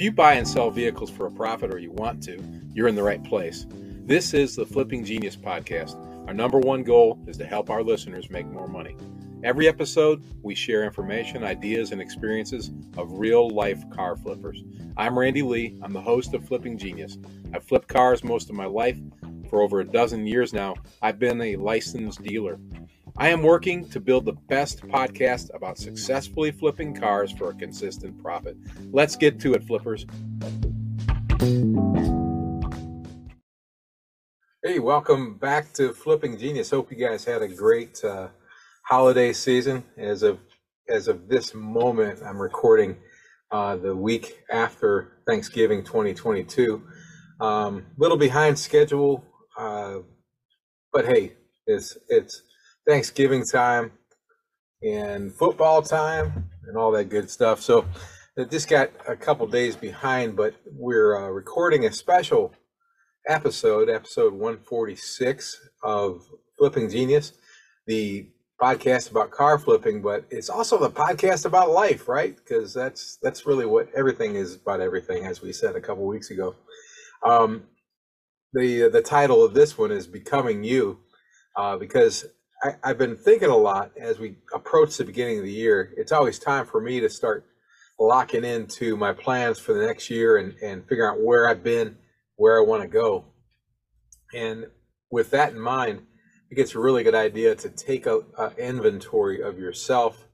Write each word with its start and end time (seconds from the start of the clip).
If 0.00 0.04
you 0.04 0.12
buy 0.12 0.32
and 0.32 0.48
sell 0.48 0.70
vehicles 0.70 1.10
for 1.10 1.26
a 1.26 1.30
profit 1.30 1.74
or 1.74 1.78
you 1.78 1.92
want 1.92 2.22
to, 2.22 2.42
you're 2.72 2.88
in 2.88 2.94
the 2.94 3.02
right 3.02 3.22
place. 3.22 3.66
This 3.68 4.32
is 4.32 4.56
the 4.56 4.64
Flipping 4.64 5.04
Genius 5.04 5.36
podcast. 5.36 5.94
Our 6.26 6.32
number 6.32 6.58
one 6.58 6.82
goal 6.82 7.22
is 7.26 7.36
to 7.36 7.44
help 7.44 7.68
our 7.68 7.82
listeners 7.82 8.30
make 8.30 8.46
more 8.46 8.66
money. 8.66 8.96
Every 9.44 9.68
episode, 9.68 10.24
we 10.42 10.54
share 10.54 10.84
information, 10.84 11.44
ideas, 11.44 11.92
and 11.92 12.00
experiences 12.00 12.70
of 12.96 13.18
real 13.18 13.50
life 13.50 13.84
car 13.90 14.16
flippers. 14.16 14.64
I'm 14.96 15.18
Randy 15.18 15.42
Lee. 15.42 15.78
I'm 15.82 15.92
the 15.92 16.00
host 16.00 16.32
of 16.32 16.48
Flipping 16.48 16.78
Genius. 16.78 17.18
I've 17.52 17.64
flipped 17.64 17.88
cars 17.88 18.24
most 18.24 18.48
of 18.48 18.56
my 18.56 18.64
life. 18.64 18.96
For 19.50 19.60
over 19.60 19.80
a 19.80 19.84
dozen 19.84 20.26
years 20.26 20.54
now, 20.54 20.76
I've 21.02 21.18
been 21.18 21.42
a 21.42 21.56
licensed 21.56 22.22
dealer. 22.22 22.58
I 23.20 23.28
am 23.28 23.42
working 23.42 23.86
to 23.90 24.00
build 24.00 24.24
the 24.24 24.32
best 24.32 24.80
podcast 24.80 25.54
about 25.54 25.76
successfully 25.76 26.52
flipping 26.52 26.94
cars 26.94 27.30
for 27.30 27.50
a 27.50 27.54
consistent 27.54 28.18
profit. 28.22 28.56
Let's 28.92 29.14
get 29.14 29.38
to 29.40 29.52
it, 29.52 29.62
flippers. 29.64 30.06
Hey, 34.64 34.78
welcome 34.78 35.36
back 35.36 35.74
to 35.74 35.92
Flipping 35.92 36.38
Genius. 36.38 36.70
Hope 36.70 36.90
you 36.90 36.96
guys 36.96 37.22
had 37.22 37.42
a 37.42 37.48
great 37.48 38.02
uh, 38.02 38.28
holiday 38.84 39.34
season. 39.34 39.84
As 39.98 40.22
of 40.22 40.38
as 40.88 41.06
of 41.06 41.28
this 41.28 41.52
moment, 41.52 42.20
I'm 42.24 42.40
recording 42.40 42.96
uh, 43.50 43.76
the 43.76 43.94
week 43.94 44.38
after 44.50 45.18
Thanksgiving 45.26 45.84
2022. 45.84 46.82
A 47.42 47.44
um, 47.44 47.84
little 47.98 48.16
behind 48.16 48.58
schedule, 48.58 49.22
uh, 49.58 49.98
but 50.90 51.04
hey, 51.04 51.34
it's 51.66 51.98
it's 52.08 52.44
Thanksgiving 52.86 53.44
time 53.44 53.92
and 54.82 55.32
football 55.32 55.82
time 55.82 56.50
and 56.66 56.76
all 56.76 56.90
that 56.92 57.08
good 57.08 57.30
stuff. 57.30 57.60
So 57.60 57.84
I 58.38 58.44
just 58.44 58.68
got 58.68 58.90
a 59.06 59.16
couple 59.16 59.46
days 59.46 59.76
behind, 59.76 60.36
but 60.36 60.54
we're 60.72 61.16
uh, 61.16 61.28
recording 61.28 61.86
a 61.86 61.92
special 61.92 62.52
episode, 63.28 63.88
episode 63.88 64.32
146 64.32 65.68
of 65.82 66.24
Flipping 66.58 66.88
Genius, 66.88 67.32
the 67.86 68.28
podcast 68.60 69.10
about 69.10 69.30
car 69.30 69.58
flipping, 69.58 70.02
but 70.02 70.24
it's 70.30 70.50
also 70.50 70.78
the 70.78 70.90
podcast 70.90 71.44
about 71.46 71.70
life, 71.70 72.08
right? 72.08 72.36
Because 72.36 72.74
that's 72.74 73.18
that's 73.22 73.46
really 73.46 73.66
what 73.66 73.88
everything 73.96 74.36
is 74.36 74.56
about. 74.56 74.80
Everything, 74.80 75.24
as 75.24 75.40
we 75.42 75.52
said 75.52 75.76
a 75.76 75.80
couple 75.80 76.06
weeks 76.06 76.30
ago. 76.30 76.54
Um, 77.24 77.64
the 78.52 78.88
the 78.88 79.02
title 79.02 79.44
of 79.44 79.54
this 79.54 79.78
one 79.78 79.90
is 79.90 80.06
"Becoming 80.06 80.62
You," 80.62 80.98
uh, 81.56 81.76
because 81.76 82.26
I, 82.62 82.74
I've 82.84 82.98
been 82.98 83.16
thinking 83.16 83.48
a 83.48 83.56
lot 83.56 83.92
as 83.98 84.18
we 84.18 84.36
approach 84.52 84.96
the 84.96 85.04
beginning 85.04 85.38
of 85.38 85.44
the 85.44 85.52
year. 85.52 85.94
It's 85.96 86.12
always 86.12 86.38
time 86.38 86.66
for 86.66 86.80
me 86.80 87.00
to 87.00 87.08
start 87.08 87.46
locking 87.98 88.44
into 88.44 88.96
my 88.96 89.12
plans 89.12 89.58
for 89.58 89.72
the 89.72 89.86
next 89.86 90.10
year 90.10 90.36
and, 90.36 90.54
and 90.62 90.86
figuring 90.86 91.10
out 91.10 91.22
where 91.22 91.48
I've 91.48 91.62
been, 91.62 91.96
where 92.36 92.58
I 92.58 92.64
want 92.64 92.82
to 92.82 92.88
go. 92.88 93.24
And 94.34 94.66
with 95.10 95.30
that 95.30 95.52
in 95.52 95.60
mind, 95.60 96.02
it 96.50 96.56
gets 96.56 96.74
a 96.74 96.80
really 96.80 97.02
good 97.02 97.14
idea 97.14 97.54
to 97.54 97.70
take 97.70 98.06
a, 98.06 98.20
a 98.36 98.52
inventory 98.56 99.42
of 99.42 99.58
yourself 99.58 100.26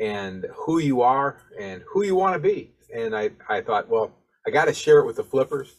and 0.00 0.46
who 0.54 0.78
you 0.78 1.02
are 1.02 1.42
and 1.60 1.82
who 1.92 2.02
you 2.02 2.16
want 2.16 2.34
to 2.34 2.40
be. 2.40 2.72
And 2.94 3.14
I, 3.14 3.30
I 3.48 3.60
thought, 3.60 3.88
well, 3.88 4.12
I 4.46 4.50
got 4.50 4.64
to 4.64 4.74
share 4.74 4.98
it 4.98 5.06
with 5.06 5.16
the 5.16 5.24
flippers 5.24 5.76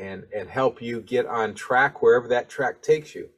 and, 0.00 0.24
and 0.34 0.48
help 0.48 0.80
you 0.80 1.02
get 1.02 1.26
on 1.26 1.54
track 1.54 2.00
wherever 2.00 2.28
that 2.28 2.48
track 2.48 2.80
takes 2.80 3.14
you 3.14 3.28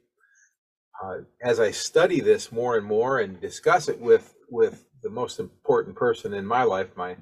uh, 1.03 1.17
as 1.41 1.59
I 1.59 1.71
study 1.71 2.21
this 2.21 2.51
more 2.51 2.77
and 2.77 2.85
more 2.85 3.19
and 3.19 3.39
discuss 3.41 3.89
it 3.89 3.99
with 3.99 4.35
with 4.49 4.85
the 5.01 5.09
most 5.09 5.39
important 5.39 5.95
person 5.95 6.33
in 6.33 6.45
my 6.45 6.63
life, 6.63 6.95
my 6.95 7.17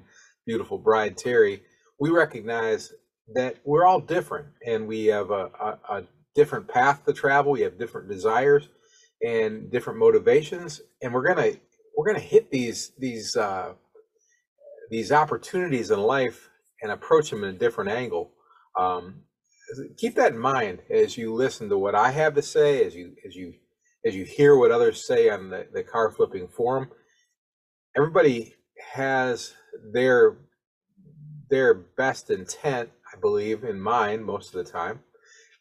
beautiful 0.46 0.78
bride 0.78 1.16
Terry, 1.16 1.62
we 1.98 2.10
recognize 2.10 2.92
that 3.34 3.56
we're 3.64 3.86
all 3.86 4.00
different 4.00 4.46
and 4.66 4.86
we 4.86 5.06
have 5.06 5.30
a, 5.30 5.50
a, 5.60 5.78
a 5.88 6.02
different 6.34 6.68
path 6.68 7.04
to 7.06 7.12
travel. 7.12 7.52
We 7.52 7.62
have 7.62 7.78
different 7.78 8.08
desires 8.08 8.68
and 9.24 9.70
different 9.70 9.98
motivations, 9.98 10.80
and 11.02 11.12
we're 11.12 11.26
gonna 11.26 11.52
we're 11.96 12.06
gonna 12.06 12.20
hit 12.20 12.50
these 12.50 12.92
these 12.98 13.36
uh, 13.36 13.72
these 14.90 15.10
opportunities 15.10 15.90
in 15.90 16.00
life 16.00 16.50
and 16.82 16.92
approach 16.92 17.30
them 17.30 17.42
in 17.42 17.54
a 17.54 17.58
different 17.58 17.90
angle. 17.90 18.30
Um, 18.78 19.22
keep 19.96 20.14
that 20.16 20.32
in 20.32 20.38
mind 20.38 20.80
as 20.90 21.16
you 21.16 21.34
listen 21.34 21.68
to 21.68 21.78
what 21.78 21.94
I 21.94 22.10
have 22.10 22.34
to 22.34 22.42
say, 22.42 22.84
as 22.84 22.94
you 22.94 23.16
as 23.26 23.34
you 23.34 23.54
as 24.04 24.14
you 24.14 24.24
hear 24.24 24.56
what 24.56 24.70
others 24.70 25.06
say 25.06 25.28
on 25.30 25.50
the, 25.50 25.66
the 25.72 25.82
car 25.82 26.10
flipping 26.10 26.48
forum, 26.48 26.90
everybody 27.96 28.54
has 28.94 29.54
their 29.92 30.36
their 31.48 31.74
best 31.74 32.30
intent, 32.30 32.88
I 33.12 33.18
believe, 33.20 33.62
in 33.62 33.78
mind 33.78 34.24
most 34.24 34.54
of 34.54 34.64
the 34.64 34.70
time, 34.70 35.00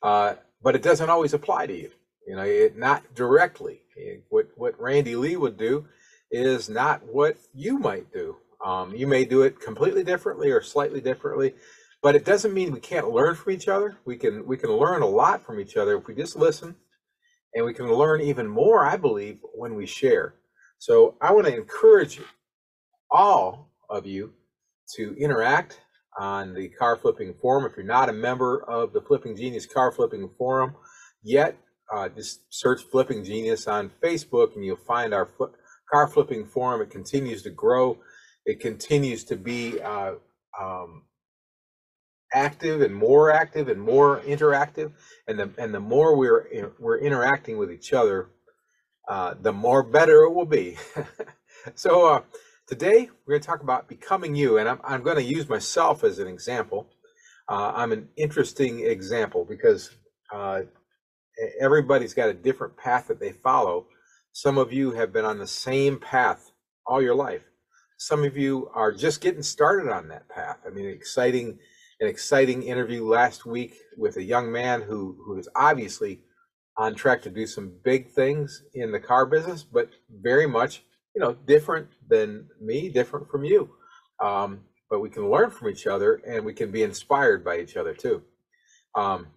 uh, 0.01 0.35
but 0.63 0.73
it 0.73 0.81
doesn't 0.81 1.09
always 1.09 1.33
apply 1.33 1.67
to 1.67 1.73
you. 1.77 1.91
You 2.27 2.37
know, 2.37 2.43
it 2.43 2.77
not 2.77 3.13
directly. 3.13 3.81
What 4.29 4.49
what 4.55 4.79
Randy 4.79 5.15
Lee 5.15 5.35
would 5.35 5.57
do 5.57 5.85
is 6.31 6.69
not 6.69 7.03
what 7.05 7.37
you 7.53 7.77
might 7.77 8.11
do. 8.13 8.37
Um, 8.65 8.95
you 8.95 9.05
may 9.05 9.25
do 9.25 9.41
it 9.41 9.59
completely 9.59 10.03
differently 10.03 10.49
or 10.51 10.61
slightly 10.61 11.01
differently, 11.01 11.55
but 12.01 12.15
it 12.15 12.25
doesn't 12.25 12.53
mean 12.53 12.71
we 12.71 12.79
can't 12.79 13.11
learn 13.11 13.35
from 13.35 13.53
each 13.53 13.67
other. 13.67 13.97
We 14.05 14.17
can 14.17 14.45
we 14.45 14.57
can 14.57 14.71
learn 14.71 15.01
a 15.01 15.07
lot 15.07 15.43
from 15.43 15.59
each 15.59 15.77
other 15.77 15.97
if 15.97 16.07
we 16.07 16.15
just 16.15 16.35
listen 16.35 16.75
and 17.53 17.65
we 17.65 17.73
can 17.73 17.91
learn 17.91 18.21
even 18.21 18.47
more, 18.47 18.85
I 18.85 18.97
believe, 18.97 19.39
when 19.53 19.75
we 19.75 19.85
share. 19.85 20.35
So 20.77 21.15
I 21.21 21.31
want 21.31 21.47
to 21.47 21.55
encourage 21.55 22.19
all 23.09 23.69
of 23.89 24.05
you 24.05 24.33
to 24.95 25.15
interact 25.17 25.79
on 26.17 26.53
the 26.53 26.69
car 26.69 26.97
flipping 26.97 27.33
forum. 27.33 27.65
If 27.65 27.77
you're 27.77 27.85
not 27.85 28.09
a 28.09 28.13
member 28.13 28.63
of 28.63 28.93
the 28.93 29.01
Flipping 29.01 29.35
Genius 29.35 29.65
car 29.65 29.91
flipping 29.91 30.29
forum 30.37 30.75
yet, 31.23 31.57
uh, 31.93 32.09
just 32.09 32.41
search 32.49 32.81
Flipping 32.83 33.23
Genius 33.23 33.67
on 33.67 33.91
Facebook 34.01 34.55
and 34.55 34.65
you'll 34.65 34.77
find 34.77 35.13
our 35.13 35.29
car 35.91 36.07
flipping 36.07 36.45
forum. 36.45 36.81
It 36.81 36.89
continues 36.89 37.43
to 37.43 37.49
grow. 37.49 37.97
It 38.45 38.59
continues 38.59 39.23
to 39.25 39.35
be 39.35 39.79
uh, 39.81 40.13
um, 40.59 41.03
active 42.33 42.81
and 42.81 42.95
more 42.95 43.31
active 43.31 43.67
and 43.69 43.81
more 43.81 44.21
interactive 44.21 44.91
and 45.27 45.39
the 45.39 45.51
and 45.57 45.73
the 45.73 45.79
more 45.79 46.15
we're 46.17 46.73
we're 46.79 46.99
interacting 46.99 47.57
with 47.57 47.71
each 47.71 47.93
other 47.93 48.29
uh, 49.07 49.35
the 49.41 49.51
more 49.53 49.83
better 49.83 50.23
it 50.23 50.33
will 50.33 50.45
be. 50.45 50.77
So 51.75 52.07
uh, 52.07 52.21
today 52.67 53.09
we're 53.25 53.35
going 53.35 53.41
to 53.41 53.47
talk 53.47 53.61
about 53.61 53.87
becoming 53.87 54.35
you 54.35 54.57
and 54.57 54.67
i'm, 54.67 54.79
I'm 54.83 55.03
going 55.03 55.17
to 55.17 55.23
use 55.23 55.47
myself 55.47 56.03
as 56.03 56.19
an 56.19 56.27
example. 56.27 56.89
Uh, 57.47 57.71
i'm 57.75 57.91
an 57.91 58.09
interesting 58.17 58.79
example 58.85 59.45
because 59.45 59.91
uh, 60.33 60.61
everybody's 61.61 62.13
got 62.15 62.29
a 62.29 62.33
different 62.33 62.77
path 62.77 63.07
that 63.09 63.19
they 63.19 63.31
follow. 63.31 63.87
Some 64.33 64.57
of 64.57 64.73
you 64.73 64.91
have 64.91 65.13
been 65.13 65.25
on 65.25 65.39
the 65.39 65.47
same 65.47 65.99
path 65.99 66.51
all 66.87 67.01
your 67.01 67.15
life. 67.15 67.43
Some 67.97 68.23
of 68.23 68.37
you 68.37 68.71
are 68.73 68.91
just 68.91 69.21
getting 69.21 69.43
started 69.43 69.91
on 69.91 70.07
that 70.07 70.29
path. 70.29 70.57
I 70.65 70.71
mean 70.71 70.87
exciting 70.87 71.59
an 72.01 72.07
exciting 72.07 72.63
interview 72.63 73.05
last 73.05 73.45
week 73.45 73.75
with 73.95 74.17
a 74.17 74.23
young 74.23 74.51
man 74.51 74.81
who 74.81 75.15
who 75.23 75.37
is 75.37 75.47
obviously 75.55 76.21
on 76.77 76.95
track 76.95 77.21
to 77.21 77.29
do 77.29 77.45
some 77.45 77.71
big 77.83 78.09
things 78.09 78.63
in 78.73 78.91
the 78.91 78.99
car 78.99 79.25
business, 79.25 79.63
but 79.63 79.89
very 80.09 80.47
much 80.47 80.83
you 81.15 81.21
know 81.21 81.33
different 81.45 81.87
than 82.09 82.47
me, 82.59 82.89
different 82.89 83.29
from 83.29 83.45
you. 83.45 83.69
Um, 84.19 84.61
but 84.89 84.99
we 84.99 85.09
can 85.09 85.29
learn 85.29 85.51
from 85.51 85.69
each 85.69 85.87
other 85.87 86.21
and 86.27 86.43
we 86.43 86.53
can 86.53 86.71
be 86.71 86.83
inspired 86.83 87.45
by 87.45 87.59
each 87.59 87.77
other 87.77 87.93
too. 87.93 88.23
Um, 88.95 89.27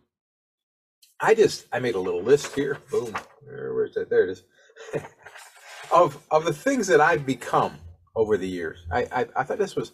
I 1.21 1.35
just 1.35 1.67
I 1.71 1.81
made 1.81 1.95
a 1.95 2.01
little 2.01 2.23
list 2.23 2.55
here. 2.55 2.79
Boom. 2.91 3.15
Where, 3.45 3.75
where's 3.75 3.95
that? 3.95 4.09
There 4.09 4.25
it 4.25 4.31
is. 4.31 4.43
of 5.93 6.19
of 6.31 6.45
the 6.47 6.53
things 6.53 6.87
that 6.87 7.01
I've 7.01 7.27
become 7.27 7.77
over 8.17 8.39
the 8.39 8.49
years. 8.49 8.87
I, 8.91 9.03
I 9.13 9.27
I 9.37 9.43
thought 9.45 9.59
this 9.59 9.77
was 9.77 9.93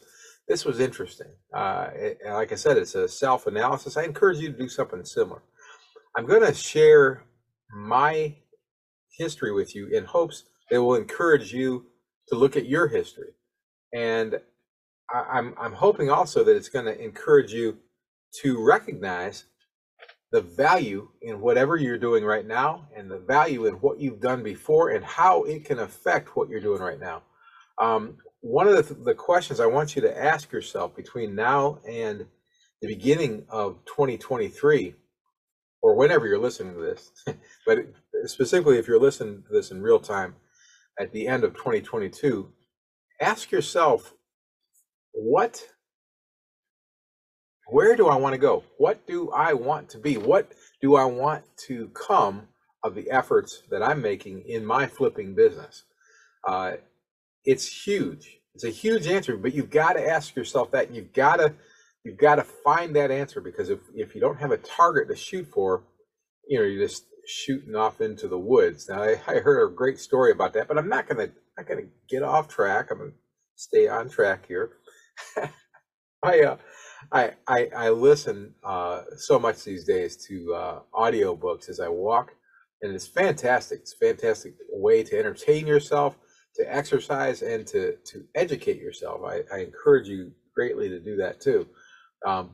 this 0.51 0.65
was 0.65 0.81
interesting. 0.81 1.29
Uh, 1.55 1.91
it, 1.95 2.19
like 2.27 2.51
I 2.51 2.57
said, 2.57 2.77
it's 2.77 2.97
a 2.97 3.07
self 3.07 3.47
analysis. 3.47 3.97
I 3.97 4.03
encourage 4.03 4.39
you 4.39 4.51
to 4.51 4.59
do 4.59 4.69
something 4.69 5.05
similar. 5.05 5.43
I'm 6.17 6.27
going 6.27 6.45
to 6.45 6.53
share 6.53 7.23
my 7.73 8.35
history 9.17 9.53
with 9.53 9.77
you 9.77 9.87
in 9.87 10.05
hopes 10.05 10.47
it 10.73 10.79
will 10.79 10.97
encourage 10.97 11.53
you 11.53 11.87
to 12.29 12.35
look 12.35 12.57
at 12.57 12.67
your 12.67 12.89
history. 12.89 13.31
And 13.95 14.41
I, 15.13 15.39
I'm, 15.39 15.55
I'm 15.57 15.73
hoping 15.73 16.11
also 16.11 16.43
that 16.43 16.57
it's 16.57 16.69
going 16.69 16.87
to 16.87 17.01
encourage 17.01 17.53
you 17.53 17.79
to 18.43 18.65
recognize 18.65 19.45
the 20.33 20.41
value 20.41 21.11
in 21.23 21.41
whatever 21.41 21.77
you're 21.77 21.99
doing 21.99 22.25
right 22.25 22.47
now 22.47 22.89
and 22.97 23.09
the 23.09 23.19
value 23.19 23.67
in 23.67 23.75
what 23.75 24.01
you've 24.01 24.21
done 24.21 24.43
before 24.43 24.91
and 24.91 25.05
how 25.05 25.45
it 25.45 25.65
can 25.65 25.79
affect 25.79 26.35
what 26.35 26.49
you're 26.49 26.61
doing 26.61 26.83
right 26.83 27.01
now. 27.01 27.23
Um, 27.79 28.19
one 28.41 28.69
of 28.69 28.89
the, 28.89 28.95
the 28.95 29.15
questions 29.15 29.61
I 29.61 29.67
want 29.67 29.97
you 29.97 30.03
to 30.03 30.19
ask 30.25 30.51
yourself 30.53 30.97
between 30.97 31.35
now 31.35 31.79
and 31.89 32.27
the 32.81 32.89
beginning 32.89 33.45
of 33.51 33.85
2023, 33.87 34.95
or 35.83 35.95
whenever 35.95 36.27
you're 36.27 36.39
listening 36.39 36.75
to 36.75 36.81
this, 36.81 37.11
but 37.67 37.79
specifically 38.25 38.79
if 38.79 38.89
you're 38.89 39.01
listening 39.01 39.43
to 39.47 39.53
this 39.53 39.71
in 39.71 39.83
real 39.83 40.01
time 40.01 40.35
at 40.99 41.13
the 41.13 41.27
end 41.29 41.45
of 41.45 41.55
2022, 41.55 42.51
ask 43.21 43.51
yourself 43.51 44.15
what 45.13 45.67
where 47.71 47.95
do 47.95 48.09
I 48.09 48.17
want 48.17 48.33
to 48.33 48.39
go? 48.39 48.65
What 48.79 49.07
do 49.07 49.31
I 49.31 49.53
want 49.53 49.89
to 49.91 49.99
be? 49.99 50.17
What 50.17 50.53
do 50.83 50.97
I 50.97 51.05
want 51.05 51.45
to 51.69 51.89
come 51.89 52.49
of 52.83 52.97
the 52.97 53.09
efforts 53.11 53.63
that 53.71 53.83
I'm 53.83 54.03
making 54.03 54.43
in 54.49 54.67
my 54.67 54.87
flipping 54.87 55.35
business? 55.37 55.85
Uh, 56.47 56.73
it's 57.45 57.67
huge. 57.87 58.39
It's 58.55 58.65
a 58.65 58.71
huge 58.71 59.07
answer, 59.07 59.37
but 59.37 59.55
you've 59.55 59.71
got 59.71 59.95
to 59.95 60.07
ask 60.07 60.35
yourself 60.37 60.71
that. 60.73 60.93
You've 60.93 61.13
got 61.13 61.37
to 61.37 61.55
you've 62.05 62.19
got 62.19 62.37
to 62.37 62.45
find 62.45 62.95
that 62.97 63.11
answer 63.11 63.41
because 63.41 63.71
if 63.71 63.81
if 63.95 64.15
you 64.15 64.21
don't 64.21 64.39
have 64.39 64.51
a 64.53 64.59
target 64.59 65.09
to 65.09 65.17
shoot 65.17 65.47
for, 65.47 65.85
you 66.49 66.59
know, 66.59 66.65
you're 66.65 66.87
just 66.87 67.05
shooting 67.27 67.77
off 67.77 68.01
into 68.01 68.29
the 68.29 68.39
woods. 68.39 68.89
Now, 68.89 69.03
I, 69.03 69.17
I 69.27 69.35
heard 69.37 69.65
a 69.65 69.75
great 69.75 69.99
story 69.99 70.33
about 70.33 70.53
that, 70.55 70.69
but 70.69 70.79
I'm 70.79 70.89
not 70.89 71.09
gonna 71.09 71.31
not 71.57 71.67
gonna 71.67 71.87
get 72.09 72.23
off 72.23 72.49
track. 72.49 72.91
I'm 72.91 72.99
gonna 72.99 73.11
stay 73.57 73.89
on 73.89 74.09
track 74.11 74.47
here. 74.47 74.71
I 76.23 76.41
uh, 76.43 76.57
I, 77.13 77.33
I, 77.49 77.69
I 77.77 77.91
listen 77.91 78.55
uh, 78.63 79.03
so 79.17 79.39
much 79.39 79.65
these 79.65 79.85
days 79.85 80.17
to 80.29 80.55
uh, 80.55 80.81
audiobooks 80.95 81.69
as 81.69 81.81
I 81.81 81.89
walk, 81.89 82.33
and 82.83 82.95
it's 82.95 83.07
fantastic. 83.07 83.81
It's 83.81 83.95
a 83.95 84.07
fantastic 84.07 84.55
way 84.71 85.03
to 85.05 85.19
entertain 85.19 85.67
yourself, 85.67 86.19
to 86.57 86.75
exercise, 86.75 87.43
and 87.43 87.67
to 87.69 87.97
to 88.05 88.25
educate 88.35 88.79
yourself. 88.81 89.23
I, 89.25 89.43
I 89.55 89.61
encourage 89.61 90.09
you 90.09 90.33
greatly 90.55 90.89
to 90.89 91.01
do 91.01 91.17
that 91.17 91.41
too. 91.41 91.67
Um, 92.27 92.51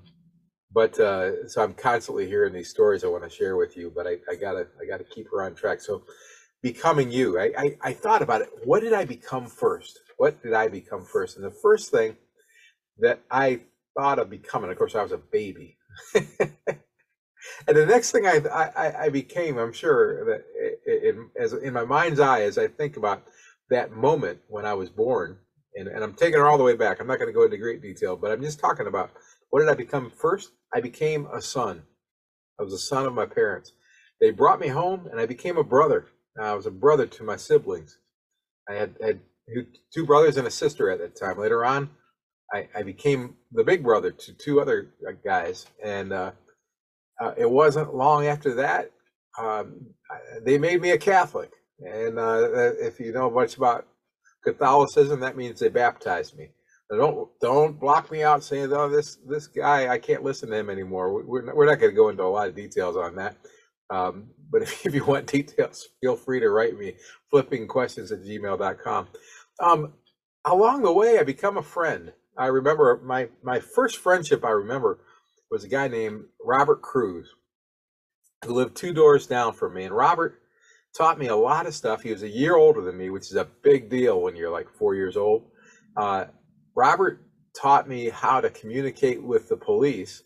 but 0.72 0.98
uh, 1.00 1.48
so 1.48 1.62
I'm 1.62 1.74
constantly 1.74 2.26
hearing 2.26 2.52
these 2.52 2.70
stories 2.70 3.04
I 3.04 3.08
want 3.08 3.24
to 3.24 3.30
share 3.30 3.56
with 3.56 3.76
you, 3.76 3.92
but 3.94 4.06
I, 4.06 4.18
I 4.30 4.34
gotta 4.36 4.66
I 4.80 4.86
gotta 4.86 5.04
keep 5.04 5.28
her 5.30 5.42
on 5.42 5.54
track. 5.54 5.80
So 5.80 6.02
becoming 6.62 7.10
you, 7.10 7.38
I, 7.38 7.52
I 7.56 7.76
I 7.82 7.92
thought 7.92 8.22
about 8.22 8.42
it. 8.42 8.50
What 8.64 8.80
did 8.80 8.92
I 8.92 9.04
become 9.04 9.46
first? 9.46 9.98
What 10.18 10.42
did 10.42 10.54
I 10.54 10.68
become 10.68 11.04
first? 11.04 11.36
And 11.36 11.44
the 11.44 11.56
first 11.62 11.90
thing 11.90 12.16
that 12.98 13.20
I 13.30 13.60
thought 13.96 14.18
of 14.18 14.30
becoming. 14.30 14.70
Of 14.70 14.78
course, 14.78 14.94
I 14.94 15.02
was 15.02 15.12
a 15.12 15.18
baby. 15.18 15.76
and 16.14 16.22
the 17.66 17.86
next 17.86 18.10
thing 18.10 18.26
I, 18.26 18.40
I, 18.52 19.04
I 19.04 19.08
became, 19.08 19.58
I'm 19.58 19.72
sure 19.72 20.24
that 20.26 20.44
in, 20.86 21.30
as 21.38 21.52
in 21.52 21.72
my 21.72 21.84
mind's 21.84 22.20
eye, 22.20 22.42
as 22.42 22.58
I 22.58 22.68
think 22.68 22.96
about 22.96 23.24
that 23.70 23.92
moment 23.92 24.40
when 24.48 24.64
I 24.64 24.74
was 24.74 24.90
born, 24.90 25.38
and, 25.74 25.88
and 25.88 26.02
I'm 26.04 26.14
taking 26.14 26.38
her 26.38 26.48
all 26.48 26.58
the 26.58 26.64
way 26.64 26.76
back. 26.76 27.00
I'm 27.00 27.06
not 27.06 27.18
going 27.18 27.28
to 27.28 27.34
go 27.38 27.44
into 27.44 27.58
great 27.58 27.82
detail, 27.82 28.16
but 28.16 28.30
I'm 28.30 28.42
just 28.42 28.60
talking 28.60 28.86
about 28.86 29.10
what 29.50 29.60
did 29.60 29.68
I 29.68 29.74
become 29.74 30.10
first? 30.10 30.52
I 30.74 30.80
became 30.80 31.26
a 31.32 31.40
son. 31.40 31.82
I 32.60 32.62
was 32.64 32.72
a 32.72 32.78
son 32.78 33.06
of 33.06 33.14
my 33.14 33.26
parents. 33.26 33.72
They 34.20 34.30
brought 34.30 34.60
me 34.60 34.68
home, 34.68 35.08
and 35.10 35.20
I 35.20 35.26
became 35.26 35.58
a 35.58 35.64
brother. 35.64 36.06
I 36.40 36.54
was 36.54 36.66
a 36.66 36.70
brother 36.70 37.06
to 37.06 37.22
my 37.24 37.36
siblings. 37.36 37.98
I 38.68 38.74
had, 38.74 38.96
had 39.02 39.20
two 39.94 40.06
brothers 40.06 40.36
and 40.36 40.46
a 40.46 40.50
sister 40.50 40.90
at 40.90 40.98
that 41.00 41.18
time. 41.18 41.38
Later 41.38 41.64
on, 41.64 41.90
I, 42.52 42.68
I 42.74 42.82
became 42.82 43.36
the 43.52 43.64
big 43.64 43.82
brother 43.82 44.10
to 44.10 44.32
two 44.34 44.60
other 44.60 44.92
uh, 45.08 45.12
guys, 45.24 45.66
and 45.82 46.12
uh, 46.12 46.32
uh, 47.20 47.34
it 47.36 47.50
wasn't 47.50 47.94
long 47.94 48.26
after 48.26 48.54
that 48.54 48.90
um, 49.38 49.86
they 50.44 50.58
made 50.58 50.80
me 50.80 50.90
a 50.90 50.98
Catholic. 50.98 51.50
And 51.80 52.18
uh, 52.18 52.48
if 52.80 52.98
you 52.98 53.12
know 53.12 53.30
much 53.30 53.56
about 53.56 53.86
Catholicism, 54.44 55.20
that 55.20 55.36
means 55.36 55.60
they 55.60 55.68
baptized 55.68 56.36
me. 56.36 56.50
Don't 56.88 57.28
don't 57.40 57.80
block 57.80 58.12
me 58.12 58.22
out 58.22 58.44
saying, 58.44 58.72
"Oh, 58.72 58.88
this 58.88 59.16
this 59.28 59.48
guy, 59.48 59.88
I 59.88 59.98
can't 59.98 60.22
listen 60.22 60.50
to 60.50 60.56
him 60.56 60.70
anymore." 60.70 61.22
We're 61.24 61.42
not, 61.42 61.56
we're 61.56 61.66
not 61.66 61.80
going 61.80 61.90
to 61.90 61.96
go 61.96 62.10
into 62.10 62.22
a 62.22 62.24
lot 62.24 62.48
of 62.48 62.54
details 62.54 62.96
on 62.96 63.16
that. 63.16 63.36
Um, 63.90 64.28
but 64.50 64.62
if, 64.62 64.86
if, 64.86 64.94
you 64.94 65.04
want 65.04 65.26
details, 65.26 65.88
feel 66.00 66.16
free 66.16 66.40
to 66.40 66.48
write 66.48 66.78
me 66.78 66.94
flippingquestions 67.32 68.12
at 68.12 68.22
gmail.com. 68.22 69.08
Um, 69.60 69.94
along 70.44 70.82
the 70.82 70.92
way, 70.92 71.18
I 71.18 71.24
become 71.24 71.56
a 71.56 71.62
friend. 71.62 72.12
I 72.38 72.46
remember 72.46 73.00
my 73.04 73.28
my 73.42 73.58
first 73.58 73.98
friendship. 73.98 74.44
I 74.44 74.50
remember 74.50 75.00
was 75.50 75.64
a 75.64 75.68
guy 75.68 75.88
named 75.88 76.24
Robert 76.44 76.82
Cruz, 76.82 77.28
who 78.44 78.54
lived 78.54 78.76
two 78.76 78.92
doors 78.92 79.26
down 79.26 79.54
from 79.54 79.74
me. 79.74 79.84
And 79.84 79.94
Robert 79.94 80.40
taught 80.96 81.18
me 81.18 81.28
a 81.28 81.36
lot 81.36 81.66
of 81.66 81.74
stuff. 81.74 82.02
He 82.02 82.12
was 82.12 82.22
a 82.22 82.28
year 82.28 82.56
older 82.56 82.80
than 82.80 82.96
me, 82.96 83.10
which 83.10 83.30
is 83.30 83.36
a 83.36 83.48
big 83.62 83.90
deal 83.90 84.22
when 84.22 84.36
you're 84.36 84.50
like 84.50 84.68
four 84.78 84.94
years 84.94 85.16
old. 85.16 85.44
Uh, 85.96 86.26
Robert 86.76 87.20
taught 87.60 87.88
me 87.88 88.08
how 88.10 88.40
to 88.40 88.50
communicate 88.50 89.22
with 89.22 89.48
the 89.48 89.56
police, 89.56 90.22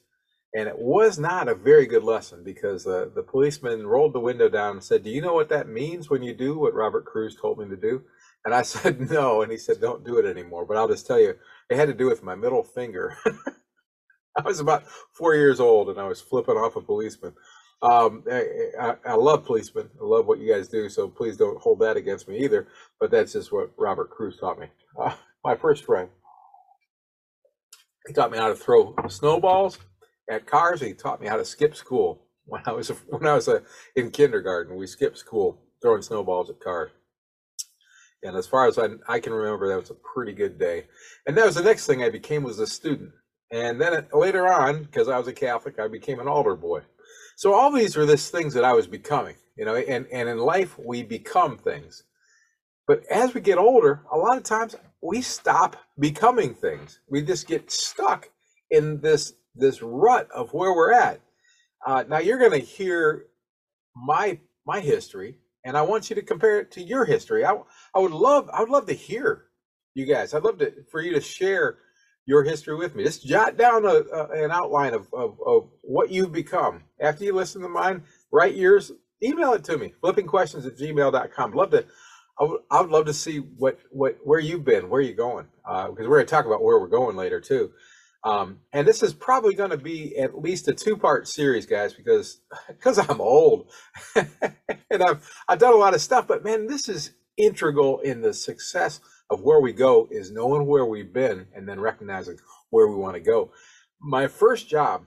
and 0.54 0.68
it 0.68 0.78
was 0.78 1.18
not 1.18 1.48
a 1.48 1.54
very 1.54 1.86
good 1.86 2.04
lesson 2.04 2.44
because 2.44 2.86
uh, 2.86 3.06
the 3.14 3.22
policeman 3.22 3.86
rolled 3.86 4.14
the 4.14 4.20
window 4.20 4.48
down 4.48 4.72
and 4.72 4.84
said, 4.84 5.04
"Do 5.04 5.10
you 5.10 5.22
know 5.22 5.34
what 5.34 5.48
that 5.50 5.68
means 5.68 6.10
when 6.10 6.22
you 6.22 6.34
do 6.34 6.58
what 6.58 6.74
Robert 6.74 7.04
Cruz 7.06 7.36
told 7.40 7.58
me 7.58 7.68
to 7.68 7.76
do?" 7.76 8.02
And 8.44 8.54
I 8.54 8.62
said, 8.64 9.10
"No," 9.10 9.42
and 9.42 9.52
he 9.52 9.58
said, 9.58 9.80
"Don't 9.80 10.04
do 10.04 10.18
it 10.18 10.26
anymore." 10.26 10.66
But 10.66 10.76
I'll 10.76 10.88
just 10.88 11.06
tell 11.06 11.20
you, 11.20 11.34
it 11.70 11.76
had 11.76 11.88
to 11.88 11.94
do 11.94 12.06
with 12.06 12.22
my 12.22 12.34
middle 12.36 12.64
finger. 12.64 13.16
I 14.36 14.42
was 14.42 14.60
about 14.60 14.84
four 15.12 15.34
years 15.36 15.60
old 15.60 15.90
and 15.90 16.00
I 16.00 16.08
was 16.08 16.20
flipping 16.20 16.56
off 16.56 16.76
a 16.76 16.82
policeman. 16.82 17.34
Um, 17.82 18.24
I, 18.30 18.94
I, 19.06 19.14
love 19.14 19.46
policemen. 19.46 19.88
I 20.00 20.04
love 20.04 20.26
what 20.26 20.38
you 20.38 20.52
guys 20.52 20.68
do. 20.68 20.88
So 20.90 21.08
please 21.08 21.36
don't 21.38 21.60
hold 21.60 21.78
that 21.80 21.96
against 21.96 22.28
me 22.28 22.38
either. 22.38 22.68
But 22.98 23.10
that's 23.10 23.32
just 23.32 23.52
what 23.52 23.70
Robert 23.78 24.10
Cruz 24.10 24.36
taught 24.38 24.58
me. 24.58 24.66
Uh, 25.00 25.14
my 25.44 25.56
first 25.56 25.84
friend. 25.84 26.08
He 28.06 28.12
taught 28.12 28.32
me 28.32 28.38
how 28.38 28.48
to 28.48 28.54
throw 28.56 28.94
snowballs 29.08 29.78
at 30.30 30.46
cars. 30.46 30.80
He 30.80 30.92
taught 30.92 31.20
me 31.20 31.26
how 31.28 31.36
to 31.36 31.44
skip 31.44 31.74
school 31.74 32.26
when 32.44 32.62
I 32.66 32.72
was 32.72 32.88
when 33.08 33.26
I 33.26 33.34
was 33.34 33.48
a, 33.48 33.62
in 33.96 34.10
kindergarten. 34.10 34.76
We 34.76 34.86
skipped 34.86 35.18
school 35.18 35.62
throwing 35.80 36.02
snowballs 36.02 36.50
at 36.50 36.60
cars. 36.60 36.90
And 38.22 38.36
as 38.36 38.46
far 38.46 38.66
as 38.66 38.78
I, 38.78 38.88
I 39.08 39.18
can 39.18 39.32
remember, 39.32 39.68
that 39.68 39.80
was 39.80 39.90
a 39.90 39.94
pretty 39.94 40.32
good 40.32 40.58
day. 40.58 40.86
And 41.26 41.36
that 41.38 41.46
was 41.46 41.54
the 41.54 41.62
next 41.62 41.86
thing 41.86 42.02
I 42.02 42.10
became 42.10 42.42
was 42.42 42.58
a 42.58 42.66
student. 42.66 43.12
And 43.50 43.80
then 43.80 44.06
later 44.12 44.46
on, 44.52 44.84
because 44.84 45.08
I 45.08 45.18
was 45.18 45.26
a 45.26 45.32
Catholic, 45.32 45.78
I 45.78 45.88
became 45.88 46.20
an 46.20 46.28
altar 46.28 46.54
boy. 46.54 46.82
So 47.40 47.54
all 47.54 47.72
these 47.72 47.96
are 47.96 48.04
this 48.04 48.28
things 48.28 48.52
that 48.52 48.66
I 48.66 48.74
was 48.74 48.86
becoming, 48.86 49.34
you 49.56 49.64
know, 49.64 49.74
and, 49.74 50.06
and 50.12 50.28
in 50.28 50.36
life 50.36 50.78
we 50.78 51.02
become 51.02 51.56
things. 51.56 52.02
But 52.86 53.02
as 53.10 53.32
we 53.32 53.40
get 53.40 53.56
older, 53.56 54.02
a 54.12 54.18
lot 54.18 54.36
of 54.36 54.42
times 54.42 54.76
we 55.00 55.22
stop 55.22 55.76
becoming 55.98 56.52
things. 56.52 57.00
We 57.08 57.22
just 57.22 57.46
get 57.46 57.70
stuck 57.70 58.28
in 58.70 59.00
this 59.00 59.32
this 59.54 59.80
rut 59.80 60.28
of 60.34 60.52
where 60.52 60.74
we're 60.74 60.92
at. 60.92 61.22
Uh, 61.86 62.04
now 62.06 62.18
you're 62.18 62.36
going 62.36 62.50
to 62.50 62.58
hear 62.58 63.24
my 63.96 64.38
my 64.66 64.80
history, 64.80 65.38
and 65.64 65.78
I 65.78 65.80
want 65.80 66.10
you 66.10 66.16
to 66.16 66.22
compare 66.22 66.60
it 66.60 66.70
to 66.72 66.82
your 66.82 67.06
history. 67.06 67.46
I, 67.46 67.56
I 67.94 68.00
would 68.00 68.12
love 68.12 68.50
I 68.52 68.60
would 68.60 68.68
love 68.68 68.84
to 68.88 68.92
hear 68.92 69.46
you 69.94 70.04
guys. 70.04 70.34
I'd 70.34 70.44
love 70.44 70.58
to 70.58 70.74
for 70.90 71.00
you 71.00 71.14
to 71.14 71.22
share 71.22 71.78
your 72.30 72.44
history 72.44 72.76
with 72.76 72.94
me. 72.94 73.02
Just 73.02 73.26
jot 73.26 73.56
down 73.56 73.84
a, 73.84 73.88
a, 73.88 74.44
an 74.44 74.52
outline 74.52 74.94
of, 74.94 75.12
of, 75.12 75.36
of 75.44 75.68
what 75.82 76.10
you've 76.12 76.30
become. 76.30 76.84
After 77.00 77.24
you 77.24 77.34
listen 77.34 77.60
to 77.62 77.68
mine, 77.68 78.04
write 78.30 78.54
yours, 78.54 78.92
email 79.20 79.52
it 79.52 79.64
to 79.64 79.76
me, 79.76 79.94
flippingquestions 80.00 80.64
at 80.64 80.78
gmail.com. 80.78 81.52
Love 81.52 81.72
to 81.72 81.84
I 82.40 82.44
would, 82.44 82.60
would 82.70 82.90
love 82.90 83.06
to 83.06 83.12
see 83.12 83.38
what 83.38 83.80
what 83.90 84.18
where 84.22 84.38
you've 84.38 84.64
been, 84.64 84.88
where 84.88 85.00
you're 85.00 85.14
going, 85.14 85.46
because 85.64 85.88
uh, 85.90 86.08
we're 86.08 86.18
going 86.18 86.26
to 86.26 86.30
talk 86.30 86.46
about 86.46 86.62
where 86.62 86.78
we're 86.78 86.86
going 86.86 87.16
later 87.16 87.40
too. 87.40 87.72
Um, 88.22 88.60
and 88.72 88.86
this 88.86 89.02
is 89.02 89.12
probably 89.12 89.54
going 89.54 89.70
to 89.70 89.76
be 89.76 90.16
at 90.16 90.38
least 90.38 90.68
a 90.68 90.72
two 90.72 90.96
part 90.96 91.26
series, 91.26 91.66
guys, 91.66 91.94
because 91.94 92.40
because 92.68 92.96
I'm 92.96 93.20
old 93.20 93.72
and 94.14 95.02
I've 95.02 95.28
I've 95.48 95.58
done 95.58 95.74
a 95.74 95.78
lot 95.78 95.94
of 95.94 96.00
stuff. 96.00 96.28
But 96.28 96.44
man, 96.44 96.68
this 96.68 96.88
is 96.88 97.12
integral 97.36 97.98
in 98.00 98.22
the 98.22 98.32
success 98.32 99.00
of 99.30 99.42
where 99.42 99.60
we 99.60 99.72
go 99.72 100.08
is 100.10 100.32
knowing 100.32 100.66
where 100.66 100.84
we've 100.84 101.12
been 101.12 101.46
and 101.54 101.68
then 101.68 101.80
recognizing 101.80 102.36
where 102.70 102.88
we 102.88 102.96
want 102.96 103.14
to 103.14 103.20
go. 103.20 103.52
My 104.00 104.26
first 104.26 104.68
job, 104.68 105.04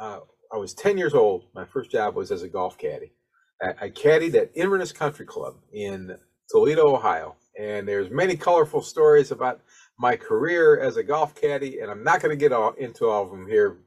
uh, 0.00 0.20
I 0.52 0.56
was 0.56 0.72
10 0.74 0.96
years 0.96 1.14
old. 1.14 1.44
My 1.54 1.64
first 1.64 1.90
job 1.90 2.14
was 2.14 2.30
as 2.30 2.42
a 2.42 2.48
golf 2.48 2.78
caddy. 2.78 3.12
I, 3.60 3.86
I 3.86 3.90
caddied 3.90 4.34
at 4.34 4.50
Inverness 4.54 4.92
Country 4.92 5.26
Club 5.26 5.56
in 5.72 6.16
Toledo, 6.50 6.94
Ohio. 6.94 7.36
And 7.58 7.86
there's 7.88 8.10
many 8.10 8.36
colorful 8.36 8.82
stories 8.82 9.30
about 9.30 9.60
my 9.98 10.16
career 10.16 10.78
as 10.78 10.96
a 10.96 11.02
golf 11.02 11.34
caddy, 11.34 11.80
and 11.80 11.90
I'm 11.90 12.04
not 12.04 12.20
going 12.20 12.30
to 12.30 12.36
get 12.36 12.52
all, 12.52 12.72
into 12.72 13.06
all 13.06 13.24
of 13.24 13.30
them 13.30 13.46
here 13.48 13.78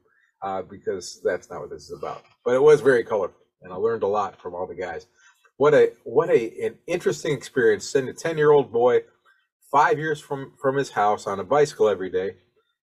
uh, 0.43 0.63
because 0.63 1.21
that's 1.23 1.49
not 1.49 1.61
what 1.61 1.69
this 1.69 1.83
is 1.83 1.97
about. 1.97 2.23
But 2.43 2.55
it 2.55 2.61
was 2.61 2.81
very 2.81 3.03
colorful, 3.03 3.37
and 3.61 3.71
I 3.71 3.75
learned 3.75 4.03
a 4.03 4.07
lot 4.07 4.41
from 4.41 4.55
all 4.55 4.65
the 4.65 4.75
guys 4.75 5.05
what 5.59 5.73
a 5.73 5.91
what 6.05 6.29
a 6.29 6.65
an 6.65 6.75
interesting 6.87 7.33
experience 7.33 7.85
sending 7.85 8.15
a 8.15 8.17
10 8.17 8.37
year 8.37 8.51
old 8.51 8.71
boy 8.71 9.01
five 9.71 9.97
years 9.97 10.19
from 10.19 10.53
from 10.61 10.75
his 10.75 10.91
house 10.91 11.27
on 11.27 11.39
a 11.39 11.43
bicycle 11.43 11.89
every 11.89 12.09
day 12.09 12.35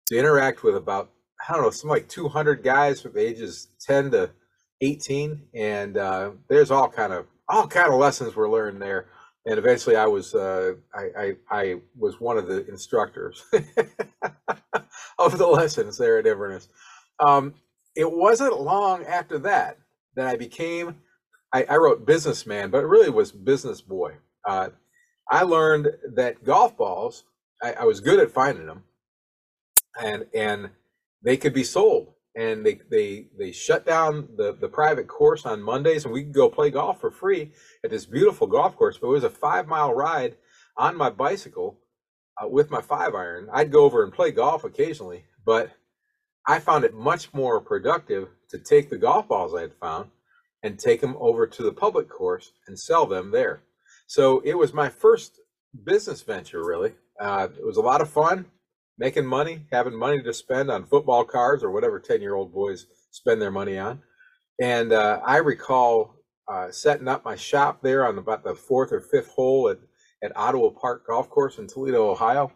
to 0.07 0.19
interact 0.19 0.63
with 0.63 0.77
about 0.77 1.11
i 1.49 1.53
don't 1.53 1.63
know 1.63 1.71
some 1.71 1.91
like 1.91 2.09
200 2.09 2.63
guys 2.63 3.01
from 3.01 3.17
ages 3.19 3.69
10 3.81 4.11
to 4.13 4.31
18 4.81 5.43
and 5.55 5.97
uh, 5.97 6.31
there's 6.49 6.71
all 6.71 6.89
kind 6.89 7.13
of 7.13 7.27
all 7.49 7.67
kind 7.67 7.93
of 7.93 7.99
lessons 7.99 8.35
were 8.35 8.51
learned 8.51 8.83
there. 8.83 9.07
And 9.47 9.59
eventually 9.59 9.97
i 9.97 10.07
was 10.07 10.35
uh, 10.35 10.75
I, 10.95 11.09
I, 11.17 11.37
I 11.51 11.75
was 11.97 12.21
one 12.21 12.37
of 12.37 12.49
the 12.49 12.67
instructors 12.69 13.45
of 15.19 15.39
the 15.39 15.47
lessons 15.47 15.97
there 15.99 16.19
at 16.19 16.27
inverness. 16.27 16.69
Um, 17.21 17.55
it 17.95 18.11
wasn't 18.11 18.61
long 18.61 19.05
after 19.05 19.39
that 19.39 19.79
that 20.17 20.27
i 20.27 20.37
became 20.37 20.97
I, 21.55 21.65
I 21.71 21.77
wrote 21.77 22.05
businessman, 22.05 22.71
but 22.71 22.83
it 22.83 22.89
really 22.89 23.09
was 23.09 23.31
business 23.31 23.81
boy. 23.81 24.17
Uh, 24.45 24.71
I 25.31 25.43
learned 25.45 25.89
that 26.15 26.45
golf 26.45 26.77
balls, 26.77 27.25
I, 27.63 27.75
I, 27.75 27.85
was 27.85 28.01
good 28.01 28.21
at 28.21 28.31
finding 28.31 28.67
them, 28.67 28.85
and 30.03 30.27
and 30.35 30.71
they 31.23 31.37
could 31.37 31.55
be 31.55 31.65
sold. 31.65 32.15
and 32.37 32.67
they 32.67 32.81
they 32.91 33.29
they 33.39 33.53
shut 33.53 33.87
down 33.87 34.29
the 34.37 34.55
the 34.61 34.69
private 34.69 35.09
course 35.09 35.47
on 35.47 35.63
Mondays, 35.63 36.05
and 36.07 36.15
we 36.15 36.25
could 36.25 36.35
go 36.35 36.51
play 36.51 36.71
golf 36.71 37.01
for 37.01 37.11
free 37.13 37.53
at 37.85 37.91
this 37.91 38.07
beautiful 38.07 38.49
golf 38.49 38.77
course. 38.77 38.99
But 38.99 39.09
it 39.09 39.13
was 39.13 39.25
a 39.25 39.31
five 39.31 39.69
mile 39.69 39.95
ride 39.95 40.37
on 40.79 40.97
my 40.97 41.11
bicycle 41.11 41.79
uh, 42.43 42.49
with 42.49 42.71
my 42.71 42.83
five 42.83 43.15
iron. 43.15 43.49
I'd 43.53 43.73
go 43.73 43.85
over 43.85 44.05
and 44.05 44.13
play 44.13 44.33
golf 44.33 44.65
occasionally, 44.65 45.25
but 45.47 45.73
I 46.47 46.61
found 46.61 46.85
it 46.85 46.95
much 46.95 47.35
more 47.35 47.61
productive 47.61 48.29
to 48.51 48.59
take 48.59 48.91
the 48.91 48.99
golf 48.99 49.29
balls 49.29 49.55
I 49.55 49.63
had 49.63 49.75
found 49.81 50.11
and 50.63 50.79
take 50.79 51.01
them 51.03 51.17
over 51.21 51.47
to 51.47 51.63
the 51.65 51.73
public 51.73 52.09
course 52.09 52.53
and 52.69 52.79
sell 52.79 53.07
them 53.07 53.33
there. 53.33 53.63
So 54.07 54.41
it 54.45 54.55
was 54.57 54.73
my 54.73 54.89
first 54.89 55.41
business 55.85 56.23
venture, 56.23 56.65
really. 56.65 56.95
Uh, 57.21 57.49
it 57.59 57.65
was 57.65 57.77
a 57.77 57.83
lot 57.83 58.01
of 58.01 58.11
fun, 58.11 58.47
making 58.99 59.27
money, 59.27 59.67
having 59.73 59.95
money 59.95 60.23
to 60.23 60.33
spend 60.33 60.71
on 60.71 60.85
football 60.85 61.25
cards 61.25 61.63
or 61.65 61.71
whatever 61.71 61.99
10 61.99 62.21
year 62.21 62.35
old 62.35 62.53
boys 62.53 62.87
spend 63.11 63.41
their 63.43 63.51
money 63.51 63.79
on. 63.79 64.03
And 64.61 64.93
uh, 64.93 65.21
I 65.25 65.39
recall 65.39 66.15
uh, 66.49 66.71
setting 66.71 67.09
up 67.09 67.25
my 67.25 67.37
shop 67.37 67.83
there 67.83 68.07
on 68.07 68.19
about 68.19 68.45
the 68.45 68.55
fourth 68.55 68.93
or 68.93 69.01
fifth 69.01 69.29
hole 69.29 69.69
at, 69.69 69.79
at 70.23 70.37
Ottawa 70.37 70.71
Park 70.71 71.07
Golf 71.07 71.29
Course 71.29 71.59
in 71.59 71.67
Toledo, 71.67 72.11
Ohio. 72.11 72.53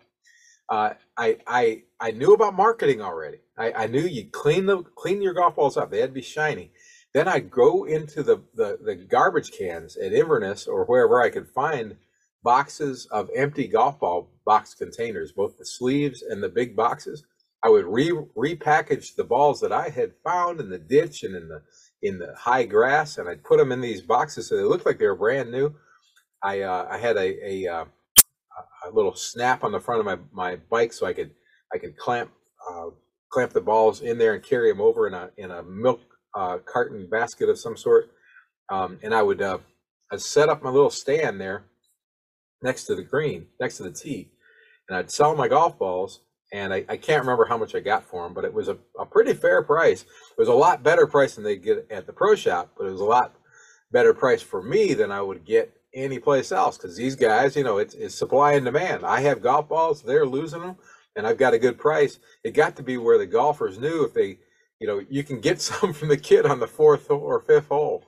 Uh, 0.68 0.94
I, 1.16 1.38
I, 1.46 1.82
I 1.98 2.12
knew 2.12 2.32
about 2.32 2.54
marketing 2.54 3.02
already. 3.02 3.38
I, 3.58 3.72
I 3.72 3.86
knew 3.88 4.02
you 4.02 4.30
clean 4.30 4.66
the 4.66 4.82
clean 4.82 5.20
your 5.20 5.34
golf 5.34 5.56
balls 5.56 5.76
up; 5.76 5.90
they 5.90 6.00
had 6.00 6.10
to 6.10 6.14
be 6.14 6.22
shiny. 6.22 6.70
Then 7.12 7.26
I 7.26 7.40
go 7.40 7.84
into 7.84 8.22
the, 8.22 8.40
the, 8.54 8.78
the 8.82 8.94
garbage 8.94 9.50
cans 9.52 9.96
at 9.96 10.12
Inverness 10.12 10.66
or 10.66 10.84
wherever 10.84 11.20
I 11.20 11.30
could 11.30 11.48
find 11.48 11.96
boxes 12.42 13.06
of 13.06 13.28
empty 13.34 13.66
golf 13.66 13.98
ball 13.98 14.30
box 14.44 14.74
containers, 14.74 15.32
both 15.32 15.58
the 15.58 15.66
sleeves 15.66 16.22
and 16.22 16.42
the 16.42 16.48
big 16.48 16.76
boxes. 16.76 17.24
I 17.62 17.68
would 17.68 17.84
re 17.84 18.10
repackage 18.36 19.14
the 19.16 19.24
balls 19.24 19.60
that 19.60 19.72
I 19.72 19.90
had 19.90 20.12
found 20.24 20.60
in 20.60 20.70
the 20.70 20.78
ditch 20.78 21.24
and 21.24 21.34
in 21.36 21.48
the 21.48 21.62
in 22.02 22.18
the 22.18 22.34
high 22.34 22.64
grass, 22.64 23.18
and 23.18 23.28
I'd 23.28 23.44
put 23.44 23.58
them 23.58 23.72
in 23.72 23.82
these 23.82 24.00
boxes 24.00 24.48
so 24.48 24.56
they 24.56 24.62
looked 24.62 24.86
like 24.86 24.98
they 24.98 25.06
were 25.06 25.14
brand 25.14 25.50
new. 25.50 25.74
I 26.42 26.62
uh, 26.62 26.88
I 26.90 26.96
had 26.96 27.16
a 27.18 27.66
a, 27.66 27.66
uh, 27.66 27.84
a 28.86 28.90
little 28.90 29.14
snap 29.14 29.62
on 29.62 29.72
the 29.72 29.80
front 29.80 30.00
of 30.00 30.06
my, 30.06 30.16
my 30.32 30.56
bike 30.70 30.94
so 30.94 31.04
I 31.04 31.12
could 31.12 31.32
I 31.74 31.76
could 31.76 31.98
clamp 31.98 32.30
uh, 32.66 32.90
clamp 33.28 33.52
the 33.52 33.60
balls 33.60 34.00
in 34.00 34.16
there 34.16 34.34
and 34.34 34.42
carry 34.42 34.70
them 34.70 34.80
over 34.80 35.06
in 35.06 35.12
a 35.12 35.30
in 35.36 35.50
a 35.50 35.62
milk 35.62 36.00
uh, 36.34 36.58
carton 36.58 37.08
basket 37.10 37.48
of 37.48 37.58
some 37.58 37.76
sort. 37.76 38.10
Um, 38.70 38.98
and 39.02 39.14
I 39.14 39.22
would 39.22 39.42
uh, 39.42 39.58
I'd 40.12 40.20
set 40.20 40.48
up 40.48 40.62
my 40.62 40.70
little 40.70 40.90
stand 40.90 41.40
there 41.40 41.64
next 42.62 42.84
to 42.84 42.94
the 42.94 43.02
green, 43.02 43.46
next 43.60 43.78
to 43.78 43.82
the 43.82 43.90
tee, 43.90 44.30
and 44.88 44.96
I'd 44.96 45.10
sell 45.10 45.34
my 45.36 45.48
golf 45.48 45.78
balls. 45.78 46.20
And 46.52 46.74
I, 46.74 46.84
I 46.88 46.96
can't 46.96 47.20
remember 47.20 47.44
how 47.44 47.56
much 47.56 47.76
I 47.76 47.80
got 47.80 48.02
for 48.02 48.24
them, 48.24 48.34
but 48.34 48.44
it 48.44 48.52
was 48.52 48.66
a, 48.66 48.76
a 48.98 49.06
pretty 49.06 49.34
fair 49.34 49.62
price. 49.62 50.02
It 50.02 50.36
was 50.36 50.48
a 50.48 50.52
lot 50.52 50.82
better 50.82 51.06
price 51.06 51.36
than 51.36 51.44
they 51.44 51.54
get 51.54 51.86
at 51.92 52.06
the 52.08 52.12
pro 52.12 52.34
shop, 52.34 52.72
but 52.76 52.86
it 52.86 52.90
was 52.90 53.00
a 53.00 53.04
lot 53.04 53.36
better 53.92 54.12
price 54.12 54.42
for 54.42 54.60
me 54.60 54.94
than 54.94 55.12
I 55.12 55.22
would 55.22 55.44
get 55.44 55.72
any 55.94 56.18
place 56.18 56.52
else 56.52 56.76
because 56.76 56.96
these 56.96 57.16
guys, 57.16 57.56
you 57.56 57.64
know, 57.64 57.78
it's, 57.78 57.94
it's 57.94 58.14
supply 58.14 58.54
and 58.54 58.64
demand. 58.64 59.04
I 59.04 59.20
have 59.20 59.42
golf 59.42 59.68
balls, 59.68 60.02
they're 60.02 60.26
losing 60.26 60.60
them, 60.60 60.76
and 61.16 61.26
I've 61.26 61.38
got 61.38 61.54
a 61.54 61.58
good 61.58 61.78
price. 61.78 62.18
It 62.44 62.54
got 62.54 62.76
to 62.76 62.82
be 62.82 62.96
where 62.96 63.18
the 63.18 63.26
golfers 63.26 63.78
knew 63.78 64.04
if 64.04 64.14
they 64.14 64.38
you 64.80 64.86
know, 64.86 65.04
you 65.08 65.22
can 65.22 65.40
get 65.40 65.60
some 65.60 65.92
from 65.92 66.08
the 66.08 66.16
kid 66.16 66.46
on 66.46 66.58
the 66.58 66.66
fourth 66.66 67.10
or 67.10 67.40
fifth 67.40 67.68
hole. 67.68 68.04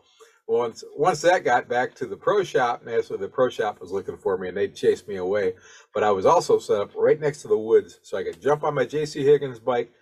Once 0.49 0.83
once 0.97 1.21
that 1.21 1.45
got 1.45 1.69
back 1.69 1.95
to 1.95 2.05
the 2.05 2.17
pro 2.17 2.43
shop, 2.43 2.85
naturally 2.85 3.21
the 3.21 3.29
pro 3.29 3.49
shop 3.49 3.81
was 3.81 3.93
looking 3.93 4.17
for 4.17 4.37
me 4.37 4.49
and 4.49 4.57
they 4.57 4.67
chased 4.69 5.07
me 5.07 5.17
away. 5.17 5.55
But 5.95 6.03
I 6.03 6.11
was 6.11 6.27
also 6.27 6.59
set 6.59 6.81
up 6.81 6.91
right 6.97 7.21
next 7.21 7.43
to 7.43 7.49
the 7.49 7.57
woods, 7.57 8.01
so 8.03 8.19
I 8.19 8.25
could 8.25 8.43
jump 8.43 8.65
on 8.65 8.75
my 8.75 8.85
JC 8.85 9.23
Higgins 9.23 9.61
bike 9.61 9.93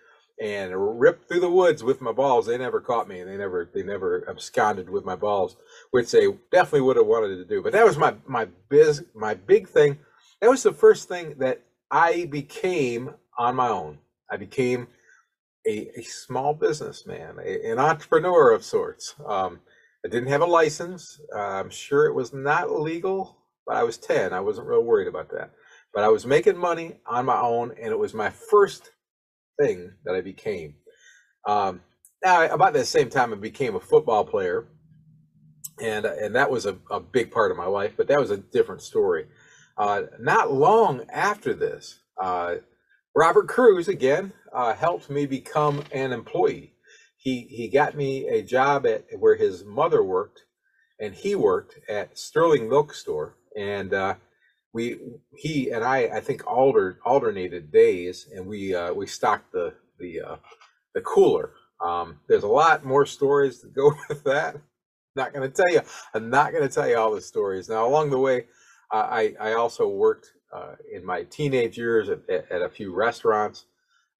and 0.41 0.99
rip 0.99 1.27
through 1.27 1.39
the 1.39 1.49
woods 1.49 1.83
with 1.83 2.01
my 2.01 2.11
balls. 2.11 2.47
They 2.47 2.57
never 2.57 2.81
caught 2.81 3.07
me. 3.07 3.19
And 3.19 3.29
they 3.29 3.37
never 3.37 3.69
they 3.71 3.83
never 3.83 4.27
absconded 4.27 4.89
with 4.89 5.05
my 5.05 5.15
balls, 5.15 5.55
which 5.91 6.11
they 6.11 6.27
definitely 6.51 6.81
would 6.81 6.97
have 6.97 7.05
wanted 7.05 7.35
to 7.35 7.45
do. 7.45 7.61
But 7.61 7.73
that 7.73 7.85
was 7.85 7.97
my 7.97 8.15
my 8.25 8.47
biz 8.67 9.05
my 9.13 9.35
big 9.35 9.69
thing. 9.69 9.99
That 10.41 10.49
was 10.49 10.63
the 10.63 10.73
first 10.73 11.07
thing 11.07 11.35
that 11.37 11.61
I 11.91 12.25
became 12.25 13.13
on 13.37 13.55
my 13.55 13.69
own. 13.69 13.99
I 14.29 14.37
became 14.37 14.87
a, 15.67 15.99
a 15.99 16.03
small 16.03 16.53
businessman, 16.53 17.37
a, 17.43 17.71
an 17.71 17.79
entrepreneur 17.79 18.51
of 18.51 18.63
sorts. 18.63 19.15
Um, 19.25 19.59
I 20.05 20.09
didn't 20.09 20.29
have 20.29 20.41
a 20.41 20.45
license. 20.45 21.19
Uh, 21.35 21.39
I'm 21.39 21.69
sure 21.69 22.05
it 22.07 22.15
was 22.15 22.33
not 22.33 22.71
legal, 22.71 23.37
but 23.67 23.75
I 23.75 23.83
was 23.83 23.97
10. 23.97 24.33
I 24.33 24.39
wasn't 24.39 24.67
real 24.67 24.83
worried 24.83 25.07
about 25.07 25.29
that. 25.31 25.51
But 25.93 26.03
I 26.03 26.07
was 26.07 26.25
making 26.25 26.57
money 26.57 26.95
on 27.05 27.25
my 27.25 27.39
own, 27.39 27.71
and 27.79 27.91
it 27.91 27.99
was 27.99 28.13
my 28.13 28.29
first 28.29 28.91
thing 29.59 29.91
that 30.05 30.15
I 30.15 30.21
became. 30.21 30.75
Um, 31.47 31.81
now, 32.23 32.43
about 32.45 32.73
the 32.73 32.85
same 32.85 33.09
time, 33.09 33.33
I 33.33 33.35
became 33.35 33.75
a 33.75 33.79
football 33.79 34.23
player, 34.23 34.67
and 35.81 36.05
and 36.05 36.35
that 36.35 36.49
was 36.49 36.65
a, 36.65 36.77
a 36.91 36.99
big 36.99 37.31
part 37.31 37.51
of 37.51 37.57
my 37.57 37.65
life. 37.65 37.93
But 37.97 38.07
that 38.07 38.19
was 38.19 38.31
a 38.31 38.37
different 38.37 38.81
story. 38.81 39.25
Uh, 39.77 40.03
not 40.19 40.53
long 40.53 41.03
after 41.09 41.53
this, 41.53 41.99
uh, 42.21 42.55
Robert 43.15 43.47
Cruz 43.49 43.87
again 43.89 44.33
uh, 44.53 44.73
helped 44.73 45.09
me 45.09 45.25
become 45.25 45.83
an 45.91 46.13
employee. 46.13 46.73
He 47.17 47.41
he 47.49 47.67
got 47.67 47.95
me 47.95 48.27
a 48.27 48.41
job 48.41 48.85
at 48.87 49.05
where 49.19 49.35
his 49.35 49.65
mother 49.65 50.03
worked, 50.03 50.41
and 50.99 51.13
he 51.13 51.35
worked 51.35 51.79
at 51.89 52.17
Sterling 52.17 52.69
Milk 52.69 52.93
Store, 52.93 53.35
and 53.57 53.93
uh, 53.93 54.15
we 54.73 54.99
he 55.37 55.71
and 55.71 55.83
I 55.83 56.09
I 56.15 56.19
think 56.21 56.47
alter, 56.47 56.99
alternated 57.05 57.71
days, 57.71 58.27
and 58.33 58.47
we 58.47 58.75
uh, 58.75 58.93
we 58.93 59.07
stocked 59.07 59.51
the 59.51 59.73
the 59.99 60.21
uh, 60.21 60.35
the 60.95 61.01
cooler. 61.01 61.51
Um, 61.85 62.19
there's 62.29 62.43
a 62.43 62.47
lot 62.47 62.85
more 62.85 63.05
stories 63.05 63.59
to 63.61 63.67
go 63.69 63.93
with 64.09 64.23
that. 64.25 64.57
Not 65.15 65.33
going 65.33 65.49
to 65.49 65.55
tell 65.55 65.71
you. 65.73 65.81
I'm 66.13 66.29
not 66.29 66.53
going 66.53 66.67
to 66.67 66.73
tell 66.73 66.87
you 66.89 66.97
all 66.97 67.13
the 67.13 67.21
stories. 67.21 67.69
Now 67.69 67.87
along 67.87 68.11
the 68.11 68.19
way, 68.19 68.45
I 68.91 69.35
I 69.39 69.53
also 69.53 69.87
worked 69.89 70.31
uh, 70.53 70.75
in 70.91 71.05
my 71.05 71.23
teenage 71.23 71.77
years 71.77 72.09
at, 72.09 72.21
at, 72.29 72.61
a 72.61 72.69
few 72.69 72.93
restaurants, 72.93 73.65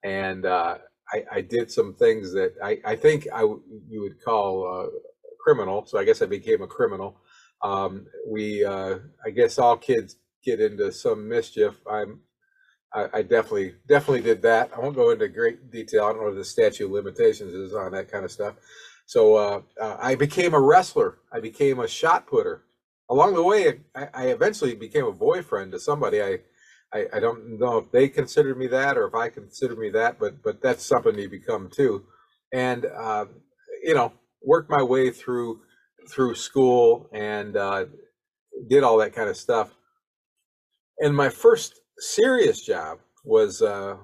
and 0.04 0.46
uh, 0.46 0.78
I, 1.14 1.24
I, 1.32 1.42
did 1.42 1.70
some 1.70 1.94
things 1.94 2.32
that 2.34 2.54
I, 2.64 2.80
I 2.86 2.96
think 2.96 3.28
I 3.34 3.42
you 3.42 4.02
would 4.02 4.24
call 4.24 4.66
uh, 4.66 4.90
criminal. 5.42 5.86
So 5.86 5.98
I 6.00 6.06
guess 6.06 6.22
I 6.22 6.26
became 6.26 6.62
a 6.62 6.68
criminal. 6.68 7.18
Um, 7.64 8.08
we, 8.28 8.64
uh, 8.64 9.00
I 9.26 9.30
guess, 9.30 9.60
all 9.60 9.78
kids 9.78 10.16
get 10.44 10.60
into 10.60 10.92
some 10.92 11.28
mischief. 11.28 11.76
I'm, 11.90 12.22
I, 12.94 13.08
I, 13.14 13.22
definitely, 13.22 13.76
definitely 13.88 14.22
did 14.22 14.42
that. 14.42 14.72
I 14.76 14.80
won't 14.80 14.96
go 14.96 15.12
into 15.12 15.28
great 15.28 15.72
detail. 15.72 16.06
I 16.06 16.08
don't 16.10 16.22
know 16.22 16.28
what 16.30 16.36
the 16.36 16.46
statute 16.46 16.86
of 16.86 16.92
limitations 16.92 17.54
is 17.54 17.74
on 17.74 17.92
that 17.92 18.12
kind 18.12 18.26
of 18.26 18.32
stuff. 18.32 18.56
So 19.06 19.36
uh, 19.36 19.62
uh, 19.80 19.98
I 20.02 20.16
became 20.16 20.54
a 20.54 20.60
wrestler. 20.60 21.20
I 21.32 21.40
became 21.40 21.80
a 21.80 21.88
shot 21.88 22.28
putter. 22.28 22.64
Along 23.12 23.36
the 23.36 23.44
way, 23.44 23.82
I, 23.96 24.08
I 24.14 24.28
eventually 24.30 24.76
became 24.76 25.06
a 25.06 25.14
boyfriend 25.14 25.74
to 25.74 25.80
somebody 25.80 26.24
I 26.24 26.40
I, 26.94 27.08
I 27.14 27.20
don't 27.20 27.60
know 27.60 27.78
if 27.78 27.92
they 27.92 28.10
considered 28.10 28.58
me 28.58 28.68
that 28.68 28.98
or 28.98 29.08
if 29.08 29.16
I 29.16 29.30
considered 29.30 29.78
me 29.80 29.90
that, 29.92 30.20
but 30.20 30.44
but 30.44 30.62
that's 30.62 30.86
something 30.86 31.16
to 31.16 31.28
become 31.30 31.70
too. 31.70 32.06
And 32.54 32.86
uh, 32.86 33.26
you 33.84 33.94
know, 33.96 34.14
worked 34.44 34.70
my 34.70 34.84
way 34.84 35.12
through 35.12 35.62
through 36.12 36.36
school 36.36 37.10
and 37.14 37.58
uh, 37.58 37.86
did 38.70 38.84
all 38.84 38.98
that 38.98 39.14
kind 39.14 39.30
of 39.30 39.38
stuff. 39.38 39.72
And 41.00 41.16
my 41.16 41.30
first 41.30 41.82
serious 42.00 42.62
job 42.62 43.00
was, 43.26 43.62
uh, 43.62 43.98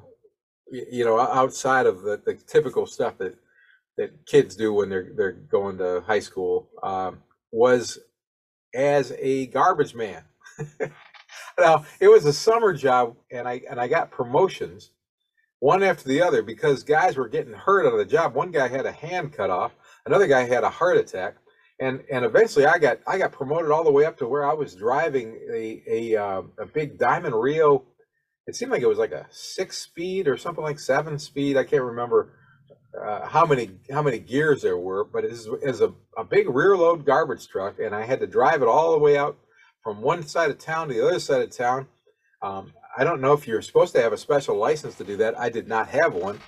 you 0.71 1.05
know, 1.05 1.19
outside 1.19 1.85
of 1.85 2.01
the, 2.01 2.21
the 2.25 2.35
typical 2.35 2.85
stuff 2.85 3.17
that 3.19 3.35
that 3.97 4.25
kids 4.27 4.55
do 4.55 4.73
when 4.73 4.89
they're 4.89 5.11
they're 5.15 5.31
going 5.33 5.77
to 5.79 6.03
high 6.07 6.19
school, 6.19 6.69
um, 6.83 7.21
was 7.51 7.99
as 8.77 9.11
a 9.17 9.47
garbage 9.47 9.95
man. 9.95 10.23
now 11.59 11.83
it 11.99 12.07
was 12.07 12.25
a 12.25 12.31
summer 12.31 12.73
job, 12.73 13.17
and 13.31 13.47
I 13.47 13.61
and 13.69 13.81
I 13.81 13.87
got 13.87 14.11
promotions, 14.11 14.91
one 15.59 15.83
after 15.83 16.07
the 16.07 16.21
other, 16.21 16.43
because 16.43 16.83
guys 16.83 17.17
were 17.17 17.27
getting 17.27 17.53
hurt 17.53 17.91
on 17.91 17.97
the 17.97 18.05
job. 18.05 18.35
One 18.35 18.51
guy 18.51 18.67
had 18.67 18.85
a 18.85 18.91
hand 18.91 19.33
cut 19.33 19.49
off, 19.49 19.73
another 20.05 20.27
guy 20.27 20.43
had 20.43 20.63
a 20.63 20.69
heart 20.69 20.97
attack, 20.97 21.37
and 21.79 22.03
and 22.11 22.23
eventually 22.23 22.67
I 22.67 22.77
got 22.77 22.99
I 23.07 23.17
got 23.17 23.31
promoted 23.31 23.71
all 23.71 23.83
the 23.83 23.91
way 23.91 24.05
up 24.05 24.17
to 24.19 24.27
where 24.27 24.49
I 24.49 24.53
was 24.53 24.75
driving 24.75 25.39
a 25.51 25.83
a 25.89 26.15
uh, 26.15 26.41
a 26.59 26.65
big 26.67 26.99
Diamond 26.99 27.35
Reo. 27.35 27.83
It 28.45 28.55
seemed 28.55 28.71
like 28.71 28.83
it 28.83 28.87
was 28.87 28.99
like 28.99 29.11
a 29.11 29.25
six 29.29 29.77
speed 29.79 30.27
or 30.27 30.37
something 30.37 30.63
like 30.63 30.79
seven 30.79 31.19
speed. 31.19 31.57
I 31.57 31.65
can't 31.65 31.83
remember 31.83 32.33
uh, 32.95 33.27
how 33.27 33.45
many 33.45 33.71
how 33.91 34.01
many 34.01 34.19
gears 34.19 34.61
there 34.61 34.77
were, 34.77 35.03
but 35.03 35.23
it 35.23 35.31
was, 35.31 35.81
a, 35.81 35.93
a 36.17 36.23
big 36.23 36.49
rear 36.49 36.75
load 36.75 37.05
garbage 37.05 37.47
truck, 37.47 37.79
and 37.79 37.93
I 37.93 38.05
had 38.05 38.19
to 38.21 38.27
drive 38.27 38.61
it 38.61 38.67
all 38.67 38.91
the 38.91 38.99
way 38.99 39.17
out 39.17 39.37
from 39.83 40.01
one 40.01 40.23
side 40.23 40.49
of 40.49 40.57
town 40.57 40.87
to 40.87 40.93
the 40.93 41.05
other 41.07 41.19
side 41.19 41.41
of 41.41 41.55
town. 41.55 41.87
Um, 42.41 42.73
I 42.97 43.03
don't 43.03 43.21
know 43.21 43.33
if 43.33 43.47
you're 43.47 43.61
supposed 43.61 43.93
to 43.95 44.01
have 44.01 44.13
a 44.13 44.17
special 44.17 44.55
license 44.57 44.95
to 44.95 45.03
do 45.03 45.17
that. 45.17 45.39
I 45.39 45.49
did 45.49 45.67
not 45.67 45.89
have 45.89 46.13
one, 46.13 46.39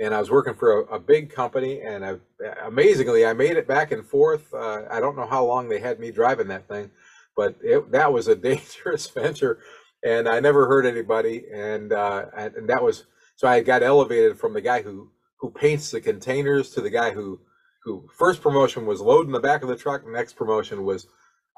and 0.00 0.14
I 0.14 0.18
was 0.18 0.30
working 0.30 0.54
for 0.54 0.80
a, 0.80 0.94
a 0.94 0.98
big 0.98 1.30
company, 1.30 1.80
and 1.80 2.04
I, 2.04 2.16
amazingly, 2.64 3.24
I 3.24 3.32
made 3.32 3.56
it 3.56 3.68
back 3.68 3.92
and 3.92 4.04
forth. 4.04 4.52
Uh, 4.52 4.82
I 4.90 4.98
don't 4.98 5.16
know 5.16 5.26
how 5.26 5.44
long 5.44 5.68
they 5.68 5.78
had 5.78 6.00
me 6.00 6.10
driving 6.10 6.48
that 6.48 6.66
thing, 6.68 6.90
but 7.36 7.56
it, 7.62 7.92
that 7.92 8.12
was 8.12 8.28
a 8.28 8.34
dangerous 8.50 9.08
venture, 9.08 9.58
and 10.04 10.28
I 10.28 10.40
never 10.40 10.66
hurt 10.66 10.86
anybody, 10.86 11.44
and 11.52 11.92
uh, 11.92 12.26
and 12.36 12.68
that 12.68 12.82
was 12.82 13.04
so 13.36 13.46
I 13.46 13.60
got 13.60 13.82
elevated 13.82 14.38
from 14.38 14.52
the 14.52 14.60
guy 14.60 14.82
who 14.82 15.10
who 15.42 15.50
paints 15.50 15.90
the 15.90 16.00
containers 16.00 16.70
to 16.70 16.80
the 16.80 16.88
guy 16.88 17.10
who 17.10 17.40
who 17.84 18.08
first 18.16 18.40
promotion 18.40 18.86
was 18.86 19.00
loading 19.00 19.32
the 19.32 19.40
back 19.40 19.62
of 19.62 19.68
the 19.68 19.76
truck, 19.76 20.06
next 20.06 20.36
promotion 20.36 20.84
was 20.84 21.08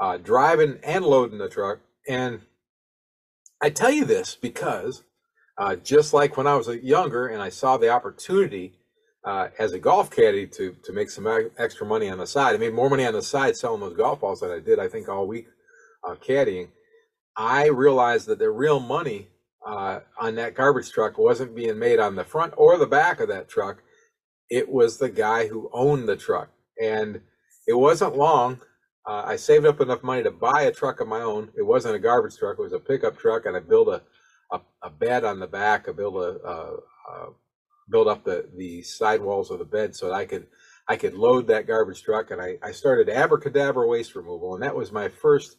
uh, 0.00 0.17
driving 0.17 0.79
and 0.83 1.05
loading 1.05 1.37
the 1.37 1.50
truck. 1.50 1.81
And 2.09 2.41
I 3.61 3.69
tell 3.69 3.91
you 3.91 4.07
this 4.07 4.35
because 4.35 5.03
uh, 5.59 5.76
just 5.76 6.14
like 6.14 6.38
when 6.38 6.47
I 6.47 6.57
was 6.57 6.67
younger 6.67 7.29
and 7.29 7.43
I 7.43 7.50
saw 7.50 7.76
the 7.76 7.91
opportunity 7.91 8.73
uh, 9.23 9.49
as 9.59 9.73
a 9.73 9.79
golf 9.79 10.11
caddy 10.11 10.47
to 10.47 10.75
to 10.83 10.93
make 10.93 11.11
some 11.11 11.26
extra 11.59 11.87
money 11.87 12.09
on 12.09 12.19
the 12.19 12.26
side. 12.26 12.55
I 12.55 12.59
made 12.59 12.73
more 12.73 12.88
money 12.88 13.05
on 13.05 13.12
the 13.12 13.23
side 13.23 13.55
selling 13.55 13.81
those 13.81 13.97
golf 13.97 14.21
balls 14.21 14.41
than 14.41 14.50
I 14.50 14.61
did, 14.61 14.79
I 14.79 14.88
think, 14.88 15.11
all 15.11 15.26
week 15.26 15.47
uh, 16.09 16.14
caddying. 16.14 16.69
I 17.37 17.67
realized 17.67 18.29
that 18.29 18.38
the 18.38 18.50
real 18.50 18.81
money 18.81 19.29
uh, 19.66 20.00
on 20.18 20.35
that 20.37 20.54
garbage 20.54 20.90
truck 20.90 21.18
wasn't 21.18 21.54
being 21.54 21.78
made 21.78 21.99
on 21.99 22.14
the 22.14 22.25
front 22.25 22.54
or 22.56 22.78
the 22.78 22.87
back 22.87 23.21
of 23.21 23.28
that 23.28 23.49
truck. 23.49 23.83
It 24.50 24.68
was 24.68 24.99
the 24.99 25.09
guy 25.09 25.47
who 25.47 25.71
owned 25.73 26.09
the 26.09 26.16
truck, 26.16 26.50
and 26.80 27.21
it 27.66 27.75
wasn't 27.75 28.16
long. 28.16 28.61
Uh, 29.06 29.23
I 29.25 29.37
saved 29.37 29.66
up 29.66 29.80
enough 29.80 30.02
money 30.02 30.23
to 30.23 30.30
buy 30.30 30.62
a 30.62 30.73
truck 30.73 31.00
of 31.00 31.09
my 31.09 31.21
own. 31.21 31.50
It 31.56 31.62
wasn't 31.62 31.97
a 31.97 31.99
garbage 31.99 32.37
truck; 32.37 32.59
it 32.59 32.62
was 32.62 32.73
a 32.73 32.78
pickup 32.78 33.18
truck, 33.18 33.47
and 33.47 33.56
I 33.56 33.61
built 33.61 33.88
a 33.88 34.02
a, 34.52 34.61
a 34.83 34.90
bed 34.90 35.25
on 35.25 35.40
the 35.40 35.47
back. 35.47 35.88
I 35.88 35.92
built 35.92 36.16
a, 36.16 36.78
build 37.90 38.09
up 38.09 38.25
the 38.25 38.49
the 38.56 38.83
sidewalls 38.83 39.50
of 39.50 39.59
the 39.59 39.64
bed 39.64 39.94
so 39.94 40.09
that 40.09 40.14
I 40.14 40.25
could 40.25 40.47
I 40.88 40.97
could 40.97 41.14
load 41.14 41.47
that 41.49 41.66
garbage 41.66 42.02
truck 42.02 42.30
and 42.30 42.40
I, 42.40 42.59
I 42.62 42.73
started 42.73 43.09
abracadabra 43.09 43.87
waste 43.87 44.14
removal 44.14 44.54
and 44.54 44.62
that 44.62 44.75
was 44.75 44.92
my 44.92 45.09
first 45.09 45.56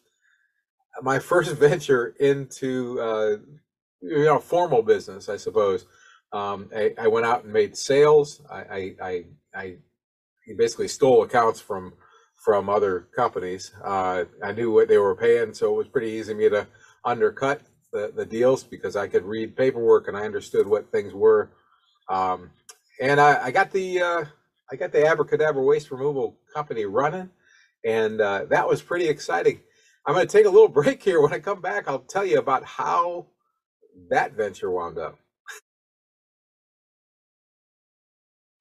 my 1.01 1.19
first 1.31 1.55
venture 1.55 2.15
into 2.19 2.99
uh, 2.99 3.37
you 4.05 4.25
know 4.25 4.39
formal 4.39 4.81
business 4.81 5.29
I 5.29 5.37
suppose 5.37 5.85
um, 6.33 6.69
I, 6.75 6.93
I, 6.99 7.07
went 7.07 7.25
out 7.25 7.43
and 7.43 7.53
made 7.53 7.77
sales 7.77 8.41
I, 8.51 8.95
I, 9.01 9.25
I, 9.55 9.75
basically 10.57 10.87
stole 10.87 11.23
accounts 11.23 11.59
from 11.59 11.93
from 12.35 12.69
other 12.69 13.07
companies 13.15 13.71
uh, 13.83 14.25
I 14.43 14.51
knew 14.51 14.71
what 14.71 14.87
they 14.87 14.97
were 14.97 15.15
paying 15.15 15.53
so 15.53 15.73
it 15.73 15.77
was 15.77 15.87
pretty 15.87 16.11
easy 16.11 16.33
for 16.33 16.39
me 16.39 16.49
to 16.49 16.67
undercut 17.03 17.61
the, 17.91 18.11
the 18.15 18.25
deals 18.25 18.63
because 18.63 18.95
I 18.95 19.07
could 19.07 19.23
read 19.23 19.55
paperwork 19.55 20.07
and 20.07 20.17
I 20.17 20.21
understood 20.21 20.67
what 20.67 20.91
things 20.91 21.13
were 21.13 21.51
um, 22.09 22.51
and 23.01 23.19
I, 23.19 23.45
I 23.45 23.51
got 23.51 23.71
the 23.71 24.01
uh, 24.01 24.25
I 24.71 24.75
got 24.75 24.91
the 24.91 25.05
Abracadabra 25.05 25.63
Waste 25.63 25.91
Removal 25.91 26.37
Company 26.53 26.85
running, 26.85 27.29
and 27.83 28.21
uh, 28.21 28.45
that 28.45 28.67
was 28.67 28.81
pretty 28.81 29.07
exciting. 29.07 29.61
I'm 30.05 30.13
going 30.13 30.27
to 30.27 30.31
take 30.31 30.45
a 30.45 30.49
little 30.49 30.67
break 30.81 31.03
here. 31.03 31.21
When 31.21 31.33
I 31.33 31.39
come 31.39 31.61
back, 31.61 31.87
I'll 31.87 31.99
tell 31.99 32.25
you 32.25 32.39
about 32.39 32.63
how 32.65 33.27
that 34.09 34.33
venture 34.33 34.71
wound 34.71 34.97
up. 34.97 35.17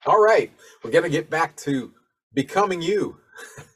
All 0.07 0.21
right, 0.21 0.53
we're 0.83 0.91
going 0.91 1.05
to 1.05 1.11
get 1.11 1.31
back 1.31 1.57
to 1.59 1.93
becoming 2.35 2.83
you. 2.83 3.17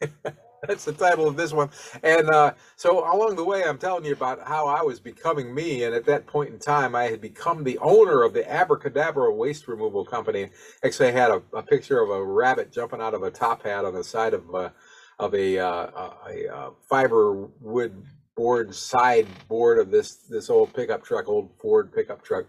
That's 0.66 0.84
the 0.84 0.92
title 0.92 1.28
of 1.28 1.36
this 1.36 1.52
one. 1.52 1.70
And 2.02 2.28
uh, 2.28 2.52
so 2.76 2.98
along 3.14 3.36
the 3.36 3.44
way, 3.44 3.62
I'm 3.64 3.78
telling 3.78 4.04
you 4.04 4.12
about 4.12 4.46
how 4.46 4.66
I 4.66 4.82
was 4.82 4.98
becoming 4.98 5.54
me. 5.54 5.84
And 5.84 5.94
at 5.94 6.04
that 6.06 6.26
point 6.26 6.50
in 6.50 6.58
time, 6.58 6.94
I 6.94 7.04
had 7.04 7.20
become 7.20 7.62
the 7.62 7.78
owner 7.78 8.22
of 8.22 8.34
the 8.34 8.50
Abracadabra 8.50 9.32
Waste 9.32 9.68
Removal 9.68 10.04
Company. 10.04 10.50
Actually, 10.84 11.10
I 11.10 11.12
had 11.12 11.30
a, 11.30 11.42
a 11.52 11.62
picture 11.62 12.00
of 12.02 12.10
a 12.10 12.24
rabbit 12.24 12.72
jumping 12.72 13.00
out 13.00 13.14
of 13.14 13.22
a 13.22 13.30
top 13.30 13.62
hat 13.62 13.84
on 13.84 13.94
the 13.94 14.04
side 14.04 14.34
of, 14.34 14.54
uh, 14.54 14.70
of 15.18 15.34
a, 15.34 15.58
uh, 15.58 15.90
a, 16.28 16.46
a, 16.52 16.70
fiber 16.88 17.48
wood 17.60 18.04
board 18.38 18.72
side 18.72 19.26
board 19.48 19.80
of 19.80 19.90
this, 19.90 20.14
this 20.30 20.48
old 20.48 20.72
pickup 20.72 21.04
truck, 21.04 21.28
old 21.28 21.50
Ford 21.60 21.92
pickup 21.92 22.22
truck. 22.22 22.46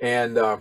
And 0.00 0.38
uh, 0.38 0.56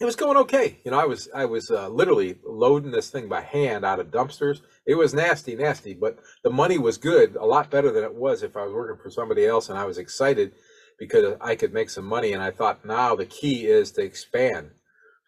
it 0.00 0.04
was 0.04 0.14
going 0.14 0.36
okay. 0.36 0.78
You 0.84 0.92
know, 0.92 1.00
I 1.00 1.06
was 1.06 1.28
I 1.34 1.44
was 1.44 1.70
uh, 1.70 1.88
literally 1.88 2.38
loading 2.46 2.92
this 2.92 3.10
thing 3.10 3.28
by 3.28 3.40
hand 3.40 3.84
out 3.84 3.98
of 3.98 4.12
dumpsters. 4.12 4.60
It 4.86 4.94
was 4.94 5.12
nasty, 5.12 5.56
nasty, 5.56 5.92
but 5.92 6.20
the 6.44 6.50
money 6.50 6.78
was 6.78 6.98
good, 6.98 7.34
a 7.34 7.44
lot 7.44 7.68
better 7.68 7.90
than 7.90 8.04
it 8.04 8.14
was 8.14 8.44
if 8.44 8.56
I 8.56 8.64
was 8.64 8.72
working 8.72 9.02
for 9.02 9.10
somebody 9.10 9.44
else. 9.44 9.68
And 9.68 9.76
I 9.76 9.84
was 9.84 9.98
excited 9.98 10.52
because 10.98 11.36
I 11.40 11.56
could 11.56 11.72
make 11.72 11.90
some 11.90 12.04
money. 12.04 12.32
And 12.32 12.42
I 12.42 12.52
thought 12.52 12.84
now 12.84 13.16
the 13.16 13.26
key 13.26 13.66
is 13.66 13.90
to 13.92 14.02
expand. 14.02 14.70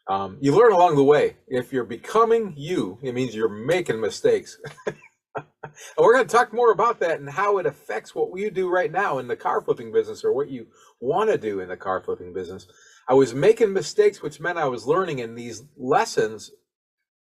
Um, 0.09 0.39
you 0.41 0.57
learn 0.57 0.73
along 0.73 0.95
the 0.95 1.05
way. 1.05 1.37
If 1.49 1.73
you're 1.73 1.85
becoming 1.85 2.55
you, 2.57 2.99
it 3.03 3.13
means 3.13 3.35
you're 3.35 3.49
making 3.49 4.01
mistakes. 4.01 4.57
we're 5.99 6.15
going 6.15 6.27
to 6.27 6.37
talk 6.37 6.53
more 6.53 6.73
about 6.73 7.01
that 7.01 7.21
and 7.21 7.31
how 7.31 7.59
it 7.59 7.67
affects 7.67 8.15
what 8.15 8.37
you 8.39 8.51
do 8.51 8.69
right 8.69 8.91
now 8.91 9.19
in 9.19 9.29
the 9.29 9.37
car 9.37 9.61
flipping 9.61 9.93
business 9.93 10.25
or 10.25 10.33
what 10.33 10.51
you 10.51 10.67
want 11.01 11.31
to 11.31 11.39
do 11.39 11.61
in 11.61 11.69
the 11.69 11.77
car 11.77 12.03
flipping 12.03 12.33
business. 12.33 12.67
I 13.09 13.15
was 13.15 13.35
making 13.35 13.73
mistakes, 13.73 14.23
which 14.23 14.41
meant 14.41 14.59
I 14.59 14.69
was 14.69 14.87
learning, 14.87 15.21
and 15.21 15.37
these 15.37 15.65
lessons, 15.77 16.53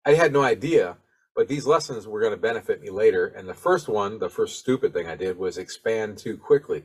I 0.06 0.14
had 0.14 0.32
no 0.32 0.42
idea, 0.42 0.96
but 1.36 1.48
these 1.48 1.66
lessons 1.66 2.06
were 2.06 2.20
going 2.20 2.32
to 2.32 2.38
benefit 2.38 2.80
me 2.80 2.90
later. 2.90 3.26
And 3.26 3.48
the 3.48 3.54
first 3.54 3.88
one, 3.88 4.18
the 4.18 4.30
first 4.30 4.58
stupid 4.58 4.92
thing 4.92 5.06
I 5.06 5.16
did 5.16 5.36
was 5.36 5.58
expand 5.58 6.18
too 6.18 6.36
quickly. 6.36 6.84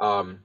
Um, 0.00 0.40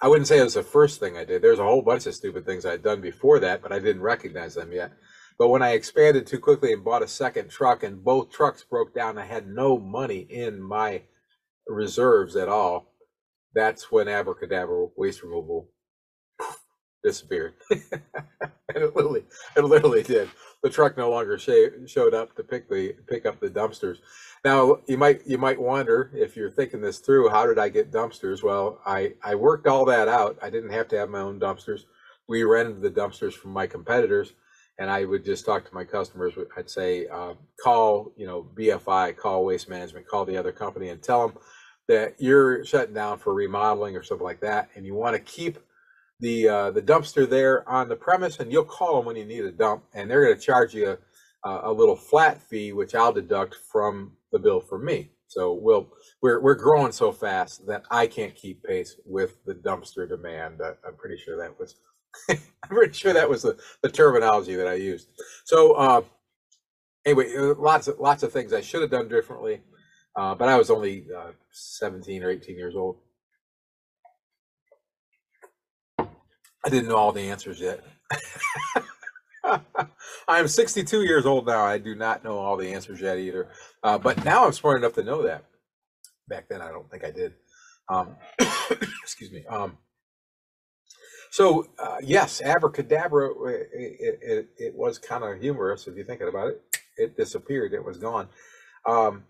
I 0.00 0.08
wouldn't 0.08 0.26
say 0.26 0.38
it 0.38 0.44
was 0.44 0.54
the 0.54 0.62
first 0.62 1.00
thing 1.00 1.16
I 1.16 1.24
did. 1.24 1.42
There's 1.42 1.58
a 1.58 1.64
whole 1.64 1.82
bunch 1.82 2.06
of 2.06 2.14
stupid 2.14 2.44
things 2.44 2.66
I'd 2.66 2.82
done 2.82 3.00
before 3.00 3.40
that, 3.40 3.62
but 3.62 3.72
I 3.72 3.78
didn't 3.78 4.02
recognize 4.02 4.54
them 4.54 4.72
yet. 4.72 4.92
But 5.38 5.48
when 5.48 5.62
I 5.62 5.72
expanded 5.72 6.26
too 6.26 6.38
quickly 6.38 6.72
and 6.72 6.84
bought 6.84 7.02
a 7.02 7.08
second 7.08 7.50
truck, 7.50 7.82
and 7.82 8.04
both 8.04 8.30
trucks 8.30 8.64
broke 8.64 8.94
down, 8.94 9.18
I 9.18 9.24
had 9.24 9.48
no 9.48 9.78
money 9.78 10.20
in 10.20 10.60
my 10.62 11.02
reserves 11.68 12.36
at 12.36 12.48
all. 12.48 12.92
That's 13.54 13.90
when 13.92 14.08
abracadabra 14.08 14.88
waste 14.96 15.22
removal 15.22 15.68
disappeared. 17.04 17.54
and 17.70 17.82
it 18.74 18.94
literally, 18.96 19.24
it 19.56 19.64
literally 19.64 20.02
did. 20.02 20.30
The 20.62 20.70
truck 20.70 20.96
no 20.96 21.10
longer 21.10 21.38
sh- 21.38 21.90
showed 21.90 22.14
up 22.14 22.36
to 22.36 22.44
pick 22.44 22.68
the 22.68 22.94
pick 23.08 23.26
up 23.26 23.40
the 23.40 23.50
dumpsters. 23.50 23.98
Now 24.44 24.78
you 24.86 24.96
might 24.98 25.26
you 25.26 25.38
might 25.38 25.60
wonder 25.60 26.10
if 26.14 26.36
you're 26.36 26.50
thinking 26.50 26.80
this 26.80 26.98
through. 26.98 27.28
How 27.30 27.46
did 27.46 27.58
I 27.58 27.68
get 27.68 27.90
dumpsters? 27.92 28.42
Well, 28.42 28.80
I 28.86 29.14
I 29.22 29.34
worked 29.34 29.66
all 29.66 29.84
that 29.86 30.08
out. 30.08 30.38
I 30.42 30.50
didn't 30.50 30.72
have 30.72 30.88
to 30.88 30.98
have 30.98 31.10
my 31.10 31.20
own 31.20 31.40
dumpsters. 31.40 31.82
We 32.28 32.44
rented 32.44 32.80
the 32.80 32.90
dumpsters 32.90 33.34
from 33.34 33.52
my 33.52 33.66
competitors, 33.66 34.34
and 34.78 34.90
I 34.90 35.04
would 35.04 35.24
just 35.24 35.44
talk 35.44 35.68
to 35.68 35.74
my 35.74 35.84
customers. 35.84 36.34
I'd 36.56 36.70
say, 36.70 37.06
uh, 37.08 37.34
call 37.62 38.12
you 38.16 38.26
know 38.26 38.48
BFI, 38.54 39.16
call 39.16 39.44
Waste 39.44 39.68
Management, 39.68 40.08
call 40.08 40.24
the 40.24 40.36
other 40.36 40.52
company, 40.52 40.88
and 40.88 41.02
tell 41.02 41.26
them 41.26 41.38
that 41.88 42.14
you're 42.18 42.64
shutting 42.64 42.94
down 42.94 43.18
for 43.18 43.34
remodeling 43.34 43.96
or 43.96 44.02
something 44.02 44.24
like 44.24 44.40
that, 44.40 44.70
and 44.74 44.86
you 44.86 44.94
want 44.94 45.14
to 45.14 45.22
keep 45.22 45.58
the 46.20 46.48
uh, 46.48 46.70
the 46.70 46.82
dumpster 46.82 47.28
there 47.28 47.68
on 47.68 47.88
the 47.88 47.96
premise, 47.96 48.38
and 48.38 48.52
you'll 48.52 48.64
call 48.64 48.96
them 48.96 49.06
when 49.06 49.16
you 49.16 49.24
need 49.24 49.44
a 49.44 49.52
dump, 49.52 49.84
and 49.94 50.10
they're 50.10 50.24
going 50.24 50.36
to 50.36 50.40
charge 50.40 50.74
you 50.74 50.96
a, 51.44 51.60
a 51.64 51.72
little 51.72 51.96
flat 51.96 52.40
fee, 52.40 52.72
which 52.72 52.94
I'll 52.94 53.12
deduct 53.12 53.56
from 53.70 54.12
the 54.30 54.38
bill 54.38 54.60
for 54.60 54.78
me. 54.78 55.10
So 55.26 55.54
we'll 55.54 55.88
we're 56.20 56.40
we're 56.40 56.54
growing 56.54 56.92
so 56.92 57.10
fast 57.10 57.66
that 57.66 57.84
I 57.90 58.06
can't 58.06 58.34
keep 58.34 58.62
pace 58.62 58.96
with 59.04 59.44
the 59.44 59.54
dumpster 59.54 60.08
demand. 60.08 60.60
Uh, 60.60 60.74
I'm 60.86 60.96
pretty 60.96 61.16
sure 61.16 61.38
that 61.38 61.58
was 61.58 61.76
I'm 62.30 62.38
pretty 62.68 62.92
sure 62.92 63.12
that 63.12 63.28
was 63.28 63.42
the, 63.42 63.56
the 63.82 63.90
terminology 63.90 64.54
that 64.54 64.66
I 64.66 64.74
used. 64.74 65.08
So 65.44 65.72
uh, 65.72 66.02
anyway, 67.04 67.34
uh, 67.36 67.54
lots 67.58 67.88
of 67.88 67.98
lots 67.98 68.22
of 68.22 68.32
things 68.32 68.52
I 68.52 68.60
should 68.60 68.82
have 68.82 68.90
done 68.90 69.08
differently, 69.08 69.60
uh, 70.16 70.34
but 70.34 70.48
I 70.48 70.56
was 70.56 70.70
only 70.70 71.06
uh, 71.16 71.32
17 71.50 72.22
or 72.22 72.30
18 72.30 72.56
years 72.56 72.76
old. 72.76 72.98
I 76.64 76.68
didn't 76.70 76.88
know 76.88 76.96
all 76.96 77.12
the 77.12 77.28
answers 77.28 77.60
yet. 77.60 77.84
I 79.44 80.38
am 80.38 80.46
62 80.46 81.02
years 81.02 81.26
old 81.26 81.46
now. 81.46 81.64
I 81.64 81.78
do 81.78 81.94
not 81.96 82.22
know 82.22 82.38
all 82.38 82.56
the 82.56 82.72
answers 82.72 83.00
yet 83.00 83.18
either. 83.18 83.48
Uh, 83.82 83.98
but 83.98 84.24
now 84.24 84.46
I'm 84.46 84.52
smart 84.52 84.78
enough 84.78 84.92
to 84.94 85.02
know 85.02 85.22
that. 85.22 85.44
Back 86.28 86.48
then, 86.48 86.60
I 86.60 86.68
don't 86.68 86.88
think 86.88 87.04
I 87.04 87.10
did. 87.10 87.34
Um, 87.88 88.14
excuse 89.02 89.32
me. 89.32 89.44
Um, 89.46 89.76
so 91.32 91.66
uh, 91.78 91.98
yes, 92.02 92.42
abracadabra. 92.42 93.30
It, 93.48 93.70
it, 93.74 94.20
it, 94.22 94.48
it 94.58 94.74
was 94.76 94.98
kind 94.98 95.24
of 95.24 95.40
humorous 95.40 95.88
if 95.88 95.96
you're 95.96 96.06
thinking 96.06 96.28
about 96.28 96.48
it. 96.48 96.62
It 96.98 97.16
disappeared. 97.16 97.74
It 97.74 97.84
was 97.84 97.98
gone. 97.98 98.28
Um, 98.86 99.24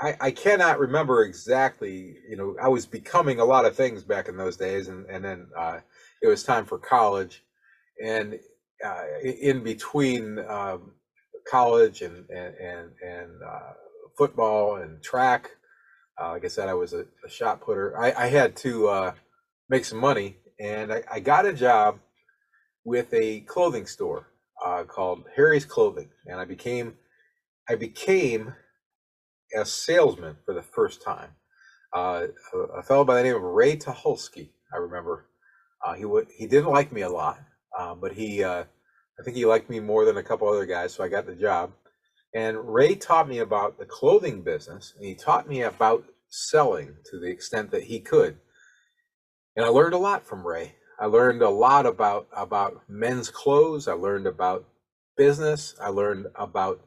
I, 0.00 0.16
I 0.20 0.30
cannot 0.30 0.78
remember 0.78 1.24
exactly. 1.24 2.16
You 2.28 2.36
know, 2.36 2.56
I 2.62 2.68
was 2.68 2.86
becoming 2.86 3.40
a 3.40 3.44
lot 3.44 3.64
of 3.66 3.76
things 3.76 4.04
back 4.04 4.28
in 4.28 4.36
those 4.36 4.56
days, 4.56 4.88
and 4.88 5.06
and 5.06 5.24
then 5.24 5.48
uh, 5.58 5.80
it 6.22 6.28
was 6.28 6.44
time 6.44 6.66
for 6.66 6.78
college, 6.78 7.44
and 8.04 8.38
uh, 8.84 9.04
in 9.24 9.64
between 9.64 10.38
um, 10.48 10.92
college 11.50 12.02
and 12.02 12.30
and 12.30 12.54
and, 12.56 12.90
and 13.04 13.30
uh, 13.44 13.72
football 14.16 14.76
and 14.76 15.02
track, 15.02 15.50
uh, 16.20 16.30
like 16.30 16.44
I 16.44 16.48
said, 16.48 16.68
I 16.68 16.74
was 16.74 16.92
a, 16.92 17.06
a 17.26 17.28
shot 17.28 17.60
putter. 17.60 17.98
I, 17.98 18.12
I 18.12 18.26
had 18.28 18.56
to 18.58 18.88
uh, 18.88 19.12
make 19.68 19.84
some 19.84 19.98
money, 19.98 20.36
and 20.60 20.92
I, 20.92 21.02
I, 21.10 21.20
got 21.20 21.46
a 21.46 21.52
job 21.52 21.98
with 22.84 23.12
a 23.12 23.40
clothing 23.40 23.86
store 23.86 24.28
uh, 24.64 24.84
called 24.84 25.24
Harry's 25.36 25.64
Clothing, 25.64 26.10
and 26.26 26.40
I 26.40 26.44
became 26.44 26.94
I 27.68 27.74
became 27.74 28.54
a 29.56 29.64
salesman 29.64 30.36
for 30.44 30.54
the 30.54 30.62
first 30.62 31.02
time. 31.02 31.30
Uh, 31.94 32.26
a, 32.54 32.58
a 32.58 32.82
fellow 32.82 33.04
by 33.04 33.16
the 33.16 33.22
name 33.22 33.36
of 33.36 33.42
Ray 33.42 33.76
Tuholsky, 33.76 34.50
I 34.72 34.78
remember 34.78 35.26
uh, 35.84 35.94
he 35.94 36.04
he 36.36 36.46
didn't 36.46 36.70
like 36.70 36.92
me 36.92 37.02
a 37.02 37.10
lot, 37.10 37.38
uh, 37.78 37.94
but 37.94 38.12
he 38.12 38.42
uh, 38.42 38.64
I 39.18 39.22
think 39.22 39.36
he 39.36 39.46
liked 39.46 39.70
me 39.70 39.80
more 39.80 40.04
than 40.04 40.16
a 40.16 40.22
couple 40.22 40.48
other 40.48 40.66
guys, 40.66 40.94
so 40.94 41.04
I 41.04 41.08
got 41.08 41.26
the 41.26 41.34
job. 41.34 41.72
And 42.34 42.72
Ray 42.72 42.94
taught 42.94 43.28
me 43.28 43.38
about 43.38 43.78
the 43.78 43.86
clothing 43.86 44.42
business, 44.42 44.92
and 44.96 45.06
he 45.06 45.14
taught 45.14 45.48
me 45.48 45.62
about 45.62 46.04
selling 46.28 46.94
to 47.10 47.18
the 47.18 47.28
extent 47.28 47.70
that 47.70 47.84
he 47.84 48.00
could. 48.00 48.38
And 49.58 49.66
I 49.66 49.70
learned 49.70 49.94
a 49.94 49.98
lot 49.98 50.24
from 50.24 50.46
Ray. 50.46 50.76
I 51.00 51.06
learned 51.06 51.42
a 51.42 51.50
lot 51.50 51.84
about 51.84 52.28
about 52.32 52.80
men's 52.88 53.28
clothes. 53.28 53.88
I 53.88 53.92
learned 53.94 54.28
about 54.28 54.64
business. 55.16 55.74
I 55.82 55.88
learned 55.88 56.28
about 56.36 56.80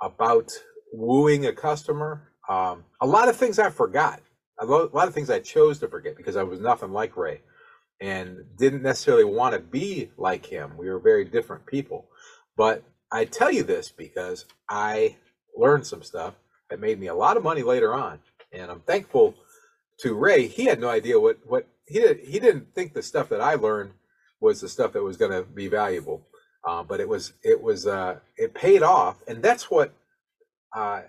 about 0.00 0.50
wooing 0.94 1.44
a 1.44 1.52
customer. 1.52 2.32
Um, 2.48 2.86
a 3.02 3.06
lot 3.06 3.28
of 3.28 3.36
things 3.36 3.58
I 3.58 3.68
forgot. 3.68 4.22
A 4.60 4.64
lot 4.64 5.08
of 5.08 5.12
things 5.12 5.28
I 5.28 5.40
chose 5.40 5.78
to 5.80 5.88
forget 5.88 6.16
because 6.16 6.36
I 6.36 6.42
was 6.42 6.58
nothing 6.58 6.90
like 6.90 7.18
Ray 7.18 7.42
and 8.00 8.38
didn't 8.56 8.82
necessarily 8.82 9.24
want 9.24 9.54
to 9.54 9.60
be 9.60 10.10
like 10.16 10.46
him. 10.46 10.72
We 10.78 10.88
were 10.88 10.98
very 10.98 11.26
different 11.26 11.66
people. 11.66 12.08
But 12.56 12.82
I 13.12 13.26
tell 13.26 13.52
you 13.52 13.62
this 13.62 13.90
because 13.90 14.46
I 14.70 15.16
learned 15.54 15.86
some 15.86 16.02
stuff 16.02 16.34
that 16.70 16.80
made 16.80 16.98
me 16.98 17.08
a 17.08 17.14
lot 17.14 17.36
of 17.36 17.42
money 17.42 17.62
later 17.62 17.94
on. 17.94 18.20
And 18.52 18.70
I'm 18.70 18.80
thankful 18.80 19.34
to 20.00 20.14
Ray. 20.14 20.46
He 20.46 20.64
had 20.64 20.80
no 20.80 20.88
idea 20.88 21.18
what, 21.18 21.38
what 21.46 21.66
he 21.86 22.00
did. 22.00 22.20
He 22.20 22.38
didn't 22.38 22.74
think 22.74 22.92
the 22.92 23.02
stuff 23.02 23.28
that 23.30 23.40
I 23.40 23.54
learned 23.54 23.92
was 24.40 24.60
the 24.60 24.68
stuff 24.68 24.92
that 24.92 25.02
was 25.02 25.16
going 25.16 25.32
to 25.32 25.42
be 25.42 25.68
valuable. 25.68 26.26
Uh, 26.66 26.82
but 26.82 27.00
it 27.00 27.08
was, 27.08 27.32
it 27.42 27.60
was, 27.60 27.86
uh, 27.86 28.18
it 28.36 28.54
paid 28.54 28.82
off. 28.82 29.16
And 29.26 29.42
that's 29.42 29.70
what 29.70 29.94
uh, 30.76 31.02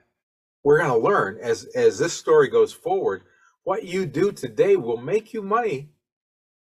we're 0.64 0.80
going 0.80 0.92
to 0.92 1.08
learn 1.08 1.38
as, 1.42 1.66
as 1.76 2.00
this 2.00 2.14
story 2.14 2.50
goes 2.50 2.72
forward. 2.72 3.24
What 3.64 3.84
you 3.84 4.06
do 4.06 4.32
today 4.32 4.76
will 4.76 4.98
make 4.98 5.34
you 5.34 5.42
money 5.42 5.90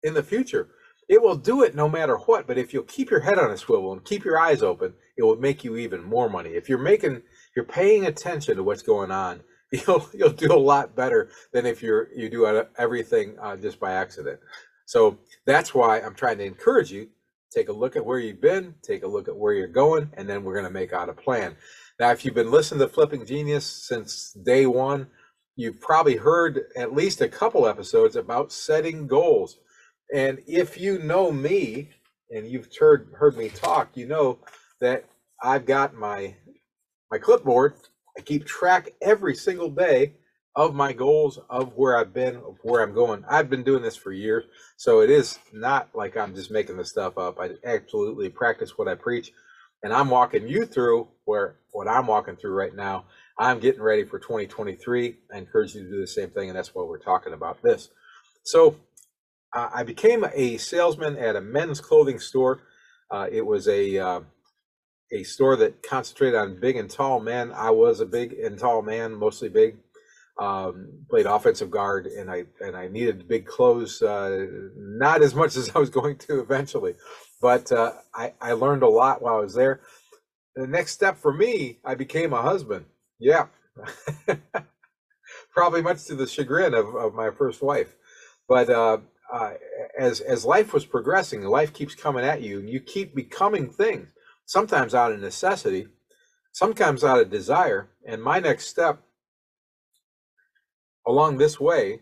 in 0.04 0.14
the 0.14 0.24
future. 0.24 0.70
It 1.08 1.22
will 1.22 1.36
do 1.36 1.64
it 1.64 1.76
no 1.76 1.88
matter 1.88 2.18
what. 2.18 2.48
But 2.48 2.58
if 2.58 2.74
you'll 2.74 2.84
keep 2.84 3.10
your 3.10 3.22
head 3.22 3.40
on 3.40 3.52
a 3.52 3.58
swivel 3.58 3.94
and 3.94 4.04
keep 4.04 4.26
your 4.26 4.40
eyes 4.40 4.64
open, 4.64 4.94
it 5.16 5.24
will 5.24 5.38
make 5.38 5.64
you 5.64 5.78
even 5.78 6.04
more 6.04 6.30
money. 6.30 6.52
If 6.52 6.68
you're 6.68 6.78
making, 6.78 7.22
you're 7.56 7.66
paying 7.66 8.06
attention 8.06 8.58
to 8.58 8.64
what's 8.64 8.82
going 8.82 9.12
on, 9.12 9.42
you'll 9.88 10.08
you'll 10.14 10.30
do 10.30 10.54
a 10.54 10.58
lot 10.58 10.96
better 10.96 11.30
than 11.54 11.66
if 11.66 11.82
you're 11.82 12.10
you 12.16 12.30
do 12.30 12.66
everything 12.78 13.36
uh, 13.42 13.56
just 13.58 13.80
by 13.80 13.94
accident. 13.94 14.40
So 14.86 15.20
that's 15.46 15.74
why 15.74 16.00
I'm 16.00 16.16
trying 16.16 16.38
to 16.38 16.46
encourage 16.46 16.92
you. 16.92 17.10
Take 17.52 17.70
a 17.70 17.74
look 17.74 17.96
at 17.96 18.06
where 18.06 18.20
you've 18.20 18.42
been, 18.42 18.76
take 18.82 19.04
a 19.04 19.08
look 19.08 19.28
at 19.28 19.36
where 19.36 19.54
you're 19.54 19.68
going, 19.68 20.10
and 20.14 20.30
then 20.30 20.44
we're 20.44 20.54
going 20.54 20.66
to 20.66 20.72
make 20.72 20.94
out 20.94 21.10
a 21.10 21.14
plan. 21.14 21.56
Now, 22.00 22.12
if 22.12 22.24
you've 22.24 22.36
been 22.36 22.52
listening 22.52 22.80
to 22.82 22.88
Flipping 22.88 23.26
Genius 23.26 23.66
since 23.66 24.32
day 24.34 24.66
one, 24.66 25.08
you've 25.56 25.82
probably 25.82 26.16
heard 26.16 26.66
at 26.78 26.94
least 26.94 27.22
a 27.22 27.28
couple 27.28 27.68
episodes 27.68 28.16
about 28.16 28.52
setting 28.52 29.08
goals. 29.08 29.58
And 30.14 30.40
if 30.48 30.78
you 30.80 31.00
know 31.00 31.32
me 31.32 31.90
and 32.30 32.48
you've 32.48 32.70
heard 32.80 33.12
heard 33.16 33.36
me 33.36 33.50
talk, 33.50 33.98
you 33.98 34.08
know 34.08 34.40
that 34.80 35.06
I've 35.42 35.66
got 35.66 35.94
my 35.96 36.36
my 37.12 37.18
clipboard. 37.18 37.74
I 38.18 38.22
keep 38.22 38.46
track 38.46 38.90
every 39.02 39.36
single 39.36 39.70
day 39.70 40.14
of 40.56 40.74
my 40.74 40.92
goals, 40.92 41.40
of 41.52 41.74
where 41.76 41.98
I've 41.98 42.14
been, 42.14 42.38
of 42.38 42.58
where 42.64 42.82
I'm 42.82 42.94
going. 42.96 43.24
I've 43.30 43.50
been 43.50 43.64
doing 43.64 43.84
this 43.84 43.96
for 43.96 44.12
years, 44.12 44.44
so 44.76 45.02
it 45.02 45.12
is 45.12 45.38
not 45.54 45.90
like 45.94 46.18
I'm 46.18 46.34
just 46.34 46.50
making 46.50 46.78
this 46.78 46.90
stuff 46.90 47.16
up. 47.18 47.40
I 47.40 47.52
absolutely 47.64 48.30
practice 48.30 48.76
what 48.76 48.88
I 48.88 48.96
preach, 48.96 49.32
and 49.84 49.94
I'm 49.94 50.10
walking 50.10 50.48
you 50.48 50.66
through 50.66 51.10
where 51.26 51.58
what 51.74 51.88
I'm 51.88 52.08
walking 52.08 52.38
through 52.38 52.56
right 52.56 52.76
now. 52.76 53.06
I'm 53.38 53.60
getting 53.60 53.84
ready 53.84 54.04
for 54.04 54.18
2023. 54.18 55.16
I 55.32 55.38
encourage 55.38 55.76
you 55.76 55.84
to 55.84 55.90
do 55.92 56.02
the 56.02 56.08
same 56.08 56.32
thing, 56.32 56.50
and 56.50 56.58
that's 56.58 56.74
why 56.74 56.84
we're 56.84 56.98
talking 56.98 57.34
about 57.34 57.62
this. 57.62 57.90
So 58.44 58.78
uh, 59.54 59.70
I 59.74 59.84
became 59.84 60.26
a 60.34 60.58
salesman 60.58 61.18
at 61.18 61.36
a 61.36 61.42
men's 61.42 61.80
clothing 61.80 62.18
store. 62.18 62.64
Uh, 63.12 63.28
it 63.32 63.46
was 63.46 63.68
a 63.68 64.00
uh, 64.00 64.22
a 65.12 65.24
store 65.24 65.56
that 65.58 65.84
concentrated 65.84 66.36
on 66.36 66.60
big 66.60 66.76
and 66.76 66.90
tall 66.90 67.20
men. 67.20 67.52
I 67.52 67.70
was 67.72 68.00
a 68.00 68.06
big 68.06 68.34
and 68.34 68.58
tall 68.58 68.82
man, 68.82 69.14
mostly 69.14 69.50
big. 69.50 69.78
Um, 70.40 71.06
played 71.10 71.26
offensive 71.26 71.72
guard, 71.72 72.06
and 72.06 72.30
I 72.30 72.46
and 72.62 72.76
I 72.78 72.88
needed 72.88 73.28
big 73.28 73.48
clothes, 73.48 74.02
uh, 74.04 74.46
not 74.76 75.24
as 75.24 75.34
much 75.34 75.56
as 75.58 75.72
I 75.76 75.80
was 75.80 75.90
going 75.90 76.18
to 76.20 76.40
eventually, 76.40 76.94
but 77.42 77.72
uh, 77.72 77.94
I 78.14 78.34
I 78.40 78.52
learned 78.54 78.84
a 78.84 78.90
lot 78.90 79.22
while 79.22 79.38
I 79.38 79.42
was 79.42 79.56
there. 79.56 79.82
The 80.56 80.68
next 80.68 80.94
step 80.94 81.18
for 81.18 81.34
me, 81.34 81.80
I 81.84 81.96
became 81.96 82.34
a 82.34 82.42
husband. 82.42 82.86
Yeah, 83.20 83.48
probably 85.52 85.82
much 85.82 86.06
to 86.06 86.16
the 86.16 86.28
chagrin 86.28 86.76
of, 86.76 86.96
of 86.96 87.16
my 87.16 87.32
first 87.32 87.64
wife, 87.64 87.96
but 88.48 88.70
uh, 88.70 89.00
as 89.98 90.22
as 90.22 90.46
life 90.46 90.74
was 90.74 90.86
progressing, 90.86 91.44
life 91.44 91.74
keeps 91.74 91.96
coming 91.96 92.24
at 92.24 92.42
you, 92.42 92.60
and 92.60 92.70
you 92.70 92.80
keep 92.80 93.16
becoming 93.16 93.70
things. 93.72 94.14
Sometimes 94.48 94.96
out 94.96 95.12
of 95.12 95.20
necessity, 95.20 95.88
sometimes 96.54 97.04
out 97.04 97.20
of 97.20 97.30
desire. 97.30 97.90
And 98.08 98.24
my 98.24 98.40
next 98.40 98.68
step 98.68 99.02
along 101.06 101.38
this 101.38 101.60
way, 101.60 102.00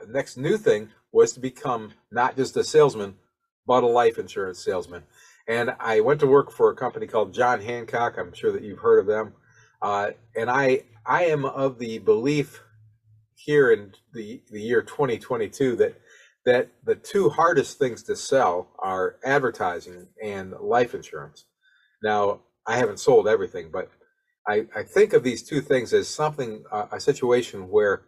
uh, 0.00 0.06
next 0.08 0.36
new 0.36 0.56
thing 0.56 0.90
was 1.12 1.32
to 1.32 1.40
become 1.40 1.92
not 2.12 2.36
just 2.36 2.56
a 2.56 2.62
salesman, 2.62 3.16
but 3.66 3.82
a 3.82 3.86
life 3.88 4.16
insurance 4.16 4.64
salesman. 4.64 5.02
And 5.48 5.74
I 5.80 6.00
went 6.00 6.20
to 6.20 6.26
work 6.28 6.52
for 6.52 6.70
a 6.70 6.76
company 6.76 7.08
called 7.08 7.34
John 7.34 7.60
Hancock. 7.60 8.16
I'm 8.16 8.32
sure 8.32 8.52
that 8.52 8.62
you've 8.62 8.78
heard 8.78 9.00
of 9.00 9.06
them. 9.06 9.34
Uh, 9.82 10.12
and 10.36 10.48
I 10.48 10.84
I 11.04 11.24
am 11.24 11.44
of 11.44 11.80
the 11.80 11.98
belief 11.98 12.62
here 13.34 13.72
in 13.72 13.92
the, 14.14 14.40
the 14.52 14.60
year 14.60 14.82
2022 14.82 15.74
that 15.76 16.00
that 16.44 16.70
the 16.84 16.94
two 16.94 17.28
hardest 17.28 17.78
things 17.78 18.04
to 18.04 18.14
sell 18.14 18.68
are 18.78 19.16
advertising 19.24 20.06
and 20.22 20.52
life 20.60 20.94
insurance. 20.94 21.46
Now, 22.02 22.40
I 22.66 22.76
haven't 22.76 23.00
sold 23.00 23.28
everything, 23.28 23.70
but 23.72 23.90
I, 24.48 24.66
I 24.76 24.82
think 24.82 25.12
of 25.12 25.22
these 25.22 25.42
two 25.42 25.60
things 25.60 25.92
as 25.92 26.08
something, 26.08 26.64
uh, 26.72 26.86
a 26.92 27.00
situation 27.00 27.68
where 27.70 28.02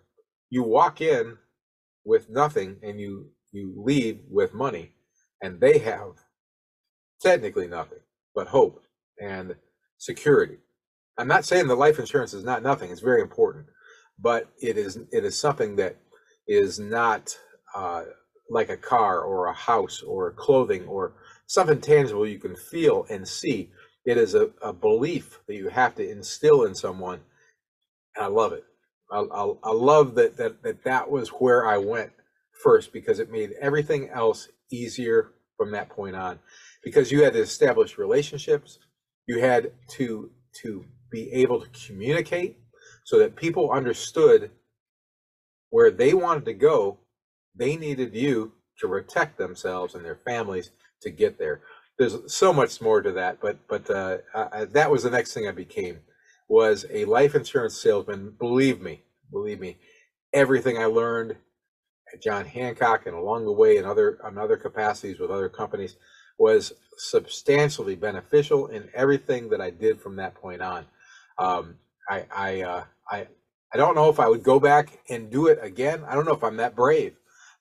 you 0.51 0.63
walk 0.63 1.01
in 1.01 1.39
with 2.05 2.31
nothing 2.31 2.77
and 2.83 3.01
you 3.01 3.31
you 3.53 3.75
leave 3.77 4.21
with 4.31 4.55
money, 4.55 4.93
and 5.43 5.61
they 5.61 5.79
have 5.79 6.13
technically 7.23 7.69
nothing 7.69 8.01
but 8.35 8.49
hope 8.49 8.83
and 9.21 9.57
security. 9.99 10.59
I'm 11.19 11.29
not 11.29 11.45
saying 11.45 11.69
the 11.69 11.77
life 11.77 11.99
insurance 11.99 12.35
is 12.35 12.45
not 12.45 12.63
nothing; 12.63 12.91
it's 12.91 13.01
very 13.01 13.23
important, 13.23 13.67
but 14.19 14.49
it 14.61 14.79
is 14.79 14.99
it 15.13 15.25
is 15.25 15.39
something 15.41 15.77
that 15.77 15.97
is 16.49 16.79
not 16.81 17.37
uh, 17.75 18.05
like 18.51 18.71
a 18.71 18.77
car 18.77 19.23
or 19.23 19.47
a 19.47 19.55
house 19.55 20.03
or 20.03 20.33
clothing 20.33 20.87
or 20.87 21.15
something 21.47 21.81
tangible 21.81 22.27
you 22.27 22.39
can 22.41 22.57
feel 22.57 23.07
and 23.11 23.27
see. 23.29 23.71
It 24.05 24.19
is 24.19 24.35
a, 24.35 24.51
a 24.63 24.73
belief 24.73 25.41
that 25.47 25.57
you 25.57 25.69
have 25.69 25.95
to 25.97 26.09
instill 26.09 26.65
in 26.65 26.75
someone. 26.75 27.21
And 28.17 28.25
I 28.25 28.29
love 28.29 28.53
it. 28.53 28.65
I, 29.11 29.21
I, 29.21 29.53
I 29.65 29.73
love 29.73 30.15
that, 30.17 30.37
that, 30.39 30.63
that 30.63 30.85
that 30.85 31.11
was 31.11 31.31
where 31.31 31.67
I 31.67 31.79
went 31.79 32.13
first 32.63 32.93
because 32.93 33.19
it 33.19 33.31
made 33.31 33.53
everything 33.61 34.11
else 34.11 34.49
easier 34.73 35.33
from 35.57 35.73
that 35.73 35.91
point 35.91 36.17
on 36.17 36.39
because 36.85 37.13
you 37.13 37.25
had 37.25 37.35
to 37.35 37.41
establish 37.41 37.99
relationships. 37.99 38.79
You 39.27 39.41
had 39.41 39.73
to, 39.93 40.31
to 40.63 40.85
be 41.11 41.33
able 41.33 41.61
to 41.61 41.87
communicate 41.87 42.59
so 43.05 43.19
that 43.19 43.37
people 43.37 43.71
understood 43.73 44.51
where 45.71 45.91
they 45.91 46.15
wanted 46.15 46.45
to 46.47 46.55
go 46.55 46.99
they 47.57 47.77
needed 47.77 48.15
you 48.15 48.53
to 48.81 48.89
protect 48.89 49.39
themselves 49.39 49.95
and 49.95 50.05
their 50.05 50.21
families 50.27 50.73
to 51.03 51.11
get 51.11 51.39
there. 51.39 51.63
There's 51.99 52.33
so 52.35 52.53
much 52.53 52.81
more 52.81 53.03
to 53.03 53.13
that, 53.13 53.39
but 53.41 53.59
but 53.69 53.89
uh, 53.89 54.19
I, 54.35 54.49
that 54.67 54.91
was 54.91 55.05
the 55.05 55.11
next 55.11 55.33
thing 55.33 55.47
I 55.47 55.53
became 55.53 56.01
was 56.49 56.87
a 56.91 57.05
life 57.05 57.35
insurance 57.37 57.81
salesman. 57.81 58.35
Believe 58.39 58.81
me, 58.81 59.03
believe 59.31 59.61
me, 59.61 59.79
everything 60.33 60.79
I 60.79 60.87
learned 60.87 61.37
at 62.13 62.23
John 62.23 62.47
Hancock 62.47 63.07
and 63.07 63.17
along 63.17 63.47
the 63.47 63.53
way 63.53 63.79
in 63.79 63.85
other 63.87 64.19
on 64.25 64.39
other 64.39 64.57
capacities 64.57 65.21
with 65.21 65.31
other 65.31 65.49
companies 65.49 65.97
was 66.39 66.73
substantially 66.99 67.97
beneficial 67.97 68.69
in 68.69 68.89
everything 68.95 69.51
that 69.51 69.61
I 69.61 69.71
did 69.71 70.01
from 70.01 70.17
that 70.17 70.35
point 70.35 70.63
on. 70.63 70.87
Um, 71.39 71.77
I 72.11 72.27
I, 72.35 72.63
uh, 72.63 72.85
I 73.11 73.29
I 73.75 73.79
don't 73.79 73.97
know 73.97 74.11
if 74.11 74.21
I 74.21 74.29
would 74.29 74.43
go 74.45 74.61
back 74.61 75.01
and 75.11 75.31
do 75.31 75.49
it 75.49 75.59
again. 75.63 76.05
I 76.09 76.15
don't 76.15 76.27
know 76.27 76.35
if 76.35 76.45
I'm 76.45 76.59
that 76.59 76.77
brave 76.77 77.15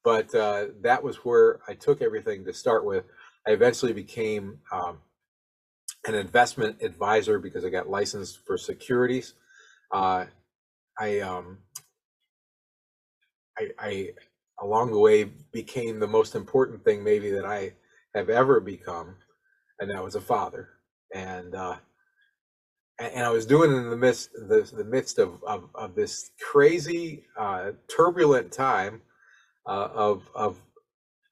but 0.03 0.33
uh, 0.35 0.67
that 0.81 1.03
was 1.03 1.17
where 1.17 1.59
I 1.67 1.73
took 1.73 2.01
everything 2.01 2.45
to 2.45 2.53
start 2.53 2.85
with. 2.85 3.05
I 3.47 3.51
eventually 3.51 3.93
became 3.93 4.59
um, 4.71 4.99
an 6.05 6.15
investment 6.15 6.81
advisor 6.81 7.39
because 7.39 7.65
I 7.65 7.69
got 7.69 7.89
licensed 7.89 8.39
for 8.45 8.57
securities. 8.57 9.33
Uh, 9.91 10.25
I, 10.99 11.19
um, 11.19 11.59
I, 13.57 13.69
I, 13.79 14.09
along 14.61 14.91
the 14.91 14.99
way, 14.99 15.25
became 15.51 15.99
the 15.99 16.07
most 16.07 16.35
important 16.35 16.83
thing 16.83 17.03
maybe 17.03 17.31
that 17.31 17.45
I 17.45 17.73
have 18.15 18.29
ever 18.29 18.59
become, 18.59 19.15
and 19.79 19.89
that 19.89 20.03
was 20.03 20.15
a 20.15 20.21
father. 20.21 20.69
And 21.13 21.53
uh, 21.53 21.77
and 22.99 23.25
I 23.25 23.29
was 23.29 23.45
doing 23.45 23.71
it 23.71 23.75
in 23.75 23.89
the 23.89 23.97
midst 23.97 24.31
the, 24.33 24.69
the 24.75 24.83
midst 24.83 25.19
of, 25.19 25.43
of, 25.45 25.69
of 25.75 25.95
this 25.95 26.31
crazy, 26.51 27.25
uh, 27.37 27.71
turbulent 27.87 28.51
time 28.51 29.01
uh, 29.67 29.89
of 29.93 30.29
of 30.35 30.57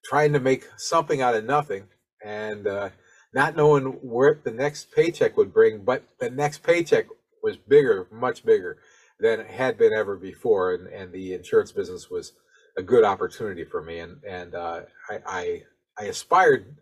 trying 0.03 0.33
to 0.33 0.39
make 0.39 0.67
something 0.77 1.21
out 1.21 1.35
of 1.35 1.45
nothing 1.45 1.83
and 2.23 2.67
uh, 2.67 2.89
not 3.33 3.55
knowing 3.55 3.85
where 4.01 4.39
the 4.43 4.51
next 4.51 4.91
paycheck 4.91 5.37
would 5.37 5.53
bring, 5.53 5.83
but 5.83 6.03
the 6.19 6.29
next 6.29 6.63
paycheck 6.63 7.07
was 7.43 7.57
bigger, 7.57 8.07
much 8.11 8.45
bigger 8.45 8.77
than 9.19 9.39
it 9.39 9.47
had 9.47 9.77
been 9.77 9.93
ever 9.93 10.17
before, 10.17 10.73
and, 10.73 10.87
and 10.87 11.11
the 11.13 11.33
insurance 11.33 11.71
business 11.71 12.09
was 12.09 12.33
a 12.77 12.81
good 12.81 13.03
opportunity 13.03 13.63
for 13.63 13.81
me, 13.81 13.99
and 13.99 14.23
and 14.27 14.55
uh, 14.55 14.81
I, 15.09 15.19
I, 15.25 15.63
I 15.99 16.03
aspired 16.05 16.75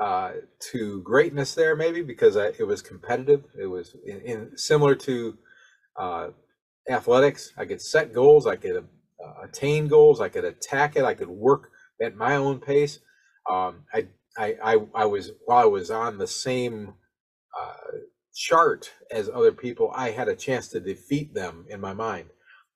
uh, 0.00 0.32
to 0.58 1.00
greatness 1.02 1.54
there 1.54 1.76
maybe 1.76 2.02
because 2.02 2.36
I, 2.36 2.46
it 2.58 2.66
was 2.66 2.82
competitive. 2.82 3.44
It 3.60 3.66
was 3.66 3.94
in, 4.06 4.20
in 4.22 4.58
similar 4.58 4.94
to 4.96 5.38
uh, 5.98 6.28
athletics. 6.90 7.52
I 7.56 7.64
could 7.66 7.80
set 7.80 8.12
goals, 8.12 8.46
I 8.46 8.56
could 8.56 8.76
uh, 8.76 9.44
attain 9.44 9.88
goals, 9.88 10.20
I 10.20 10.28
could 10.28 10.44
attack 10.44 10.96
it, 10.96 11.04
I 11.04 11.14
could 11.14 11.28
work 11.28 11.70
at 12.00 12.16
my 12.16 12.36
own 12.36 12.58
pace. 12.58 12.98
Um, 13.50 13.84
I, 13.92 14.06
I, 14.38 14.56
I, 14.62 14.78
I 14.94 15.04
was 15.06 15.32
while 15.46 15.62
I 15.62 15.66
was 15.66 15.90
on 15.90 16.18
the 16.18 16.26
same 16.26 16.94
uh, 17.58 17.98
chart 18.34 18.92
as 19.10 19.28
other 19.28 19.52
people, 19.52 19.92
I 19.94 20.10
had 20.10 20.28
a 20.28 20.36
chance 20.36 20.68
to 20.68 20.80
defeat 20.80 21.34
them 21.34 21.66
in 21.68 21.80
my 21.80 21.92
mind. 21.94 22.28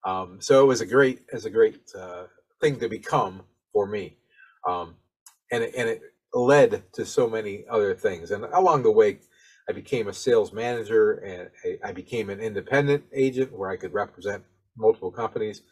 Um, 0.04 0.38
so 0.40 0.62
it 0.62 0.66
was 0.66 0.80
a 0.80 0.86
great, 0.86 1.22
as 1.32 1.46
a 1.46 1.50
great 1.50 1.80
uh, 1.98 2.24
thing 2.60 2.78
to 2.80 2.88
become 2.88 3.42
for 3.72 3.86
me, 3.86 4.18
um, 4.68 4.96
and 5.52 5.64
it, 5.64 5.74
and 5.76 5.88
it 5.88 6.02
led 6.34 6.84
to 6.94 7.04
so 7.06 7.28
many 7.28 7.64
other 7.70 7.94
things. 7.94 8.30
And 8.30 8.44
along 8.44 8.84
the 8.84 8.92
way, 8.92 9.18
I 9.68 9.72
became 9.72 10.08
a 10.08 10.12
sales 10.12 10.52
manager, 10.52 11.14
and 11.14 11.50
I 11.84 11.92
became 11.92 12.30
an 12.30 12.40
independent 12.40 13.04
agent 13.14 13.52
where 13.52 13.70
I 13.70 13.76
could 13.76 13.94
represent 13.94 14.44
multiple 14.76 15.10
companies. 15.10 15.62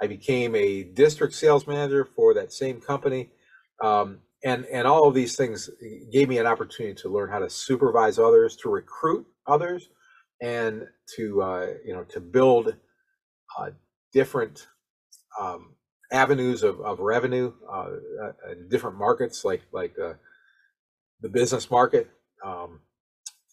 I 0.00 0.06
became 0.06 0.54
a 0.54 0.84
district 0.84 1.34
sales 1.34 1.66
manager 1.66 2.08
for 2.16 2.34
that 2.34 2.52
same 2.52 2.80
company. 2.80 3.30
Um, 3.82 4.20
and 4.44 4.64
and 4.66 4.86
all 4.86 5.06
of 5.06 5.14
these 5.14 5.36
things 5.36 5.70
gave 6.12 6.28
me 6.28 6.38
an 6.38 6.46
opportunity 6.46 6.94
to 7.02 7.08
learn 7.08 7.30
how 7.30 7.38
to 7.38 7.48
supervise 7.48 8.18
others, 8.18 8.56
to 8.56 8.68
recruit 8.68 9.26
others, 9.46 9.88
and 10.40 10.86
to 11.16 11.42
uh, 11.42 11.66
you 11.84 11.94
know 11.94 12.04
to 12.04 12.20
build 12.20 12.74
uh, 13.58 13.70
different 14.12 14.66
um, 15.40 15.74
avenues 16.10 16.62
of, 16.62 16.80
of 16.80 17.00
revenue, 17.00 17.52
uh, 17.70 17.88
uh 18.22 18.54
different 18.68 18.98
markets 18.98 19.44
like 19.44 19.62
like 19.72 19.94
uh, 19.98 20.14
the 21.20 21.28
business 21.28 21.70
market 21.70 22.10
um, 22.44 22.80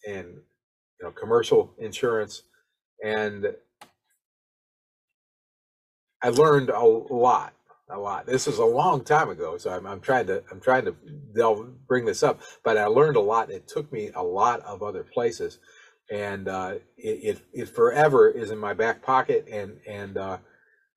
and 0.08 0.26
you 0.28 1.04
know 1.04 1.10
commercial 1.12 1.72
insurance, 1.78 2.42
and 3.04 3.46
I 6.22 6.28
learned 6.30 6.70
a 6.70 6.84
lot 6.84 7.54
a 7.92 7.98
lot. 7.98 8.26
This 8.26 8.46
is 8.46 8.58
a 8.58 8.64
long 8.64 9.04
time 9.04 9.30
ago, 9.30 9.58
so 9.58 9.70
I'm, 9.70 9.86
I'm 9.86 10.00
trying 10.00 10.26
to 10.28 10.42
I'm 10.50 10.60
trying 10.60 10.84
to 10.86 10.94
delve, 11.34 11.86
bring 11.86 12.04
this 12.04 12.22
up. 12.22 12.40
But 12.64 12.76
I 12.76 12.86
learned 12.86 13.16
a 13.16 13.20
lot. 13.20 13.50
It 13.50 13.68
took 13.68 13.92
me 13.92 14.10
a 14.14 14.22
lot 14.22 14.60
of 14.60 14.82
other 14.82 15.04
places, 15.04 15.58
and 16.10 16.48
uh, 16.48 16.74
it, 16.96 17.38
it, 17.38 17.40
it 17.52 17.68
forever 17.68 18.30
is 18.30 18.50
in 18.50 18.58
my 18.58 18.74
back 18.74 19.02
pocket. 19.02 19.46
And 19.50 19.78
and 19.86 20.16
uh, 20.16 20.38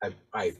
I 0.03 0.13
I 0.33 0.53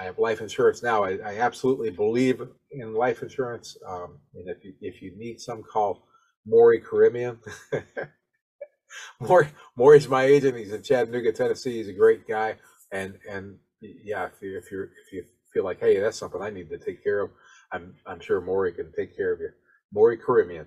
I 0.00 0.04
have 0.04 0.18
life 0.18 0.40
insurance 0.40 0.82
now. 0.82 1.04
I, 1.04 1.18
I 1.24 1.38
absolutely 1.38 1.90
believe 1.90 2.42
in 2.70 2.94
life 2.94 3.22
insurance. 3.22 3.76
Um, 3.86 4.18
and 4.34 4.48
if 4.48 4.64
you 4.64 4.74
if 4.80 5.02
you 5.02 5.16
need 5.16 5.40
some, 5.40 5.62
call 5.62 6.06
Maury 6.46 6.80
Carimian. 6.80 7.38
Maury 9.20 9.48
Maury's 9.76 10.08
my 10.08 10.24
agent. 10.24 10.56
He's 10.56 10.72
in 10.72 10.82
Chattanooga, 10.82 11.32
Tennessee. 11.32 11.76
He's 11.78 11.88
a 11.88 11.92
great 11.92 12.26
guy. 12.28 12.56
And 12.92 13.18
and 13.28 13.56
yeah, 13.80 14.26
if 14.26 14.40
you 14.40 14.58
if 14.58 14.70
you're 14.70 14.84
if 14.84 15.12
you 15.12 15.24
feel 15.58 15.64
like, 15.64 15.80
hey, 15.80 15.98
that's 15.98 16.16
something 16.16 16.40
I 16.40 16.50
need 16.50 16.70
to 16.70 16.78
take 16.78 17.02
care 17.02 17.20
of, 17.20 17.30
I'm 17.72 17.94
I'm 18.06 18.20
sure 18.20 18.40
Maury 18.40 18.72
can 18.72 18.92
take 18.96 19.16
care 19.16 19.32
of 19.32 19.40
you. 19.40 19.50
Maury 19.92 20.16
Carimian, 20.16 20.66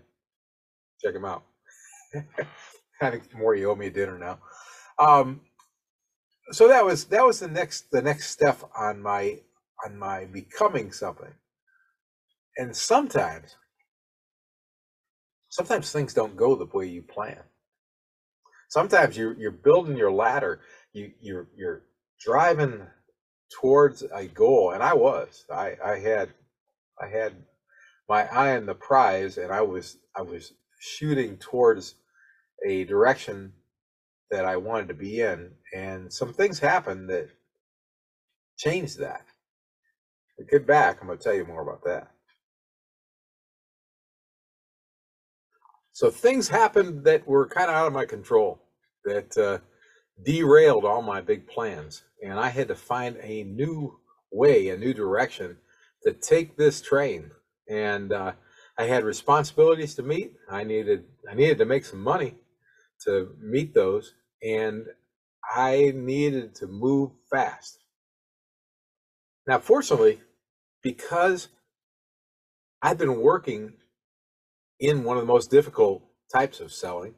check 1.01 1.15
him 1.15 1.23
out. 1.23 1.43
I 3.01 3.09
think 3.09 3.33
Maury 3.33 3.63
owe 3.63 3.75
me 3.75 3.89
dinner 3.89 4.19
now. 4.19 4.39
Um, 4.99 5.41
so 6.51 6.67
that 6.67 6.83
was 6.83 7.05
that 7.05 7.25
was 7.25 7.39
the 7.39 7.47
next 7.47 7.89
the 7.91 8.01
next 8.01 8.31
step 8.31 8.59
on 8.77 9.01
my 9.01 9.39
on 9.85 9.97
my 9.97 10.25
becoming 10.25 10.91
something. 10.91 11.33
And 12.57 12.75
sometimes 12.75 13.55
sometimes 15.47 15.89
things 15.89 16.13
don't 16.13 16.35
go 16.35 16.57
the 16.57 16.65
way 16.65 16.85
you 16.85 17.01
plan. 17.01 17.43
Sometimes 18.67 19.15
you're 19.15 19.39
you're 19.39 19.51
building 19.51 19.95
your 19.95 20.11
ladder, 20.11 20.59
you 20.91 21.13
you're 21.21 21.47
you're 21.55 21.83
driving 22.19 22.87
towards 23.59 24.03
a 24.13 24.27
goal, 24.27 24.71
and 24.71 24.83
I 24.83 24.93
was. 24.93 25.45
I, 25.51 25.75
I 25.83 25.99
had 25.99 26.29
I 27.01 27.07
had 27.07 27.33
my 28.09 28.25
eye 28.25 28.55
on 28.55 28.65
the 28.67 28.75
prize, 28.75 29.37
and 29.37 29.51
I 29.51 29.61
was 29.61 29.97
I 30.15 30.21
was 30.21 30.53
shooting 30.79 31.37
towards 31.37 31.95
a 32.65 32.85
direction 32.85 33.53
that 34.31 34.45
I 34.45 34.57
wanted 34.57 34.89
to 34.89 34.95
be 34.95 35.21
in, 35.21 35.51
and 35.73 36.11
some 36.11 36.33
things 36.33 36.59
happened 36.59 37.09
that 37.09 37.29
changed 38.57 38.99
that. 38.99 39.25
To 40.39 40.45
get 40.45 40.67
back, 40.67 40.99
I'm 41.01 41.07
going 41.07 41.19
to 41.19 41.23
tell 41.23 41.35
you 41.35 41.45
more 41.45 41.61
about 41.61 41.83
that. 41.85 42.09
So 45.93 46.11
things 46.11 46.49
happened 46.49 47.05
that 47.05 47.27
were 47.27 47.47
kind 47.47 47.69
of 47.69 47.75
out 47.75 47.87
of 47.87 47.93
my 47.93 48.05
control, 48.05 48.59
that 49.05 49.37
uh, 49.37 49.59
derailed 50.23 50.85
all 50.85 51.01
my 51.01 51.21
big 51.21 51.47
plans 51.47 52.03
and 52.21 52.39
I 52.39 52.49
had 52.49 52.67
to 52.67 52.75
find 52.75 53.17
a 53.21 53.43
new 53.43 53.99
way, 54.31 54.69
a 54.69 54.77
new 54.77 54.93
direction 54.93 55.57
to 56.03 56.13
take 56.13 56.55
this 56.55 56.81
train. 56.81 57.31
And 57.67 58.13
uh, 58.13 58.33
I 58.77 58.83
had 58.85 59.03
responsibilities 59.03 59.95
to 59.95 60.03
meet. 60.03 60.33
I 60.49 60.63
needed 60.63 61.05
I 61.29 61.33
needed 61.33 61.57
to 61.59 61.65
make 61.65 61.85
some 61.85 62.01
money 62.01 62.35
to 63.05 63.35
meet 63.39 63.73
those, 63.73 64.13
and 64.43 64.85
I 65.55 65.91
needed 65.95 66.55
to 66.55 66.67
move 66.67 67.11
fast. 67.29 67.79
Now, 69.47 69.59
fortunately, 69.59 70.21
because 70.83 71.47
I've 72.81 72.97
been 72.97 73.21
working 73.21 73.73
in 74.79 75.03
one 75.03 75.17
of 75.17 75.23
the 75.23 75.33
most 75.33 75.49
difficult 75.49 76.03
types 76.31 76.59
of 76.59 76.71
selling, 76.71 77.15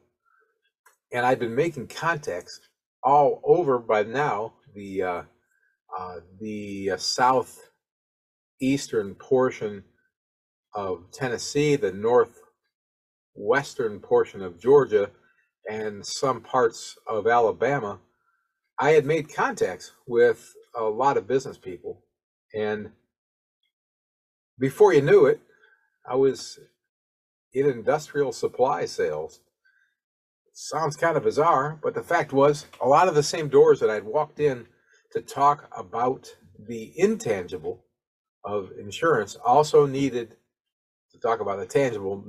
and 1.12 1.26
I've 1.26 1.38
been 1.38 1.54
making 1.54 1.88
contacts 1.88 2.60
all 3.04 3.40
over 3.44 3.78
by 3.78 4.02
now 4.02 4.54
the 4.74 5.02
uh, 5.02 5.22
uh, 5.96 6.16
the 6.40 6.90
uh, 6.92 6.96
southeastern 6.96 7.64
portion 9.16 9.84
of 10.74 11.04
Tennessee, 11.12 11.76
the 11.76 11.92
northwestern 11.92 14.00
portion 14.00 14.42
of 14.42 14.58
Georgia, 14.58 15.10
and 15.70 16.04
some 16.04 16.40
parts 16.40 16.98
of 17.06 17.28
Alabama, 17.28 18.00
I 18.78 18.90
had 18.90 19.06
made 19.06 19.32
contacts 19.32 19.92
with 20.06 20.52
a 20.76 20.82
lot 20.82 21.16
of 21.16 21.28
business 21.28 21.56
people. 21.56 22.02
And 22.54 22.90
before 24.58 24.92
you 24.92 25.02
knew 25.02 25.26
it, 25.26 25.40
I 26.08 26.16
was 26.16 26.58
in 27.52 27.66
industrial 27.66 28.32
supply 28.32 28.86
sales 28.86 29.38
sounds 30.54 30.96
kind 30.96 31.16
of 31.16 31.24
bizarre, 31.24 31.78
but 31.82 31.94
the 31.94 32.02
fact 32.02 32.32
was 32.32 32.66
a 32.80 32.88
lot 32.88 33.08
of 33.08 33.14
the 33.14 33.22
same 33.22 33.48
doors 33.48 33.80
that 33.80 33.90
I'd 33.90 34.04
walked 34.04 34.40
in 34.40 34.66
to 35.12 35.20
talk 35.20 35.68
about 35.76 36.28
the 36.68 36.92
intangible 36.96 37.84
of 38.44 38.70
insurance 38.78 39.36
also 39.44 39.84
needed 39.84 40.36
to 41.12 41.18
talk 41.18 41.40
about 41.40 41.58
the 41.58 41.66
tangible 41.66 42.24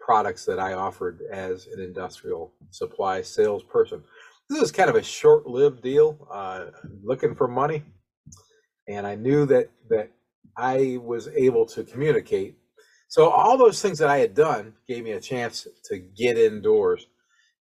products 0.00 0.46
that 0.46 0.58
I 0.58 0.72
offered 0.72 1.20
as 1.30 1.66
an 1.66 1.80
industrial 1.80 2.52
supply 2.70 3.20
salesperson. 3.20 4.02
This 4.48 4.62
is 4.62 4.72
kind 4.72 4.88
of 4.88 4.96
a 4.96 5.02
short-lived 5.02 5.82
deal, 5.82 6.26
uh, 6.32 6.66
looking 7.04 7.34
for 7.34 7.48
money, 7.48 7.82
and 8.88 9.06
I 9.06 9.14
knew 9.14 9.44
that 9.46 9.70
that 9.90 10.10
I 10.56 10.98
was 11.02 11.28
able 11.28 11.66
to 11.66 11.84
communicate. 11.84 12.56
So 13.08 13.28
all 13.28 13.58
those 13.58 13.82
things 13.82 13.98
that 13.98 14.08
I 14.08 14.18
had 14.18 14.34
done 14.34 14.74
gave 14.86 15.04
me 15.04 15.12
a 15.12 15.20
chance 15.20 15.66
to 15.84 15.98
get 15.98 16.38
indoors 16.38 17.06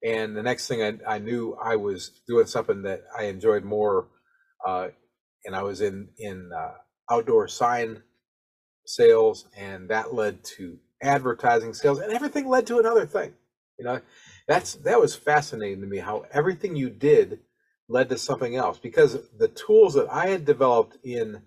and 0.04 0.36
the 0.36 0.44
next 0.44 0.68
thing 0.68 0.82
I, 0.84 1.16
I 1.16 1.18
knew, 1.20 1.58
I 1.62 1.76
was 1.76 2.22
doing 2.28 2.46
something 2.48 2.84
that 2.84 3.04
I 3.18 3.26
enjoyed 3.26 3.64
more, 3.64 4.08
uh, 4.66 4.90
and 5.46 5.56
I 5.56 5.64
was 5.64 5.82
in 5.82 6.10
in 6.18 6.52
uh, 6.56 7.14
outdoor 7.14 7.48
sign 7.48 8.04
sales, 8.86 9.46
and 9.58 9.90
that 9.90 10.14
led 10.14 10.44
to 10.58 10.78
advertising 11.02 11.74
sales, 11.74 12.00
and 12.00 12.12
everything 12.14 12.48
led 12.48 12.68
to 12.68 12.80
another 12.80 13.06
thing. 13.06 13.34
You 13.80 13.86
know, 13.86 14.02
that's 14.48 14.76
that 14.76 15.00
was 15.00 15.16
fascinating 15.16 15.82
to 15.82 15.88
me 15.88 15.98
how 15.98 16.26
everything 16.32 16.76
you 16.76 16.90
did 16.90 17.40
led 17.90 18.10
to 18.10 18.18
something 18.18 18.56
else 18.56 18.80
because 18.80 19.18
the 19.38 19.48
tools 19.50 19.94
that 19.94 20.08
I 20.12 20.28
had 20.28 20.46
developed 20.46 20.98
in 21.04 21.42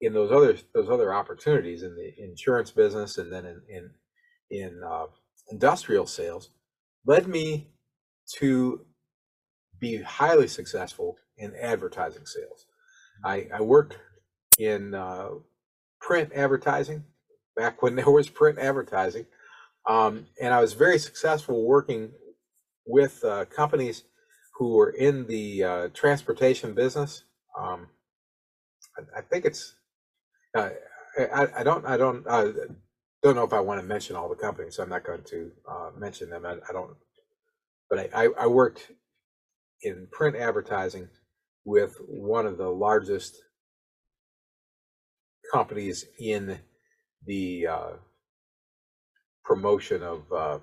in 0.00 0.12
those 0.12 0.32
other 0.32 0.56
those 0.74 0.90
other 0.90 1.14
opportunities 1.14 1.82
in 1.82 1.94
the 1.94 2.12
insurance 2.22 2.70
business 2.70 3.18
and 3.18 3.32
then 3.32 3.46
in 3.46 3.62
in, 3.68 3.90
in 4.50 4.80
uh, 4.84 5.06
industrial 5.50 6.06
sales 6.06 6.50
led 7.06 7.28
me 7.28 7.68
to 8.38 8.84
be 9.78 10.02
highly 10.02 10.48
successful 10.48 11.16
in 11.38 11.54
advertising 11.60 12.26
sales. 12.26 12.66
I, 13.24 13.48
I 13.54 13.60
worked 13.60 13.98
in 14.58 14.94
uh, 14.94 15.30
print 16.00 16.32
advertising 16.34 17.04
back 17.56 17.82
when 17.82 17.96
there 17.96 18.10
was 18.10 18.28
print 18.28 18.58
advertising. 18.58 19.26
Um, 19.88 20.26
and 20.40 20.52
I 20.52 20.60
was 20.60 20.72
very 20.72 20.98
successful 20.98 21.64
working 21.64 22.10
with 22.86 23.24
uh, 23.24 23.44
companies 23.44 24.04
who 24.58 24.74
were 24.74 24.90
in 24.90 25.26
the 25.26 25.62
uh, 25.62 25.88
transportation 25.94 26.74
business. 26.74 27.24
Um, 27.58 27.88
I, 28.98 29.18
I 29.18 29.22
think 29.22 29.44
it's 29.44 29.74
uh, 30.56 30.70
I, 31.18 31.48
I 31.58 31.62
don't 31.62 31.86
I 31.86 31.96
don't 31.96 32.26
uh, 32.26 32.52
don't 33.22 33.34
know 33.34 33.44
if 33.44 33.52
I 33.52 33.60
want 33.60 33.80
to 33.80 33.86
mention 33.86 34.16
all 34.16 34.28
the 34.28 34.36
companies, 34.36 34.76
so 34.76 34.82
I'm 34.82 34.88
not 34.88 35.04
going 35.04 35.22
to 35.24 35.50
uh, 35.68 35.90
mention 35.96 36.30
them. 36.30 36.46
I, 36.46 36.54
I 36.68 36.72
don't, 36.72 36.96
but 37.88 38.14
I, 38.14 38.28
I, 38.38 38.46
worked 38.46 38.90
in 39.82 40.08
print 40.10 40.36
advertising 40.36 41.08
with 41.64 41.96
one 42.08 42.46
of 42.46 42.58
the 42.58 42.68
largest 42.68 43.36
companies 45.52 46.04
in 46.18 46.58
the 47.24 47.66
uh, 47.66 47.90
promotion 49.44 50.02
of 50.02 50.32
uh, 50.32 50.58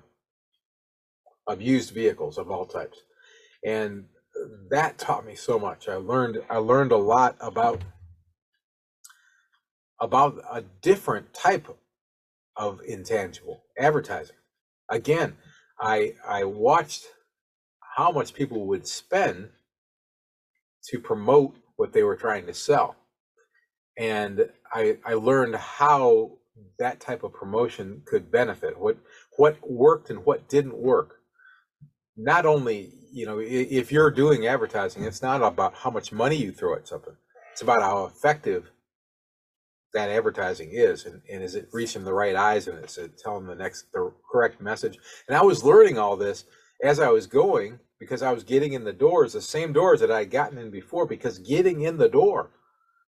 of 1.46 1.60
used 1.60 1.90
vehicles 1.92 2.38
of 2.38 2.50
all 2.50 2.66
types, 2.66 2.98
and 3.64 4.06
that 4.70 4.98
taught 4.98 5.26
me 5.26 5.34
so 5.34 5.58
much. 5.58 5.88
I 5.88 5.96
learned 5.96 6.38
I 6.50 6.58
learned 6.58 6.92
a 6.92 6.96
lot 6.96 7.36
about 7.40 7.82
about 10.00 10.42
a 10.50 10.62
different 10.82 11.32
type 11.32 11.68
of 12.56 12.80
intangible 12.86 13.64
advertising. 13.78 14.36
Again, 14.88 15.36
I 15.84 16.14
I 16.26 16.44
watched 16.44 17.04
how 17.96 18.10
much 18.10 18.32
people 18.32 18.66
would 18.68 18.88
spend 18.88 19.50
to 20.90 20.98
promote 20.98 21.56
what 21.76 21.92
they 21.92 22.02
were 22.02 22.16
trying 22.16 22.46
to 22.46 22.54
sell. 22.54 22.96
And 23.98 24.48
I 24.72 24.96
I 25.04 25.14
learned 25.14 25.56
how 25.56 26.38
that 26.78 27.00
type 27.00 27.22
of 27.22 27.34
promotion 27.34 28.02
could 28.06 28.32
benefit, 28.32 28.78
what 28.78 28.96
what 29.36 29.58
worked 29.68 30.08
and 30.08 30.24
what 30.24 30.48
didn't 30.48 30.76
work. 30.78 31.16
Not 32.16 32.46
only, 32.46 32.92
you 33.12 33.26
know, 33.26 33.38
if 33.40 33.92
you're 33.92 34.10
doing 34.10 34.46
advertising, 34.46 35.04
it's 35.04 35.20
not 35.20 35.42
about 35.42 35.74
how 35.74 35.90
much 35.90 36.12
money 36.12 36.36
you 36.36 36.52
throw 36.52 36.76
at 36.76 36.88
something. 36.88 37.16
It's 37.52 37.62
about 37.62 37.82
how 37.82 38.06
effective 38.06 38.70
that 39.94 40.10
advertising 40.10 40.70
is 40.72 41.06
and, 41.06 41.22
and 41.30 41.42
is 41.42 41.54
it 41.54 41.68
reaching 41.72 42.04
the 42.04 42.12
right 42.12 42.36
eyes 42.36 42.68
and 42.68 42.78
it's 42.78 42.98
it 42.98 43.16
telling 43.18 43.46
the 43.46 43.54
next 43.54 43.86
the 43.92 44.12
correct 44.30 44.60
message? 44.60 44.98
And 45.28 45.36
i 45.36 45.42
was 45.42 45.64
learning 45.64 45.98
all 45.98 46.16
this 46.16 46.44
as 46.82 47.00
i 47.00 47.08
was 47.08 47.26
going 47.26 47.78
because 47.98 48.22
i 48.22 48.32
was 48.32 48.44
getting 48.44 48.74
in 48.74 48.84
the 48.84 48.92
doors 48.92 49.32
the 49.32 49.40
same 49.40 49.72
doors 49.72 50.00
that 50.00 50.10
i 50.10 50.20
had 50.20 50.30
gotten 50.30 50.58
in 50.58 50.70
before 50.70 51.06
because 51.06 51.38
getting 51.38 51.82
in 51.82 51.96
the 51.96 52.08
door 52.08 52.50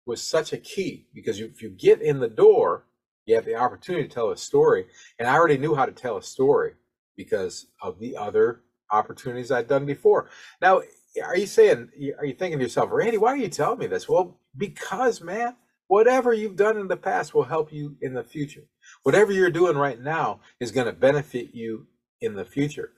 was 0.05 0.21
such 0.21 0.53
a 0.53 0.57
key 0.57 1.07
because 1.13 1.39
if 1.39 1.61
you 1.61 1.69
get 1.69 2.01
in 2.01 2.19
the 2.19 2.29
door 2.29 2.85
you 3.25 3.35
have 3.35 3.45
the 3.45 3.55
opportunity 3.55 4.07
to 4.07 4.13
tell 4.13 4.31
a 4.31 4.37
story. 4.37 4.85
And 5.19 5.27
i 5.27 5.33
already 5.35 5.57
knew 5.57 5.75
how 5.75 5.85
to 5.85 5.91
tell 5.91 6.17
a 6.17 6.23
story 6.23 6.73
because 7.17 7.67
of 7.81 7.99
the 7.99 8.15
other 8.15 8.61
opportunities 8.91 9.51
i'd 9.51 9.67
done 9.67 9.85
before. 9.85 10.29
Now 10.61 10.81
are 11.23 11.37
you 11.37 11.47
saying 11.47 11.89
are 12.19 12.25
you 12.25 12.33
thinking 12.33 12.59
to 12.59 12.65
yourself 12.65 12.89
randy 12.91 13.17
why 13.17 13.33
are 13.33 13.37
you 13.37 13.49
telling 13.49 13.79
me 13.79 13.87
this? 13.87 14.07
Well 14.07 14.39
because 14.57 15.21
man 15.21 15.55
Whatever 15.87 16.33
you've 16.33 16.55
done 16.55 16.77
in 16.77 16.87
the 16.87 16.97
past 16.97 17.33
will 17.33 17.43
help 17.43 17.71
you 17.71 17.95
in 18.01 18.13
the 18.13 18.23
future. 18.23 18.63
Whatever 19.03 19.31
you're 19.31 19.51
doing 19.51 19.77
right 19.77 20.01
now 20.01 20.39
is 20.59 20.71
going 20.71 20.87
to 20.87 20.93
benefit 20.93 21.53
you 21.53 21.87
in 22.21 22.35
the 22.35 22.45
future. 22.45 22.91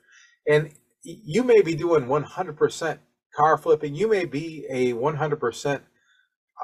And 0.47 0.71
you 1.03 1.43
may 1.43 1.61
be 1.61 1.75
doing 1.75 2.05
100% 2.05 2.99
car 3.35 3.57
flipping. 3.57 3.95
You 3.95 4.09
may 4.09 4.25
be 4.25 4.65
a 4.69 4.93
100% 4.93 5.81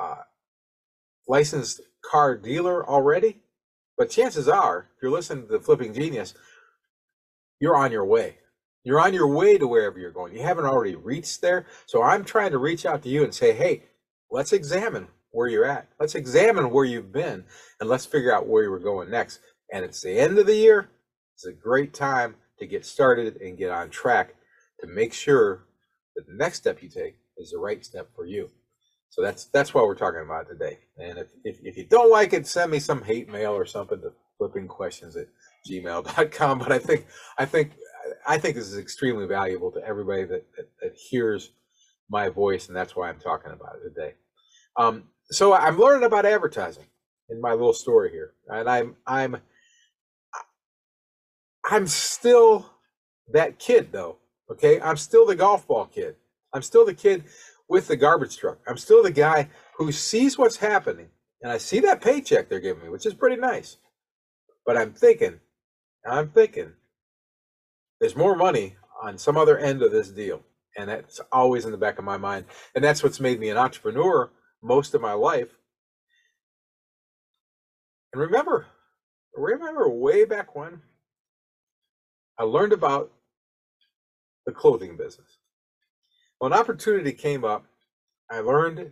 uh, 0.01 0.15
licensed 1.27 1.81
car 2.03 2.37
dealer 2.37 2.87
already. 2.87 3.41
But 3.97 4.09
chances 4.09 4.47
are, 4.47 4.89
if 4.95 5.03
you're 5.03 5.11
listening 5.11 5.47
to 5.47 5.53
the 5.53 5.59
Flipping 5.59 5.93
Genius, 5.93 6.33
you're 7.59 7.75
on 7.75 7.91
your 7.91 8.05
way. 8.05 8.37
You're 8.83 8.99
on 8.99 9.13
your 9.13 9.27
way 9.27 9.57
to 9.57 9.67
wherever 9.67 9.99
you're 9.99 10.11
going. 10.11 10.35
You 10.35 10.41
haven't 10.41 10.65
already 10.65 10.95
reached 10.95 11.41
there. 11.41 11.67
So 11.85 12.01
I'm 12.01 12.25
trying 12.25 12.51
to 12.51 12.57
reach 12.57 12.85
out 12.85 13.03
to 13.03 13.09
you 13.09 13.23
and 13.23 13.33
say, 13.33 13.53
hey, 13.53 13.83
let's 14.31 14.51
examine 14.51 15.07
where 15.33 15.49
you're 15.49 15.65
at. 15.65 15.89
Let's 15.99 16.15
examine 16.15 16.69
where 16.69 16.85
you've 16.85 17.11
been 17.11 17.43
and 17.79 17.89
let's 17.89 18.05
figure 18.05 18.33
out 18.33 18.47
where 18.47 18.63
you 18.63 18.71
were 18.71 18.79
going 18.79 19.09
next. 19.09 19.39
And 19.73 19.83
it's 19.83 20.01
the 20.01 20.17
end 20.17 20.37
of 20.37 20.45
the 20.45 20.55
year. 20.55 20.89
It's 21.35 21.45
a 21.45 21.51
great 21.51 21.93
time 21.93 22.35
to 22.59 22.67
get 22.67 22.85
started 22.85 23.41
and 23.41 23.57
get 23.57 23.71
on 23.71 23.89
track 23.89 24.35
to 24.79 24.87
make 24.87 25.11
sure 25.11 25.65
that 26.15 26.27
the 26.27 26.35
next 26.35 26.59
step 26.59 26.81
you 26.81 26.89
take 26.89 27.15
is 27.37 27.51
the 27.51 27.57
right 27.57 27.83
step 27.83 28.09
for 28.15 28.25
you. 28.25 28.49
So 29.09 29.21
that's 29.21 29.45
that's 29.45 29.73
what 29.73 29.85
we're 29.85 29.95
talking 29.95 30.21
about 30.23 30.47
today. 30.47 30.79
And 30.97 31.17
if, 31.17 31.27
if, 31.43 31.59
if 31.63 31.77
you 31.77 31.85
don't 31.87 32.11
like 32.11 32.33
it, 32.33 32.47
send 32.47 32.71
me 32.71 32.79
some 32.79 33.03
hate 33.03 33.29
mail 33.29 33.51
or 33.53 33.65
something 33.65 34.01
to 34.01 34.11
flipping 34.37 34.67
questions 34.67 35.15
at 35.15 35.27
gmail.com. 35.69 36.59
But 36.59 36.71
I 36.71 36.79
think 36.79 37.07
I 37.37 37.45
think 37.45 37.73
I 38.27 38.37
think 38.37 38.55
this 38.55 38.67
is 38.67 38.77
extremely 38.77 39.25
valuable 39.27 39.71
to 39.71 39.85
everybody 39.85 40.23
that, 40.25 40.45
that, 40.57 40.69
that 40.81 40.95
hears 40.95 41.51
my 42.09 42.29
voice, 42.29 42.67
and 42.67 42.75
that's 42.75 42.95
why 42.95 43.09
I'm 43.09 43.19
talking 43.19 43.51
about 43.51 43.75
it 43.75 43.89
today. 43.89 44.13
Um, 44.77 45.03
so 45.31 45.53
I'm 45.53 45.79
learning 45.79 46.05
about 46.05 46.25
advertising 46.25 46.85
in 47.29 47.41
my 47.41 47.51
little 47.51 47.73
story 47.73 48.11
here, 48.11 48.33
and 48.47 48.69
I'm 48.69 48.95
I'm 49.07 49.37
I'm 51.69 51.87
still 51.87 52.69
that 53.31 53.59
kid 53.59 53.91
though. 53.91 54.17
Okay, 54.51 54.79
I'm 54.81 54.97
still 54.97 55.25
the 55.25 55.35
golf 55.35 55.67
ball 55.67 55.85
kid. 55.85 56.15
I'm 56.53 56.61
still 56.61 56.85
the 56.85 56.93
kid 56.93 57.23
with 57.69 57.87
the 57.87 57.95
garbage 57.95 58.37
truck. 58.37 58.59
I'm 58.67 58.77
still 58.77 59.01
the 59.01 59.11
guy 59.11 59.49
who 59.77 59.91
sees 59.91 60.37
what's 60.37 60.57
happening, 60.57 61.09
and 61.41 61.51
I 61.51 61.57
see 61.57 61.79
that 61.81 62.01
paycheck 62.01 62.49
they're 62.49 62.59
giving 62.59 62.83
me, 62.83 62.89
which 62.89 63.05
is 63.05 63.13
pretty 63.13 63.37
nice. 63.37 63.77
But 64.65 64.77
I'm 64.77 64.93
thinking, 64.93 65.39
I'm 66.05 66.29
thinking, 66.29 66.73
there's 67.99 68.15
more 68.15 68.35
money 68.35 68.75
on 69.01 69.17
some 69.17 69.37
other 69.37 69.57
end 69.57 69.81
of 69.81 69.91
this 69.91 70.09
deal, 70.09 70.41
and 70.77 70.89
that's 70.89 71.19
always 71.31 71.65
in 71.65 71.71
the 71.71 71.77
back 71.77 71.97
of 71.97 72.05
my 72.05 72.17
mind. 72.17 72.45
And 72.75 72.83
that's 72.83 73.03
what's 73.03 73.19
made 73.19 73.39
me 73.39 73.49
an 73.49 73.57
entrepreneur 73.57 74.29
most 74.63 74.93
of 74.93 75.01
my 75.01 75.13
life. 75.13 75.49
And 78.13 78.21
remember, 78.21 78.67
remember 79.35 79.89
way 79.89 80.25
back 80.25 80.55
when 80.55 80.81
I 82.37 82.43
learned 82.43 82.73
about 82.73 83.11
the 84.45 84.51
clothing 84.51 84.97
business. 84.97 85.37
When 86.39 86.53
an 86.53 86.59
opportunity 86.59 87.13
came 87.13 87.43
up, 87.43 87.65
I 88.29 88.39
learned 88.39 88.91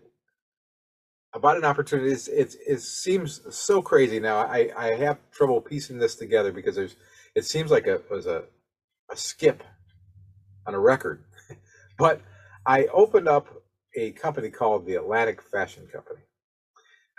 about 1.34 1.57
an 1.57 1.65
opportunity. 1.65 2.12
It's, 2.12 2.27
it's, 2.27 2.55
it 2.67 2.81
seems 2.81 3.41
so 3.55 3.81
crazy 3.81 4.19
now. 4.19 4.38
I, 4.38 4.69
I 4.77 4.95
have 4.95 5.17
trouble 5.31 5.62
piecing 5.62 5.97
this 5.97 6.15
together 6.15 6.51
because 6.51 6.75
there's 6.75 6.95
it 7.36 7.45
seems 7.45 7.71
like 7.71 7.88
a, 7.88 7.95
it 7.95 8.12
was 8.12 8.25
a, 8.25 8.43
a 9.10 9.15
skip 9.15 9.63
on 10.67 10.73
a 10.73 10.79
record. 10.79 11.23
but 11.97 12.21
I 12.65 12.86
opened 12.86 13.27
up 13.27 13.61
a 13.95 14.12
company 14.12 14.49
called 14.49 14.86
the 14.86 14.95
Atlantic 14.95 15.41
Fashion 15.41 15.88
Company. 15.91 16.21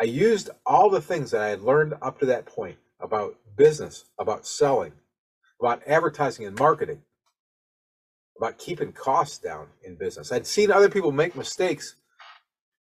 I 0.01 0.05
used 0.05 0.51
all 0.67 0.91
the 0.91 1.01
things 1.01 1.31
that 1.31 1.43
I 1.43 1.49
had 1.49 1.63
learned 1.63 1.95
up 2.03 2.19
to 2.21 2.27
that 2.27 2.47
point 2.47 2.77
about 3.01 3.37
business, 3.57 4.05
about 4.19 4.47
selling, 4.47 4.93
about 5.61 5.83
advertising 5.87 6.47
and 6.47 6.59
marketing, 6.59 7.03
about 8.39 8.59
keeping 8.59 8.93
costs 8.93 9.39
down 9.39 9.69
in 9.85 9.97
business. 9.97 10.33
I'd 10.33 10.47
seen 10.47 10.71
other 10.71 10.89
people 10.89 11.13
make 11.13 11.37
mistakes. 11.37 11.97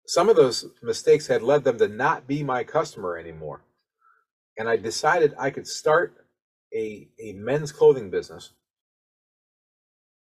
Some 0.08 0.30
of 0.30 0.36
those 0.36 0.66
mistakes 0.82 1.28
had 1.28 1.44
led 1.44 1.64
them 1.64 1.78
to 1.78 1.88
not 1.88 2.28
be 2.28 2.44
my 2.44 2.64
customer 2.64 3.18
anymore. 3.18 3.62
And 4.58 4.68
I 4.68 4.78
decided 4.78 5.36
I 5.40 5.52
could 5.52 5.68
start 5.68 6.26
a, 6.74 7.08
a 7.22 7.34
men's 7.34 7.72
clothing 7.72 8.10
business 8.10 8.52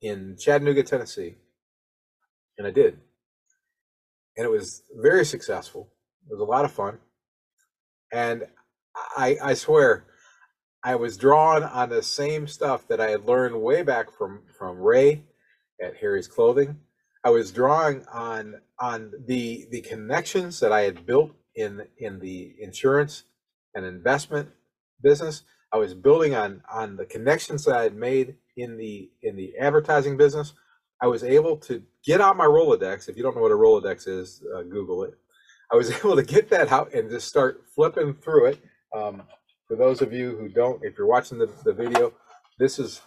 in 0.00 0.36
Chattanooga, 0.38 0.82
Tennessee. 0.82 1.36
And 2.58 2.66
I 2.66 2.70
did 2.70 2.98
and 4.40 4.46
it 4.46 4.50
was 4.50 4.84
very 5.02 5.26
successful. 5.26 5.92
It 6.26 6.32
was 6.32 6.40
a 6.40 6.50
lot 6.50 6.64
of 6.64 6.72
fun, 6.72 6.96
and 8.10 8.44
I 9.14 9.36
I 9.42 9.52
swear 9.52 10.06
I 10.82 10.94
was 10.94 11.18
drawn 11.18 11.62
on 11.62 11.90
the 11.90 12.02
same 12.02 12.46
stuff 12.46 12.88
that 12.88 13.02
I 13.02 13.10
had 13.10 13.26
learned 13.26 13.60
way 13.60 13.82
back 13.82 14.10
from 14.10 14.44
from 14.58 14.78
Ray 14.78 15.24
at 15.84 15.98
Harry's 15.98 16.26
Clothing. 16.26 16.78
I 17.22 17.28
was 17.28 17.52
drawing 17.52 18.06
on 18.06 18.62
on 18.78 19.12
the 19.26 19.68
the 19.70 19.82
connections 19.82 20.58
that 20.60 20.72
I 20.72 20.82
had 20.82 21.04
built 21.04 21.32
in 21.54 21.82
in 21.98 22.18
the 22.20 22.54
insurance 22.62 23.24
and 23.74 23.84
investment 23.84 24.48
business. 25.02 25.42
I 25.70 25.76
was 25.76 25.92
building 25.92 26.34
on 26.34 26.62
on 26.72 26.96
the 26.96 27.04
connections 27.04 27.66
that 27.66 27.76
I 27.76 27.82
had 27.82 27.94
made 27.94 28.36
in 28.56 28.78
the 28.78 29.10
in 29.22 29.36
the 29.36 29.52
advertising 29.60 30.16
business. 30.16 30.54
I 31.02 31.06
was 31.06 31.24
able 31.24 31.56
to 31.58 31.82
get 32.04 32.20
out 32.20 32.36
my 32.36 32.44
Rolodex. 32.44 33.08
If 33.08 33.16
you 33.16 33.22
don't 33.22 33.34
know 33.34 33.42
what 33.42 33.52
a 33.52 33.54
Rolodex 33.54 34.06
is, 34.06 34.42
uh, 34.54 34.62
Google 34.62 35.04
it. 35.04 35.14
I 35.72 35.76
was 35.76 35.90
able 36.04 36.16
to 36.16 36.22
get 36.22 36.50
that 36.50 36.72
out 36.72 36.92
and 36.94 37.10
just 37.10 37.28
start 37.28 37.64
flipping 37.74 38.14
through 38.14 38.46
it. 38.46 38.60
Um, 38.94 39.22
for 39.66 39.76
those 39.76 40.02
of 40.02 40.12
you 40.12 40.36
who 40.36 40.48
don't, 40.48 40.84
if 40.84 40.98
you're 40.98 41.06
watching 41.06 41.38
the, 41.38 41.50
the 41.64 41.72
video, 41.72 42.12
this 42.58 42.78
is 42.78 43.00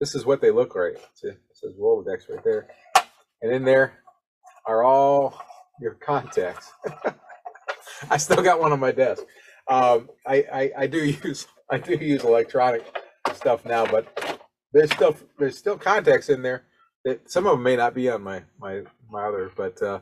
this 0.00 0.14
is 0.14 0.24
what 0.24 0.40
they 0.40 0.50
look 0.50 0.74
like. 0.74 0.96
It 1.22 1.38
says 1.52 1.74
Rolodex 1.78 2.30
right 2.30 2.42
there, 2.42 2.68
and 3.42 3.52
in 3.52 3.64
there 3.64 3.92
are 4.64 4.82
all 4.82 5.38
your 5.80 5.94
contacts. 5.94 6.72
I 8.10 8.16
still 8.16 8.42
got 8.42 8.60
one 8.60 8.72
on 8.72 8.80
my 8.80 8.92
desk. 8.92 9.24
Um, 9.68 10.08
I, 10.26 10.44
I, 10.52 10.70
I 10.78 10.86
do 10.86 10.98
use 11.24 11.46
I 11.70 11.78
do 11.78 11.94
use 11.94 12.24
electronic 12.24 12.84
stuff 13.34 13.64
now, 13.64 13.84
but 13.86 14.40
there's 14.72 14.92
still 14.92 15.16
there's 15.38 15.58
still 15.58 15.76
contacts 15.76 16.28
in 16.28 16.42
there. 16.42 16.64
That 17.04 17.30
some 17.30 17.46
of 17.46 17.52
them 17.52 17.62
may 17.62 17.76
not 17.76 17.94
be 17.94 18.10
on 18.10 18.22
my 18.22 18.42
my 18.58 18.82
my 19.10 19.24
other, 19.24 19.50
but 19.56 19.80
uh, 19.82 20.00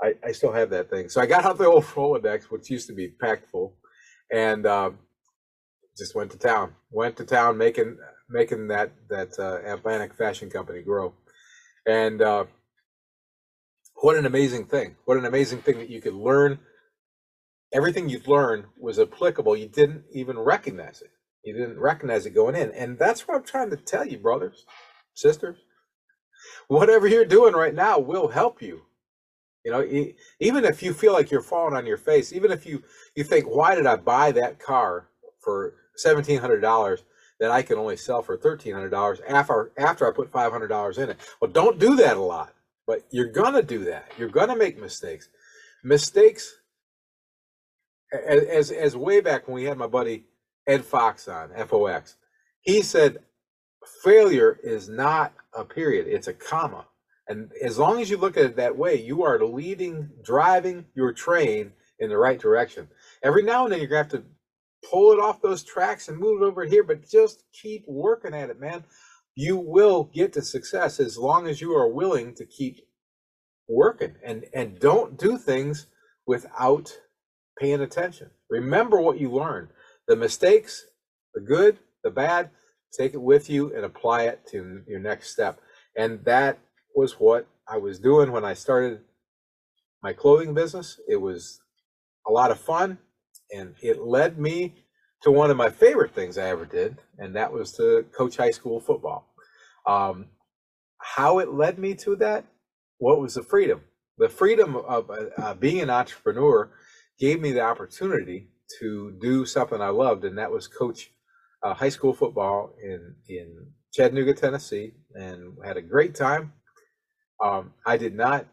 I 0.00 0.14
I 0.24 0.32
still 0.32 0.52
have 0.52 0.70
that 0.70 0.90
thing. 0.90 1.08
So 1.08 1.20
I 1.20 1.26
got 1.26 1.44
out 1.44 1.58
the 1.58 1.66
old 1.66 1.84
Rolodex, 1.84 2.44
which 2.44 2.70
used 2.70 2.86
to 2.88 2.94
be 2.94 3.08
packed 3.08 3.50
full, 3.50 3.76
and 4.32 4.64
uh, 4.66 4.90
just 5.96 6.14
went 6.14 6.30
to 6.30 6.38
town. 6.38 6.74
Went 6.90 7.16
to 7.18 7.24
town 7.24 7.58
making 7.58 7.98
making 8.30 8.68
that 8.68 8.92
that 9.10 9.38
uh, 9.38 9.60
Atlantic 9.70 10.14
Fashion 10.14 10.48
Company 10.48 10.82
grow, 10.82 11.14
and 11.86 12.22
uh, 12.22 12.44
what 13.96 14.16
an 14.16 14.26
amazing 14.26 14.66
thing! 14.66 14.96
What 15.04 15.18
an 15.18 15.26
amazing 15.26 15.62
thing 15.62 15.78
that 15.78 15.90
you 15.90 16.00
could 16.00 16.14
learn. 16.14 16.60
Everything 17.74 18.08
you've 18.08 18.28
learned 18.28 18.64
was 18.80 18.98
applicable. 18.98 19.54
You 19.54 19.68
didn't 19.68 20.04
even 20.14 20.38
recognize 20.38 21.02
it. 21.02 21.10
You 21.44 21.52
didn't 21.52 21.78
recognize 21.78 22.24
it 22.24 22.30
going 22.34 22.54
in, 22.54 22.70
and 22.72 22.98
that's 22.98 23.28
what 23.28 23.36
I'm 23.36 23.44
trying 23.44 23.70
to 23.70 23.76
tell 23.76 24.06
you, 24.06 24.18
brothers, 24.18 24.64
sisters. 25.14 25.58
Whatever 26.68 27.06
you're 27.06 27.24
doing 27.24 27.54
right 27.54 27.74
now 27.74 27.98
will 27.98 28.28
help 28.28 28.62
you. 28.62 28.82
You 29.64 29.72
know, 29.72 30.14
even 30.40 30.64
if 30.64 30.82
you 30.82 30.94
feel 30.94 31.12
like 31.12 31.30
you're 31.30 31.42
falling 31.42 31.74
on 31.74 31.84
your 31.84 31.96
face, 31.96 32.32
even 32.32 32.50
if 32.50 32.64
you 32.64 32.82
you 33.14 33.24
think, 33.24 33.46
why 33.46 33.74
did 33.74 33.86
I 33.86 33.96
buy 33.96 34.32
that 34.32 34.58
car 34.58 35.08
for 35.40 35.74
seventeen 35.96 36.38
hundred 36.38 36.60
dollars 36.60 37.04
that 37.40 37.50
I 37.50 37.62
can 37.62 37.76
only 37.76 37.96
sell 37.96 38.22
for 38.22 38.36
thirteen 38.36 38.72
hundred 38.72 38.90
dollars 38.90 39.20
after 39.28 39.72
after 39.76 40.06
I 40.08 40.12
put 40.12 40.30
five 40.30 40.52
hundred 40.52 40.68
dollars 40.68 40.98
in 40.98 41.10
it? 41.10 41.18
Well, 41.40 41.50
don't 41.50 41.78
do 41.78 41.96
that 41.96 42.16
a 42.16 42.20
lot, 42.20 42.54
but 42.86 43.02
you're 43.10 43.32
gonna 43.32 43.62
do 43.62 43.84
that. 43.84 44.10
You're 44.16 44.28
gonna 44.28 44.56
make 44.56 44.80
mistakes. 44.80 45.28
Mistakes, 45.84 46.60
as 48.12 48.70
as 48.70 48.96
way 48.96 49.20
back 49.20 49.48
when 49.48 49.54
we 49.54 49.64
had 49.64 49.76
my 49.76 49.86
buddy 49.86 50.24
Ed 50.66 50.84
Fox 50.84 51.28
on 51.28 51.50
FOX, 51.66 52.16
he 52.62 52.80
said 52.80 53.18
failure 54.04 54.58
is 54.62 54.88
not 54.88 55.34
a 55.54 55.64
period; 55.64 56.06
it's 56.08 56.28
a 56.28 56.34
comma. 56.34 56.86
And 57.28 57.52
as 57.62 57.78
long 57.78 58.00
as 58.00 58.10
you 58.10 58.16
look 58.16 58.36
at 58.36 58.44
it 58.44 58.56
that 58.56 58.76
way, 58.76 58.96
you 58.96 59.22
are 59.24 59.38
leading, 59.44 60.10
driving 60.24 60.86
your 60.94 61.12
train 61.12 61.72
in 61.98 62.08
the 62.10 62.16
right 62.18 62.40
direction. 62.40 62.88
Every 63.22 63.42
now 63.42 63.64
and 63.64 63.72
then 63.72 63.80
you're 63.80 63.88
gonna 63.88 64.02
have 64.02 64.12
to 64.12 64.24
pull 64.90 65.12
it 65.12 65.20
off 65.20 65.42
those 65.42 65.62
tracks 65.64 66.08
and 66.08 66.18
move 66.18 66.42
it 66.42 66.44
over 66.46 66.64
here, 66.64 66.84
but 66.84 67.08
just 67.08 67.44
keep 67.52 67.84
working 67.86 68.34
at 68.34 68.50
it, 68.50 68.60
man. 68.60 68.84
You 69.34 69.56
will 69.58 70.04
get 70.04 70.32
to 70.34 70.42
success 70.42 71.00
as 71.00 71.18
long 71.18 71.46
as 71.48 71.60
you 71.60 71.74
are 71.76 71.88
willing 71.88 72.34
to 72.36 72.46
keep 72.46 72.80
working 73.68 74.16
and 74.24 74.46
and 74.54 74.78
don't 74.80 75.18
do 75.18 75.38
things 75.38 75.86
without 76.26 76.98
paying 77.58 77.80
attention. 77.82 78.30
Remember 78.50 79.00
what 79.00 79.20
you 79.20 79.30
learned. 79.32 79.68
The 80.08 80.16
mistakes, 80.16 80.86
the 81.34 81.40
good, 81.40 81.78
the 82.04 82.10
bad, 82.10 82.50
take 82.96 83.14
it 83.14 83.22
with 83.22 83.50
you 83.50 83.74
and 83.74 83.84
apply 83.84 84.24
it 84.24 84.46
to 84.52 84.82
your 84.86 85.00
next 85.00 85.30
step. 85.30 85.60
And 85.96 86.24
that 86.24 86.58
was 86.94 87.14
what 87.14 87.46
I 87.68 87.78
was 87.78 87.98
doing 87.98 88.32
when 88.32 88.44
I 88.44 88.54
started 88.54 89.00
my 90.02 90.12
clothing 90.12 90.54
business. 90.54 91.00
It 91.08 91.16
was 91.16 91.60
a 92.28 92.32
lot 92.32 92.50
of 92.50 92.60
fun 92.60 92.98
and 93.52 93.74
it 93.82 94.00
led 94.02 94.38
me 94.38 94.74
to 95.22 95.30
one 95.30 95.50
of 95.50 95.56
my 95.56 95.70
favorite 95.70 96.14
things 96.14 96.38
I 96.38 96.48
ever 96.48 96.64
did, 96.66 96.98
and 97.18 97.34
that 97.36 97.52
was 97.52 97.72
to 97.72 98.06
coach 98.16 98.36
high 98.36 98.52
school 98.52 98.80
football. 98.80 99.26
Um, 99.86 100.26
how 101.00 101.38
it 101.40 101.52
led 101.54 101.78
me 101.78 101.94
to 101.96 102.16
that? 102.16 102.44
What 102.98 103.20
was 103.20 103.34
the 103.34 103.42
freedom? 103.42 103.82
The 104.18 104.28
freedom 104.28 104.76
of 104.76 105.10
uh, 105.10 105.26
uh, 105.38 105.54
being 105.54 105.80
an 105.80 105.90
entrepreneur 105.90 106.70
gave 107.18 107.40
me 107.40 107.52
the 107.52 107.62
opportunity 107.62 108.48
to 108.80 109.16
do 109.20 109.46
something 109.46 109.80
I 109.80 109.88
loved, 109.90 110.24
and 110.24 110.38
that 110.38 110.52
was 110.52 110.68
coach 110.68 111.12
uh, 111.62 111.74
high 111.74 111.88
school 111.88 112.12
football 112.12 112.74
in 112.82 113.14
in 113.28 113.66
Chattanooga, 113.92 114.34
Tennessee, 114.34 114.92
and 115.14 115.56
had 115.64 115.76
a 115.76 115.82
great 115.82 116.14
time. 116.14 116.52
Um, 117.42 117.72
I 117.86 117.96
did 117.96 118.14
not 118.14 118.46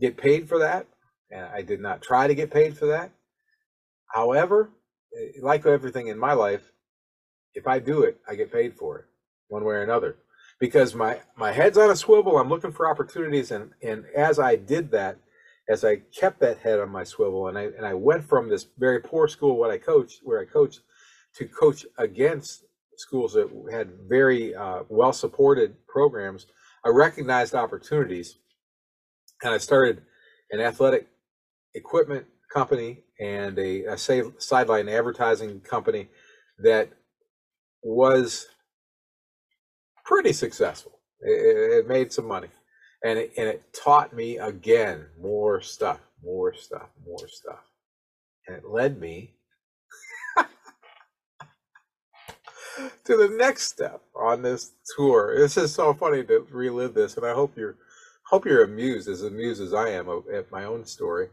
get 0.00 0.16
paid 0.16 0.48
for 0.48 0.58
that, 0.58 0.86
and 1.30 1.44
I 1.46 1.62
did 1.62 1.80
not 1.80 2.02
try 2.02 2.26
to 2.26 2.34
get 2.34 2.50
paid 2.50 2.76
for 2.76 2.86
that. 2.86 3.10
However, 4.12 4.70
eh, 5.16 5.40
like 5.42 5.66
everything 5.66 6.08
in 6.08 6.18
my 6.18 6.32
life, 6.32 6.72
if 7.54 7.66
I 7.66 7.78
do 7.78 8.02
it, 8.02 8.18
I 8.28 8.34
get 8.34 8.52
paid 8.52 8.76
for 8.76 8.98
it 8.98 9.04
one 9.48 9.64
way 9.64 9.74
or 9.74 9.82
another. 9.82 10.16
Because 10.58 10.94
my 10.94 11.20
my 11.36 11.52
head's 11.52 11.78
on 11.78 11.90
a 11.90 11.96
swivel, 11.96 12.38
I'm 12.38 12.48
looking 12.48 12.72
for 12.72 12.88
opportunities, 12.88 13.50
and 13.50 13.70
and 13.82 14.04
as 14.14 14.38
I 14.38 14.56
did 14.56 14.90
that, 14.90 15.18
as 15.68 15.84
I 15.84 15.96
kept 15.96 16.40
that 16.40 16.58
head 16.58 16.80
on 16.80 16.90
my 16.90 17.04
swivel, 17.04 17.48
and 17.48 17.56
I 17.56 17.62
and 17.62 17.86
I 17.86 17.94
went 17.94 18.24
from 18.24 18.48
this 18.48 18.66
very 18.78 19.00
poor 19.00 19.26
school 19.28 19.56
what 19.56 19.70
I 19.70 19.78
coached, 19.78 20.20
where 20.22 20.40
I 20.40 20.44
coached, 20.44 20.80
to 21.36 21.46
coach 21.46 21.86
against 21.98 22.64
schools 22.96 23.32
that 23.32 23.48
had 23.72 23.90
very 24.08 24.54
uh, 24.54 24.82
well 24.88 25.12
supported 25.12 25.74
programs. 25.86 26.46
I 26.84 26.90
recognized 26.90 27.54
opportunities, 27.54 28.36
and 29.42 29.52
I 29.52 29.58
started 29.58 30.02
an 30.50 30.60
athletic 30.60 31.08
equipment 31.74 32.26
company 32.52 33.04
and 33.20 33.58
a, 33.58 33.84
a 33.84 33.98
sideline 33.98 34.88
advertising 34.88 35.60
company 35.60 36.08
that 36.58 36.90
was 37.82 38.46
pretty 40.04 40.32
successful. 40.32 40.98
It, 41.20 41.84
it 41.84 41.88
made 41.88 42.12
some 42.12 42.26
money, 42.26 42.48
and 43.04 43.18
it, 43.18 43.32
and 43.36 43.48
it 43.48 43.62
taught 43.72 44.12
me 44.14 44.38
again 44.38 45.06
more 45.20 45.60
stuff, 45.60 46.00
more 46.22 46.54
stuff, 46.54 46.88
more 47.06 47.28
stuff, 47.28 47.60
and 48.46 48.56
it 48.56 48.64
led 48.66 48.98
me 48.98 49.36
to 53.04 53.16
the 53.16 53.34
next 53.36 53.64
step 53.68 54.02
on 54.14 54.42
this 54.42 54.72
tour. 54.96 55.34
This 55.36 55.56
is 55.56 55.74
so 55.74 55.94
funny 55.94 56.24
to 56.24 56.46
relive 56.50 56.94
this, 56.94 57.16
and 57.16 57.26
I 57.26 57.32
hope 57.32 57.56
you're 57.56 57.76
hope 58.24 58.46
you're 58.46 58.64
amused 58.64 59.08
as 59.08 59.22
amused 59.22 59.60
as 59.60 59.74
I 59.74 59.88
am 59.90 60.08
at 60.32 60.50
my 60.52 60.64
own 60.64 60.84
story 60.84 61.28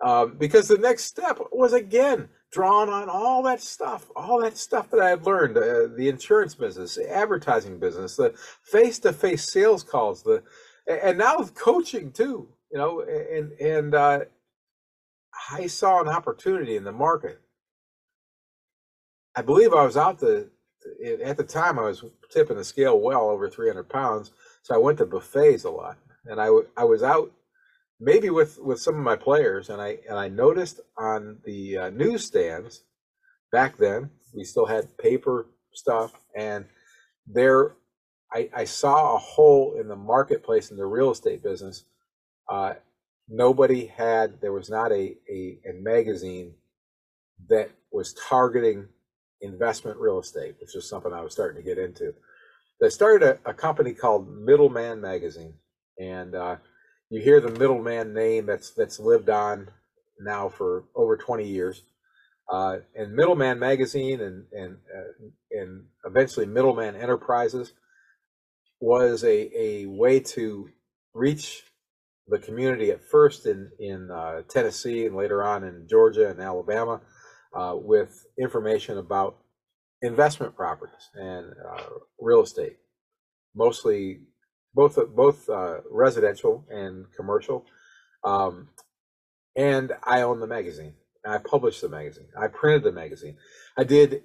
um, 0.00 0.36
because 0.38 0.68
the 0.68 0.78
next 0.78 1.04
step 1.04 1.38
was 1.52 1.72
again 1.72 2.28
drawn 2.50 2.88
on 2.88 3.10
all 3.10 3.42
that 3.42 3.60
stuff, 3.60 4.06
all 4.16 4.40
that 4.40 4.56
stuff 4.56 4.90
that 4.90 5.00
I 5.00 5.10
had 5.10 5.26
learned, 5.26 5.58
uh, 5.58 5.88
the 5.94 6.08
insurance 6.08 6.54
business, 6.54 6.94
the 6.94 7.14
advertising 7.14 7.78
business, 7.78 8.16
the 8.16 8.34
face-to-face 8.62 9.52
sales 9.52 9.82
calls, 9.82 10.22
the 10.22 10.42
and 10.86 11.18
now 11.18 11.38
with 11.38 11.54
coaching 11.54 12.10
too, 12.12 12.48
you 12.72 12.78
know, 12.78 13.02
and 13.02 13.52
and 13.60 13.94
uh, 13.94 14.20
I 15.50 15.66
saw 15.66 16.00
an 16.00 16.08
opportunity 16.08 16.76
in 16.76 16.84
the 16.84 16.92
market. 16.92 17.40
I 19.36 19.42
believe 19.42 19.72
I 19.74 19.84
was 19.84 19.96
out 19.96 20.18
the 20.18 20.48
at 21.24 21.36
the 21.36 21.44
time 21.44 21.78
I 21.78 21.82
was 21.82 22.04
tipping 22.30 22.56
the 22.56 22.64
scale 22.64 23.00
well 23.00 23.28
over 23.30 23.48
300 23.48 23.88
pounds, 23.88 24.32
so 24.62 24.74
I 24.74 24.78
went 24.78 24.98
to 24.98 25.06
buffets 25.06 25.64
a 25.64 25.70
lot, 25.70 25.96
and 26.26 26.40
I 26.40 26.48
I 26.76 26.84
was 26.84 27.02
out 27.02 27.32
maybe 28.00 28.30
with 28.30 28.58
with 28.58 28.80
some 28.80 28.94
of 28.94 29.02
my 29.02 29.16
players 29.16 29.70
and 29.70 29.80
i 29.80 29.98
and 30.08 30.18
i 30.18 30.28
noticed 30.28 30.80
on 30.96 31.38
the 31.44 31.76
uh, 31.76 31.90
newsstands 31.90 32.84
back 33.50 33.76
then 33.76 34.08
we 34.34 34.44
still 34.44 34.66
had 34.66 34.96
paper 34.98 35.46
stuff 35.72 36.12
and 36.36 36.64
there 37.26 37.74
i 38.32 38.48
i 38.54 38.64
saw 38.64 39.14
a 39.14 39.18
hole 39.18 39.76
in 39.80 39.88
the 39.88 39.96
marketplace 39.96 40.70
in 40.70 40.76
the 40.76 40.86
real 40.86 41.10
estate 41.10 41.42
business 41.42 41.84
uh 42.48 42.74
nobody 43.28 43.86
had 43.86 44.40
there 44.40 44.52
was 44.52 44.70
not 44.70 44.92
a 44.92 45.16
a, 45.30 45.58
a 45.68 45.72
magazine 45.80 46.54
that 47.48 47.70
was 47.90 48.14
targeting 48.28 48.86
investment 49.40 49.98
real 49.98 50.18
estate 50.18 50.54
which 50.60 50.74
is 50.74 50.88
something 50.88 51.12
i 51.12 51.20
was 51.20 51.32
starting 51.32 51.62
to 51.62 51.68
get 51.68 51.78
into. 51.78 52.12
They 52.80 52.90
started 52.90 53.38
a, 53.44 53.50
a 53.50 53.54
company 53.54 53.92
called 53.92 54.28
middleman 54.28 55.00
magazine 55.00 55.54
and 55.98 56.34
uh 56.34 56.56
you 57.10 57.22
hear 57.22 57.40
the 57.40 57.50
middleman 57.50 58.12
name 58.14 58.46
that's 58.46 58.72
that's 58.72 59.00
lived 59.00 59.30
on 59.30 59.68
now 60.20 60.48
for 60.48 60.84
over 60.94 61.16
20 61.16 61.46
years. 61.46 61.82
Uh, 62.50 62.78
and 62.94 63.14
middleman 63.14 63.58
magazine 63.58 64.20
and 64.20 64.46
and 64.52 64.78
uh, 64.94 65.26
and 65.50 65.84
eventually 66.06 66.46
middleman 66.46 66.96
enterprises 66.96 67.72
was 68.80 69.22
a, 69.22 69.50
a 69.58 69.86
way 69.86 70.18
to 70.18 70.70
reach 71.12 71.64
the 72.26 72.38
community 72.38 72.90
at 72.90 73.04
first 73.04 73.44
in 73.44 73.70
in 73.78 74.10
uh, 74.10 74.40
tennessee 74.48 75.04
and 75.04 75.14
later 75.14 75.44
on 75.44 75.62
in 75.62 75.86
georgia 75.90 76.30
and 76.30 76.40
alabama 76.40 77.02
uh, 77.54 77.74
with 77.76 78.26
information 78.40 78.98
about 78.98 79.38
investment 80.02 80.56
properties 80.56 81.10
and 81.14 81.52
uh, 81.76 81.82
real 82.20 82.42
estate 82.42 82.76
mostly 83.54 84.20
both 84.74 84.98
both 85.14 85.48
uh, 85.48 85.78
residential 85.90 86.64
and 86.70 87.06
commercial. 87.16 87.66
Um, 88.24 88.68
and 89.56 89.92
I 90.04 90.22
own 90.22 90.40
the 90.40 90.46
magazine. 90.46 90.94
I 91.26 91.38
published 91.38 91.80
the 91.82 91.88
magazine. 91.88 92.28
I 92.38 92.48
printed 92.48 92.84
the 92.84 92.92
magazine. 92.92 93.36
I 93.76 93.84
did 93.84 94.22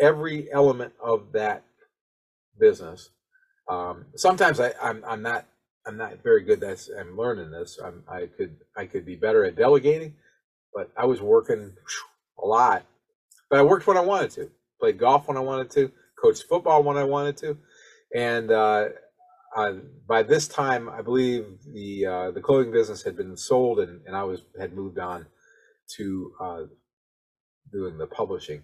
every 0.00 0.52
element 0.52 0.94
of 1.02 1.32
that 1.32 1.64
business. 2.58 3.10
Um, 3.68 4.06
sometimes 4.16 4.60
I, 4.60 4.72
I'm 4.82 5.04
I'm 5.06 5.22
not 5.22 5.46
I'm 5.86 5.96
not 5.96 6.22
very 6.22 6.42
good. 6.44 6.60
That's 6.60 6.90
I'm 6.90 7.16
learning 7.16 7.50
this. 7.50 7.78
I'm, 7.82 8.04
I 8.08 8.26
could 8.26 8.58
I 8.76 8.86
could 8.86 9.06
be 9.06 9.16
better 9.16 9.44
at 9.44 9.56
delegating, 9.56 10.14
but 10.74 10.90
I 10.96 11.06
was 11.06 11.20
working 11.22 11.74
a 12.42 12.46
lot. 12.46 12.84
But 13.50 13.58
I 13.58 13.62
worked 13.62 13.86
when 13.86 13.96
I 13.96 14.02
wanted 14.02 14.30
to. 14.32 14.50
played 14.80 14.98
golf 14.98 15.28
when 15.28 15.36
I 15.36 15.40
wanted 15.40 15.70
to, 15.72 15.90
coached 16.20 16.44
football 16.48 16.82
when 16.82 16.96
I 16.96 17.04
wanted 17.04 17.36
to, 17.38 17.58
and 18.14 18.50
uh, 18.50 18.88
uh, 19.56 19.72
by 20.06 20.22
this 20.22 20.48
time, 20.48 20.88
I 20.88 21.02
believe 21.02 21.46
the 21.72 22.06
uh, 22.06 22.30
the 22.32 22.40
clothing 22.40 22.72
business 22.72 23.02
had 23.02 23.16
been 23.16 23.36
sold, 23.36 23.80
and, 23.80 24.00
and 24.06 24.16
I 24.16 24.24
was 24.24 24.42
had 24.60 24.72
moved 24.74 24.98
on 24.98 25.26
to 25.96 26.32
uh, 26.40 26.62
doing 27.72 27.98
the 27.98 28.06
publishing. 28.06 28.62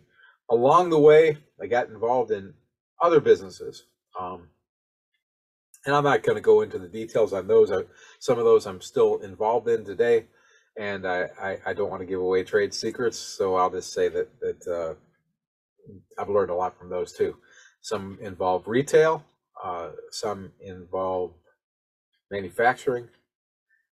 Along 0.50 0.90
the 0.90 0.98
way, 0.98 1.38
I 1.60 1.66
got 1.66 1.88
involved 1.88 2.30
in 2.30 2.54
other 3.02 3.20
businesses. 3.20 3.84
Um, 4.20 4.48
and 5.86 5.94
I'm 5.94 6.04
not 6.04 6.22
going 6.22 6.36
to 6.36 6.42
go 6.42 6.62
into 6.62 6.78
the 6.78 6.88
details 6.88 7.32
on 7.32 7.46
those. 7.46 7.70
I, 7.70 7.82
some 8.18 8.38
of 8.38 8.44
those 8.44 8.66
I'm 8.66 8.80
still 8.80 9.18
involved 9.18 9.68
in 9.68 9.84
today, 9.84 10.26
and 10.76 11.06
I, 11.06 11.28
I, 11.40 11.58
I, 11.66 11.72
don't 11.72 11.90
want 11.90 12.00
to 12.00 12.06
give 12.06 12.20
away 12.20 12.42
trade 12.42 12.74
secrets. 12.74 13.18
So 13.18 13.56
I'll 13.56 13.70
just 13.70 13.92
say 13.92 14.08
that 14.08 14.28
that 14.40 14.66
uh, 14.66 14.94
I've 16.18 16.28
learned 16.28 16.50
a 16.50 16.54
lot 16.54 16.78
from 16.78 16.90
those 16.90 17.12
too. 17.12 17.36
Some 17.80 18.18
involve 18.20 18.66
retail, 18.66 19.24
uh, 19.62 19.90
some 20.10 20.52
involve 20.60 21.32
manufacturing, 22.30 23.08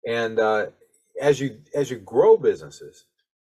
and 0.07 0.39
uh, 0.39 0.67
as 1.21 1.41
you 1.41 1.61
as 1.75 1.91
you 1.91 1.99
grow 1.99 2.37
businesses, 2.37 3.05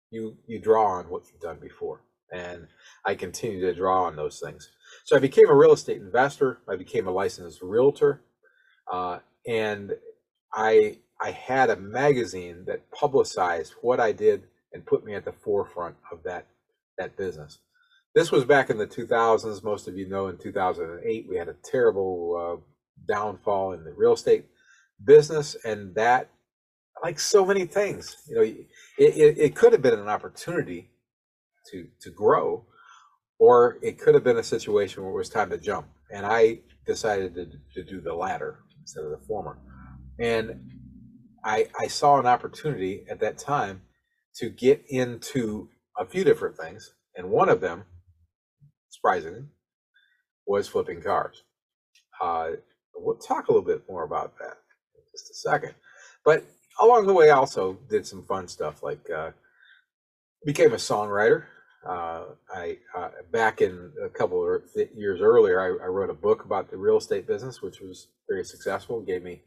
you 0.10 0.38
you 0.48 0.60
draw 0.60 0.86
on 0.88 1.10
what 1.10 1.24
you've 1.28 1.42
done 1.42 1.60
before, 1.62 2.02
and 2.32 2.68
I 3.06 3.16
continue 3.16 3.62
to 3.62 3.74
draw 3.74 4.04
on 4.04 4.16
those 4.16 4.40
things. 4.40 4.70
So 5.06 5.16
I 5.16 5.20
became 5.20 5.50
a 5.50 5.56
real 5.56 5.74
estate 5.74 6.02
investor. 6.02 6.60
I 6.68 6.76
became 6.76 7.08
a 7.08 7.12
licensed 7.12 7.62
realtor, 7.62 8.22
uh, 8.92 9.20
and 9.48 9.94
I 10.54 10.98
I 11.22 11.32
had 11.32 11.70
a 11.70 11.76
magazine 11.76 12.66
that 12.66 12.90
publicized 12.92 13.74
what 13.82 14.00
I 14.00 14.12
did 14.12 14.44
and 14.74 14.86
put 14.86 15.06
me 15.06 15.14
at 15.14 15.26
the 15.26 15.32
forefront 15.32 15.96
of 16.12 16.24
that 16.24 16.48
that 16.98 17.18
business. 17.18 17.60
This 18.14 18.32
was 18.32 18.44
back 18.44 18.70
in 18.70 18.78
the 18.78 18.88
2000s. 18.88 19.64
Most 19.64 19.88
of 19.88 19.98
you 19.98 20.08
know 20.08 20.28
in 20.28 20.38
2008 20.38 21.28
we 21.30 21.38
had 21.38 21.48
a 21.48 21.56
terrible 21.64 22.60
uh, 22.60 22.62
downfall 23.08 23.74
in 23.74 23.84
the 23.84 23.94
real 23.94 24.14
estate 24.14 24.46
business, 25.04 25.56
and 25.64 25.96
that, 25.96 26.30
like 27.04 27.20
so 27.20 27.46
many 27.46 27.66
things, 27.66 28.18
you 28.28 28.36
know, 28.36 28.42
it, 28.42 28.68
it, 28.98 29.38
it 29.38 29.56
could 29.56 29.74
have 29.74 29.82
been 29.82 29.98
an 29.98 30.10
opportunity 30.10 30.90
to 31.72 31.88
to 32.02 32.10
grow, 32.10 32.66
or 33.40 33.78
it 33.82 34.00
could 34.00 34.14
have 34.16 34.24
been 34.24 34.38
a 34.38 34.44
situation 34.44 35.04
where 35.04 35.12
it 35.12 35.18
was 35.18 35.30
time 35.30 35.50
to 35.50 35.58
jump. 35.58 35.88
And 36.12 36.26
I 36.26 36.60
decided 36.86 37.36
to, 37.36 37.46
to 37.76 37.84
do 37.84 38.02
the 38.02 38.14
latter 38.14 38.60
instead 38.82 39.06
of 39.06 39.12
the 39.12 39.26
former. 39.26 39.58
And 40.20 40.60
I, 41.44 41.68
I 41.80 41.88
saw 41.88 42.20
an 42.20 42.26
opportunity 42.26 43.06
at 43.10 43.20
that 43.20 43.38
time 43.38 43.82
to 44.36 44.50
get 44.50 44.84
into 44.90 45.70
a 45.98 46.06
few 46.06 46.24
different 46.24 46.58
things. 46.58 46.94
And 47.16 47.30
one 47.30 47.50
of 47.50 47.62
them 47.62 47.86
surprisingly, 48.92 49.46
was 50.46 50.68
flipping 50.68 51.02
cars. 51.02 51.44
Uh, 52.22 52.52
we'll 52.96 53.18
talk 53.18 53.48
a 53.48 53.52
little 53.52 53.66
bit 53.66 53.84
more 53.90 54.04
about 54.04 54.38
that 54.38 54.58
in 54.96 55.02
just 55.12 55.32
a 55.32 55.34
second. 55.34 55.74
But 56.24 56.46
along 56.80 57.08
the 57.08 57.14
way, 57.14 57.32
I 57.32 57.36
also 57.36 57.80
did 57.90 58.06
some 58.06 58.24
fun 58.26 58.48
stuff 58.48 58.84
like 58.84 59.10
uh, 59.10 59.32
became 60.46 60.74
a 60.74 60.78
songwriter. 60.78 61.46
Uh, 61.88 62.26
I 62.54 62.78
uh, 62.96 63.10
back 63.32 63.62
in 63.62 63.92
a 64.06 64.10
couple 64.10 64.56
of 64.56 64.62
years 64.96 65.20
earlier, 65.20 65.60
I, 65.60 65.86
I, 65.86 65.88
wrote 65.88 66.12
a 66.12 66.14
book 66.14 66.46
about 66.46 66.70
the 66.70 66.78
real 66.78 66.98
estate 66.98 67.26
business, 67.26 67.64
which 67.64 67.80
was 67.80 68.10
very 68.30 68.44
successful. 68.46 69.02
gave 69.02 69.24
me 69.24 69.42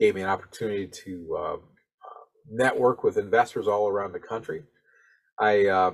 gave 0.00 0.14
me 0.14 0.22
an 0.22 0.28
opportunity 0.28 0.86
to 0.86 1.36
uh, 1.38 1.54
uh, 1.54 1.58
network 2.50 3.02
with 3.02 3.16
investors 3.16 3.68
all 3.68 3.88
around 3.88 4.12
the 4.12 4.20
country. 4.20 4.62
I, 5.38 5.92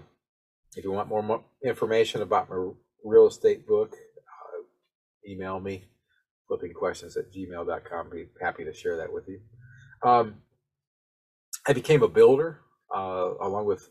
if 0.77 0.85
you 0.85 0.93
want 0.93 1.09
more 1.09 1.45
information 1.65 2.23
about 2.23 2.49
my 2.49 2.71
real 3.05 3.27
estate 3.27 3.67
book, 3.67 3.93
uh, 3.93 4.63
email 5.29 5.61
me, 5.61 5.85
flippingquestions 6.51 7.17
at 7.17 7.33
gmail.com. 7.33 8.11
Be 8.11 8.27
happy 8.41 8.65
to 8.65 8.73
share 8.73 8.97
that 8.97 9.13
with 9.13 9.29
you. 9.29 9.41
Um, 10.03 10.37
I 11.67 11.73
became 11.73 12.03
a 12.03 12.09
builder 12.09 12.61
uh, 12.95 13.31
along 13.41 13.67
with 13.67 13.89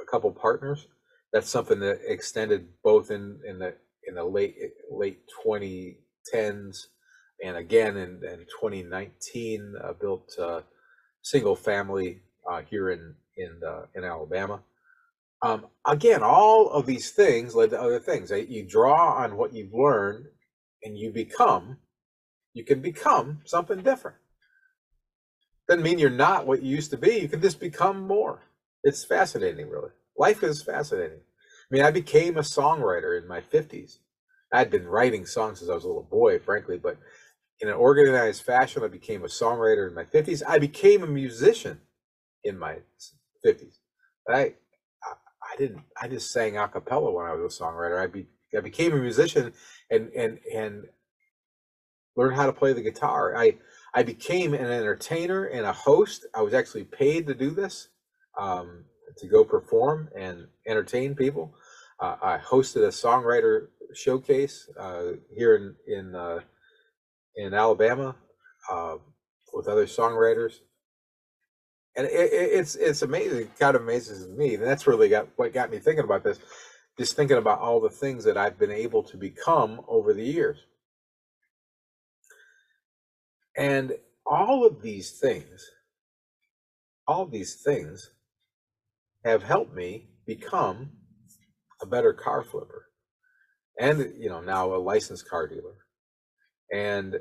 a 0.00 0.04
couple 0.04 0.30
partners. 0.32 0.86
That's 1.32 1.48
something 1.48 1.80
that 1.80 2.00
extended 2.06 2.68
both 2.82 3.10
in, 3.10 3.40
in 3.46 3.58
the 3.58 3.74
in 4.08 4.16
the 4.16 4.24
late 4.24 4.56
late 4.90 5.20
2010s 5.46 6.86
and 7.42 7.56
again 7.56 7.96
in, 7.96 8.22
in 8.24 8.46
2019 8.60 9.74
uh, 9.82 9.92
built 9.94 10.32
uh, 10.38 10.60
single 11.22 11.56
family 11.56 12.20
uh, 12.50 12.62
here 12.62 12.90
in 12.90 13.14
in 13.36 13.60
uh, 13.66 13.82
in 13.94 14.04
Alabama. 14.04 14.60
Um, 15.42 15.66
again, 15.84 16.22
all 16.22 16.70
of 16.70 16.86
these 16.86 17.10
things 17.10 17.54
led 17.54 17.70
to 17.70 17.80
other 17.80 17.98
things. 17.98 18.30
You 18.30 18.64
draw 18.64 19.14
on 19.14 19.36
what 19.36 19.52
you've 19.52 19.74
learned 19.74 20.26
and 20.84 20.96
you 20.96 21.10
become, 21.10 21.78
you 22.54 22.64
can 22.64 22.80
become 22.80 23.40
something 23.44 23.82
different. 23.82 24.18
Doesn't 25.68 25.82
mean 25.82 25.98
you're 25.98 26.10
not 26.10 26.46
what 26.46 26.62
you 26.62 26.74
used 26.74 26.90
to 26.92 26.96
be. 26.96 27.18
You 27.18 27.28
can 27.28 27.40
just 27.40 27.58
become 27.58 28.06
more. 28.06 28.42
It's 28.84 29.04
fascinating, 29.04 29.68
really. 29.68 29.90
Life 30.16 30.44
is 30.44 30.62
fascinating. 30.62 31.18
I 31.18 31.74
mean, 31.74 31.82
I 31.82 31.90
became 31.90 32.36
a 32.36 32.42
songwriter 32.42 33.20
in 33.20 33.26
my 33.26 33.40
50s. 33.40 33.98
I'd 34.52 34.70
been 34.70 34.86
writing 34.86 35.24
songs 35.24 35.58
since 35.58 35.70
I 35.70 35.74
was 35.74 35.84
a 35.84 35.88
little 35.88 36.02
boy, 36.02 36.38
frankly, 36.38 36.78
but 36.78 36.98
in 37.60 37.68
an 37.68 37.74
organized 37.74 38.42
fashion, 38.42 38.82
I 38.82 38.88
became 38.88 39.22
a 39.22 39.28
songwriter 39.28 39.88
in 39.88 39.94
my 39.94 40.04
50s. 40.04 40.42
I 40.46 40.58
became 40.58 41.02
a 41.02 41.06
musician 41.06 41.80
in 42.44 42.58
my 42.58 42.78
50s. 43.44 43.78
I 44.28 44.54
I 45.52 45.56
didn't. 45.56 45.82
I 46.00 46.08
just 46.08 46.32
sang 46.32 46.56
a 46.56 46.68
cappella 46.68 47.10
when 47.10 47.26
I 47.26 47.34
was 47.34 47.54
a 47.58 47.62
songwriter. 47.62 48.00
I 48.00 48.06
be 48.06 48.26
I 48.56 48.60
became 48.60 48.92
a 48.92 48.96
musician 48.96 49.52
and 49.90 50.10
and 50.12 50.38
and 50.52 50.84
learned 52.16 52.36
how 52.36 52.46
to 52.46 52.52
play 52.52 52.72
the 52.72 52.82
guitar. 52.82 53.36
I 53.36 53.56
I 53.94 54.02
became 54.02 54.54
an 54.54 54.66
entertainer 54.66 55.44
and 55.46 55.66
a 55.66 55.72
host. 55.72 56.26
I 56.34 56.42
was 56.42 56.54
actually 56.54 56.84
paid 56.84 57.26
to 57.26 57.34
do 57.34 57.50
this, 57.50 57.88
um, 58.38 58.84
to 59.18 59.26
go 59.26 59.44
perform 59.44 60.08
and 60.16 60.46
entertain 60.66 61.14
people. 61.14 61.54
Uh, 62.00 62.16
I 62.22 62.38
hosted 62.38 62.84
a 62.84 62.88
songwriter 62.88 63.68
showcase 63.94 64.68
uh, 64.78 65.12
here 65.34 65.56
in 65.56 65.74
in 65.86 66.14
uh, 66.14 66.40
in 67.36 67.54
Alabama 67.54 68.16
uh, 68.70 68.96
with 69.54 69.68
other 69.68 69.86
songwriters 69.86 70.54
and 71.96 72.06
it, 72.06 72.12
it, 72.12 72.50
it's 72.52 72.74
it's 72.76 73.02
amazing. 73.02 73.40
It 73.42 73.58
kind 73.58 73.76
of 73.76 73.82
amazes 73.82 74.28
me, 74.28 74.54
and 74.54 74.62
that's 74.62 74.86
really 74.86 75.08
got 75.08 75.28
what 75.36 75.52
got 75.52 75.70
me 75.70 75.78
thinking 75.78 76.04
about 76.04 76.24
this. 76.24 76.38
Just 76.98 77.16
thinking 77.16 77.38
about 77.38 77.60
all 77.60 77.80
the 77.80 77.90
things 77.90 78.24
that 78.24 78.36
I've 78.36 78.58
been 78.58 78.70
able 78.70 79.02
to 79.04 79.16
become 79.16 79.80
over 79.88 80.14
the 80.14 80.24
years, 80.24 80.58
and 83.56 83.92
all 84.26 84.64
of 84.64 84.82
these 84.82 85.12
things, 85.12 85.64
all 87.06 87.26
these 87.26 87.56
things, 87.62 88.10
have 89.24 89.42
helped 89.42 89.74
me 89.74 90.08
become 90.26 90.92
a 91.82 91.86
better 91.86 92.12
car 92.12 92.42
flipper, 92.42 92.86
and 93.78 94.14
you 94.18 94.30
know 94.30 94.40
now 94.40 94.74
a 94.74 94.76
licensed 94.76 95.28
car 95.28 95.46
dealer, 95.46 95.76
and 96.72 97.20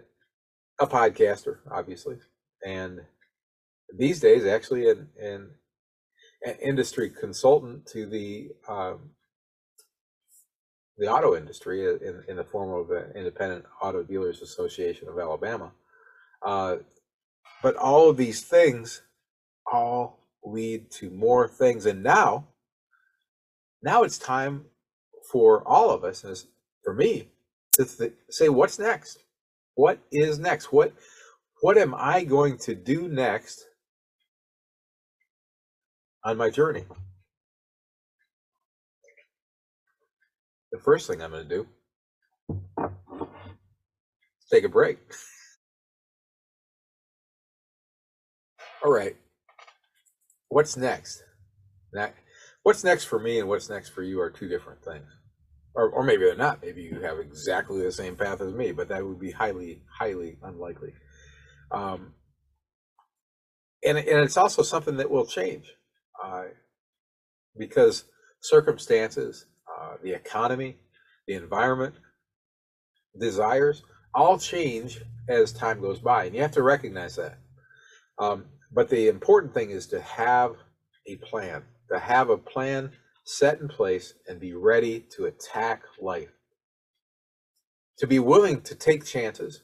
a 0.80 0.88
podcaster, 0.88 1.58
obviously, 1.72 2.18
and 2.66 3.02
these 3.98 4.20
days 4.20 4.46
actually 4.46 4.90
an, 4.90 5.10
an, 5.22 5.50
an 6.46 6.56
industry 6.62 7.10
consultant 7.10 7.86
to 7.88 8.06
the 8.06 8.50
um, 8.68 9.12
the 10.98 11.08
auto 11.08 11.36
industry 11.36 11.86
in, 11.86 12.24
in 12.28 12.36
the 12.38 12.44
form 12.44 12.80
of 12.80 12.88
the 12.88 13.12
Independent 13.18 13.66
Auto 13.82 14.04
Dealers 14.04 14.42
Association 14.42 15.08
of 15.08 15.18
Alabama. 15.18 15.72
Uh, 16.46 16.78
but 17.64 17.76
all 17.76 18.10
of 18.10 18.18
these 18.18 18.42
things 18.42 19.02
all 19.72 20.20
lead 20.44 20.92
to 20.92 21.10
more 21.10 21.48
things. 21.48 21.86
And 21.86 22.04
now, 22.04 22.48
now 23.82 24.04
it's 24.04 24.18
time 24.18 24.66
for 25.32 25.68
all 25.68 25.90
of 25.90 26.04
us, 26.04 26.24
and 26.24 26.38
for 26.84 26.94
me, 26.94 27.30
to 27.74 27.86
th- 27.86 28.14
say, 28.30 28.50
what's 28.50 28.78
next? 28.80 29.24
What 29.76 30.00
is 30.12 30.40
next? 30.40 30.72
What 30.72 30.94
what 31.62 31.78
am 31.78 31.94
I 31.96 32.24
going 32.24 32.58
to 32.60 32.76
do 32.76 33.08
next 33.08 33.66
on 36.24 36.38
my 36.38 36.50
journey. 36.50 36.86
The 40.72 40.80
first 40.80 41.08
thing 41.08 41.22
I'm 41.22 41.32
going 41.32 41.48
to 41.48 41.56
do 41.56 41.68
is 42.80 44.50
take 44.52 44.64
a 44.64 44.70
break. 44.70 45.00
All 48.84 48.92
right. 48.92 49.16
What's 50.50 50.78
next? 50.78 51.24
Now, 51.94 52.10
what's 52.64 52.84
next 52.84 53.06
for 53.06 53.20
me 53.20 53.40
and 53.40 53.50
what's 53.50 53.70
next 53.70 53.90
for 53.90 54.04
you 54.04 54.22
are 54.22 54.30
two 54.30 54.48
different 54.48 54.84
things. 54.84 55.08
Or, 55.74 55.90
or 55.90 56.04
maybe 56.04 56.26
they're 56.26 56.36
not. 56.36 56.62
Maybe 56.62 56.82
you 56.82 57.00
have 57.02 57.20
exactly 57.20 57.82
the 57.82 57.92
same 57.92 58.16
path 58.16 58.42
as 58.42 58.54
me, 58.54 58.72
but 58.72 58.90
that 58.90 59.06
would 59.06 59.20
be 59.20 59.32
highly, 59.32 59.82
highly 60.00 60.38
unlikely. 60.44 60.94
Um, 61.72 62.14
and, 63.84 63.98
and 63.98 64.20
it's 64.20 64.38
also 64.38 64.64
something 64.64 64.98
that 64.98 65.10
will 65.10 65.26
change 65.26 65.72
uh, 66.24 66.44
because 67.58 68.06
circumstances, 68.42 69.46
uh, 69.68 69.96
the 70.04 70.14
economy, 70.14 70.78
the 71.28 71.36
environment, 71.36 71.96
desires, 73.18 73.84
all 74.14 74.38
change 74.38 75.02
as 75.30 75.52
time 75.54 75.80
goes 75.80 76.00
by. 76.00 76.26
And 76.26 76.36
you 76.36 76.42
have 76.42 76.52
to 76.52 76.64
recognize 76.64 77.16
that. 77.16 77.38
Um, 78.20 78.46
but 78.72 78.90
the 78.90 79.08
important 79.08 79.54
thing 79.54 79.72
is 79.72 79.88
to 79.88 80.02
have 80.02 80.56
a 81.08 81.16
plan, 81.18 81.64
to 81.92 82.00
have 82.00 82.30
a 82.30 82.38
plan 82.38 82.92
set 83.24 83.60
in 83.60 83.68
place 83.68 84.14
and 84.28 84.40
be 84.40 84.54
ready 84.54 85.00
to 85.12 85.26
attack 85.26 85.84
life. 86.02 86.32
To 88.00 88.08
be 88.08 88.20
willing 88.20 88.62
to 88.64 88.76
take 88.76 89.06
chances, 89.06 89.64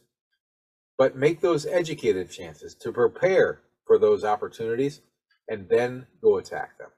but 0.97 1.15
make 1.15 1.41
those 1.41 1.65
educated 1.65 2.31
chances 2.31 2.75
to 2.75 2.91
prepare 2.91 3.61
for 3.85 3.97
those 3.97 4.23
opportunities 4.23 5.01
and 5.49 5.67
then 5.69 6.07
go 6.21 6.37
attack 6.37 6.77
them. 6.77 6.89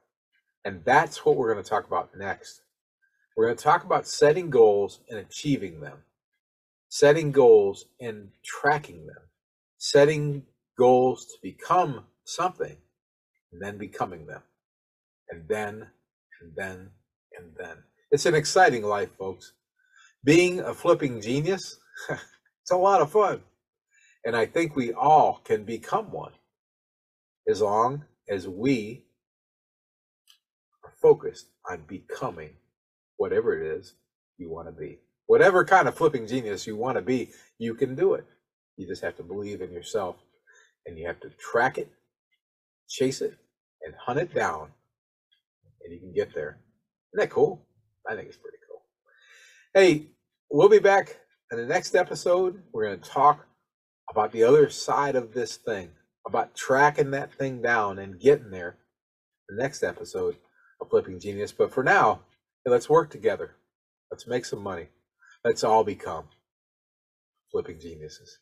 And 0.66 0.84
that's 0.86 1.26
what 1.26 1.38
we're 1.38 1.52
going 1.54 1.64
to 1.64 1.70
talk 1.70 1.88
about 1.88 2.12
next. 2.18 2.62
We're 3.38 3.46
going 3.46 3.58
to 3.58 3.64
talk 3.64 3.86
about 3.86 4.08
setting 4.08 4.50
goals 4.50 5.00
and 5.10 5.20
achieving 5.20 5.80
them, 5.80 6.00
setting 6.90 7.32
goals 7.32 7.86
and 8.02 8.30
tracking 8.44 9.08
them, 9.08 9.24
setting 9.78 10.44
goals 10.78 11.26
to 11.28 11.34
become 11.42 12.06
something 12.26 12.78
and 13.52 13.62
then 13.62 13.78
becoming 13.78 14.28
them, 14.28 14.44
and 15.30 15.48
then, 15.48 15.88
and 16.42 16.52
then, 16.56 16.90
and 17.38 17.52
then. 17.58 17.78
It's 18.12 18.26
an 18.26 18.36
exciting 18.36 18.84
life, 18.84 19.10
folks. 19.18 19.54
Being 20.24 20.60
a 20.60 20.74
flipping 20.74 21.22
genius, 21.22 21.80
it's 22.10 22.72
a 22.72 22.78
lot 22.78 23.02
of 23.02 23.12
fun. 23.12 23.42
And 24.26 24.36
I 24.36 24.46
think 24.46 24.76
we 24.76 24.94
all 24.94 25.42
can 25.44 25.64
become 25.64 26.12
one 26.12 26.34
as 27.48 27.62
long 27.62 28.04
as 28.30 28.48
we 28.48 29.06
are 30.84 30.94
focused 31.02 31.48
on 31.70 31.84
becoming 31.88 32.52
whatever 33.18 33.60
it 33.60 33.66
is 33.66 33.94
you 34.38 34.50
want 34.50 34.68
to 34.68 34.72
be. 34.72 35.00
Whatever 35.28 35.64
kind 35.64 35.88
of 35.88 35.96
flipping 35.96 36.28
genius 36.28 36.68
you 36.68 36.76
want 36.76 36.98
to 36.98 37.02
be, 37.02 37.32
you 37.58 37.76
can 37.76 37.96
do 37.96 38.14
it. 38.16 38.26
You 38.78 38.88
just 38.88 39.04
have 39.04 39.18
to 39.18 39.24
believe 39.24 39.62
in 39.62 39.72
yourself 39.72 40.16
and 40.86 40.98
you 40.98 41.08
have 41.08 41.20
to 41.22 41.30
track 41.32 41.78
it, 41.78 41.92
chase 42.90 43.22
it, 43.22 43.38
and 43.84 43.94
hunt 43.96 44.20
it 44.20 44.34
down, 44.34 44.70
and 45.90 45.96
you 45.96 46.00
can 46.00 46.14
get 46.14 46.34
there. 46.34 46.60
Isn't 47.14 47.30
that 47.30 47.34
cool? 47.34 47.66
I 48.08 48.16
think 48.16 48.28
it's 48.28 48.38
pretty 48.38 48.58
cool. 48.70 48.82
Hey, 49.74 50.08
we'll 50.50 50.70
be 50.70 50.80
back 50.80 51.20
in 51.52 51.58
the 51.58 51.66
next 51.66 51.96
episode. 51.96 52.62
We're 52.72 52.86
going 52.86 53.00
to 53.00 53.10
talk 53.10 53.46
about 54.12 54.32
the 54.32 54.44
other 54.44 54.70
side 54.70 55.16
of 55.16 55.34
this 55.34 55.58
thing, 55.58 55.90
about 56.28 56.56
tracking 56.56 57.12
that 57.12 57.34
thing 57.34 57.62
down 57.62 58.00
and 58.00 58.20
getting 58.20 58.52
there. 58.52 58.78
The 59.50 59.62
next 59.62 59.84
episode 59.84 60.36
of 60.80 60.90
Flipping 60.90 61.20
Genius. 61.20 61.52
But 61.52 61.74
for 61.74 61.84
now, 61.84 62.22
hey, 62.64 62.72
let's 62.72 62.90
work 62.90 63.10
together. 63.10 63.56
Let's 64.12 64.28
make 64.28 64.46
some 64.46 64.62
money. 64.62 64.90
Let's 65.44 65.64
all 65.64 65.84
become 65.84 66.26
flipping 67.52 67.80
geniuses. 67.80 68.38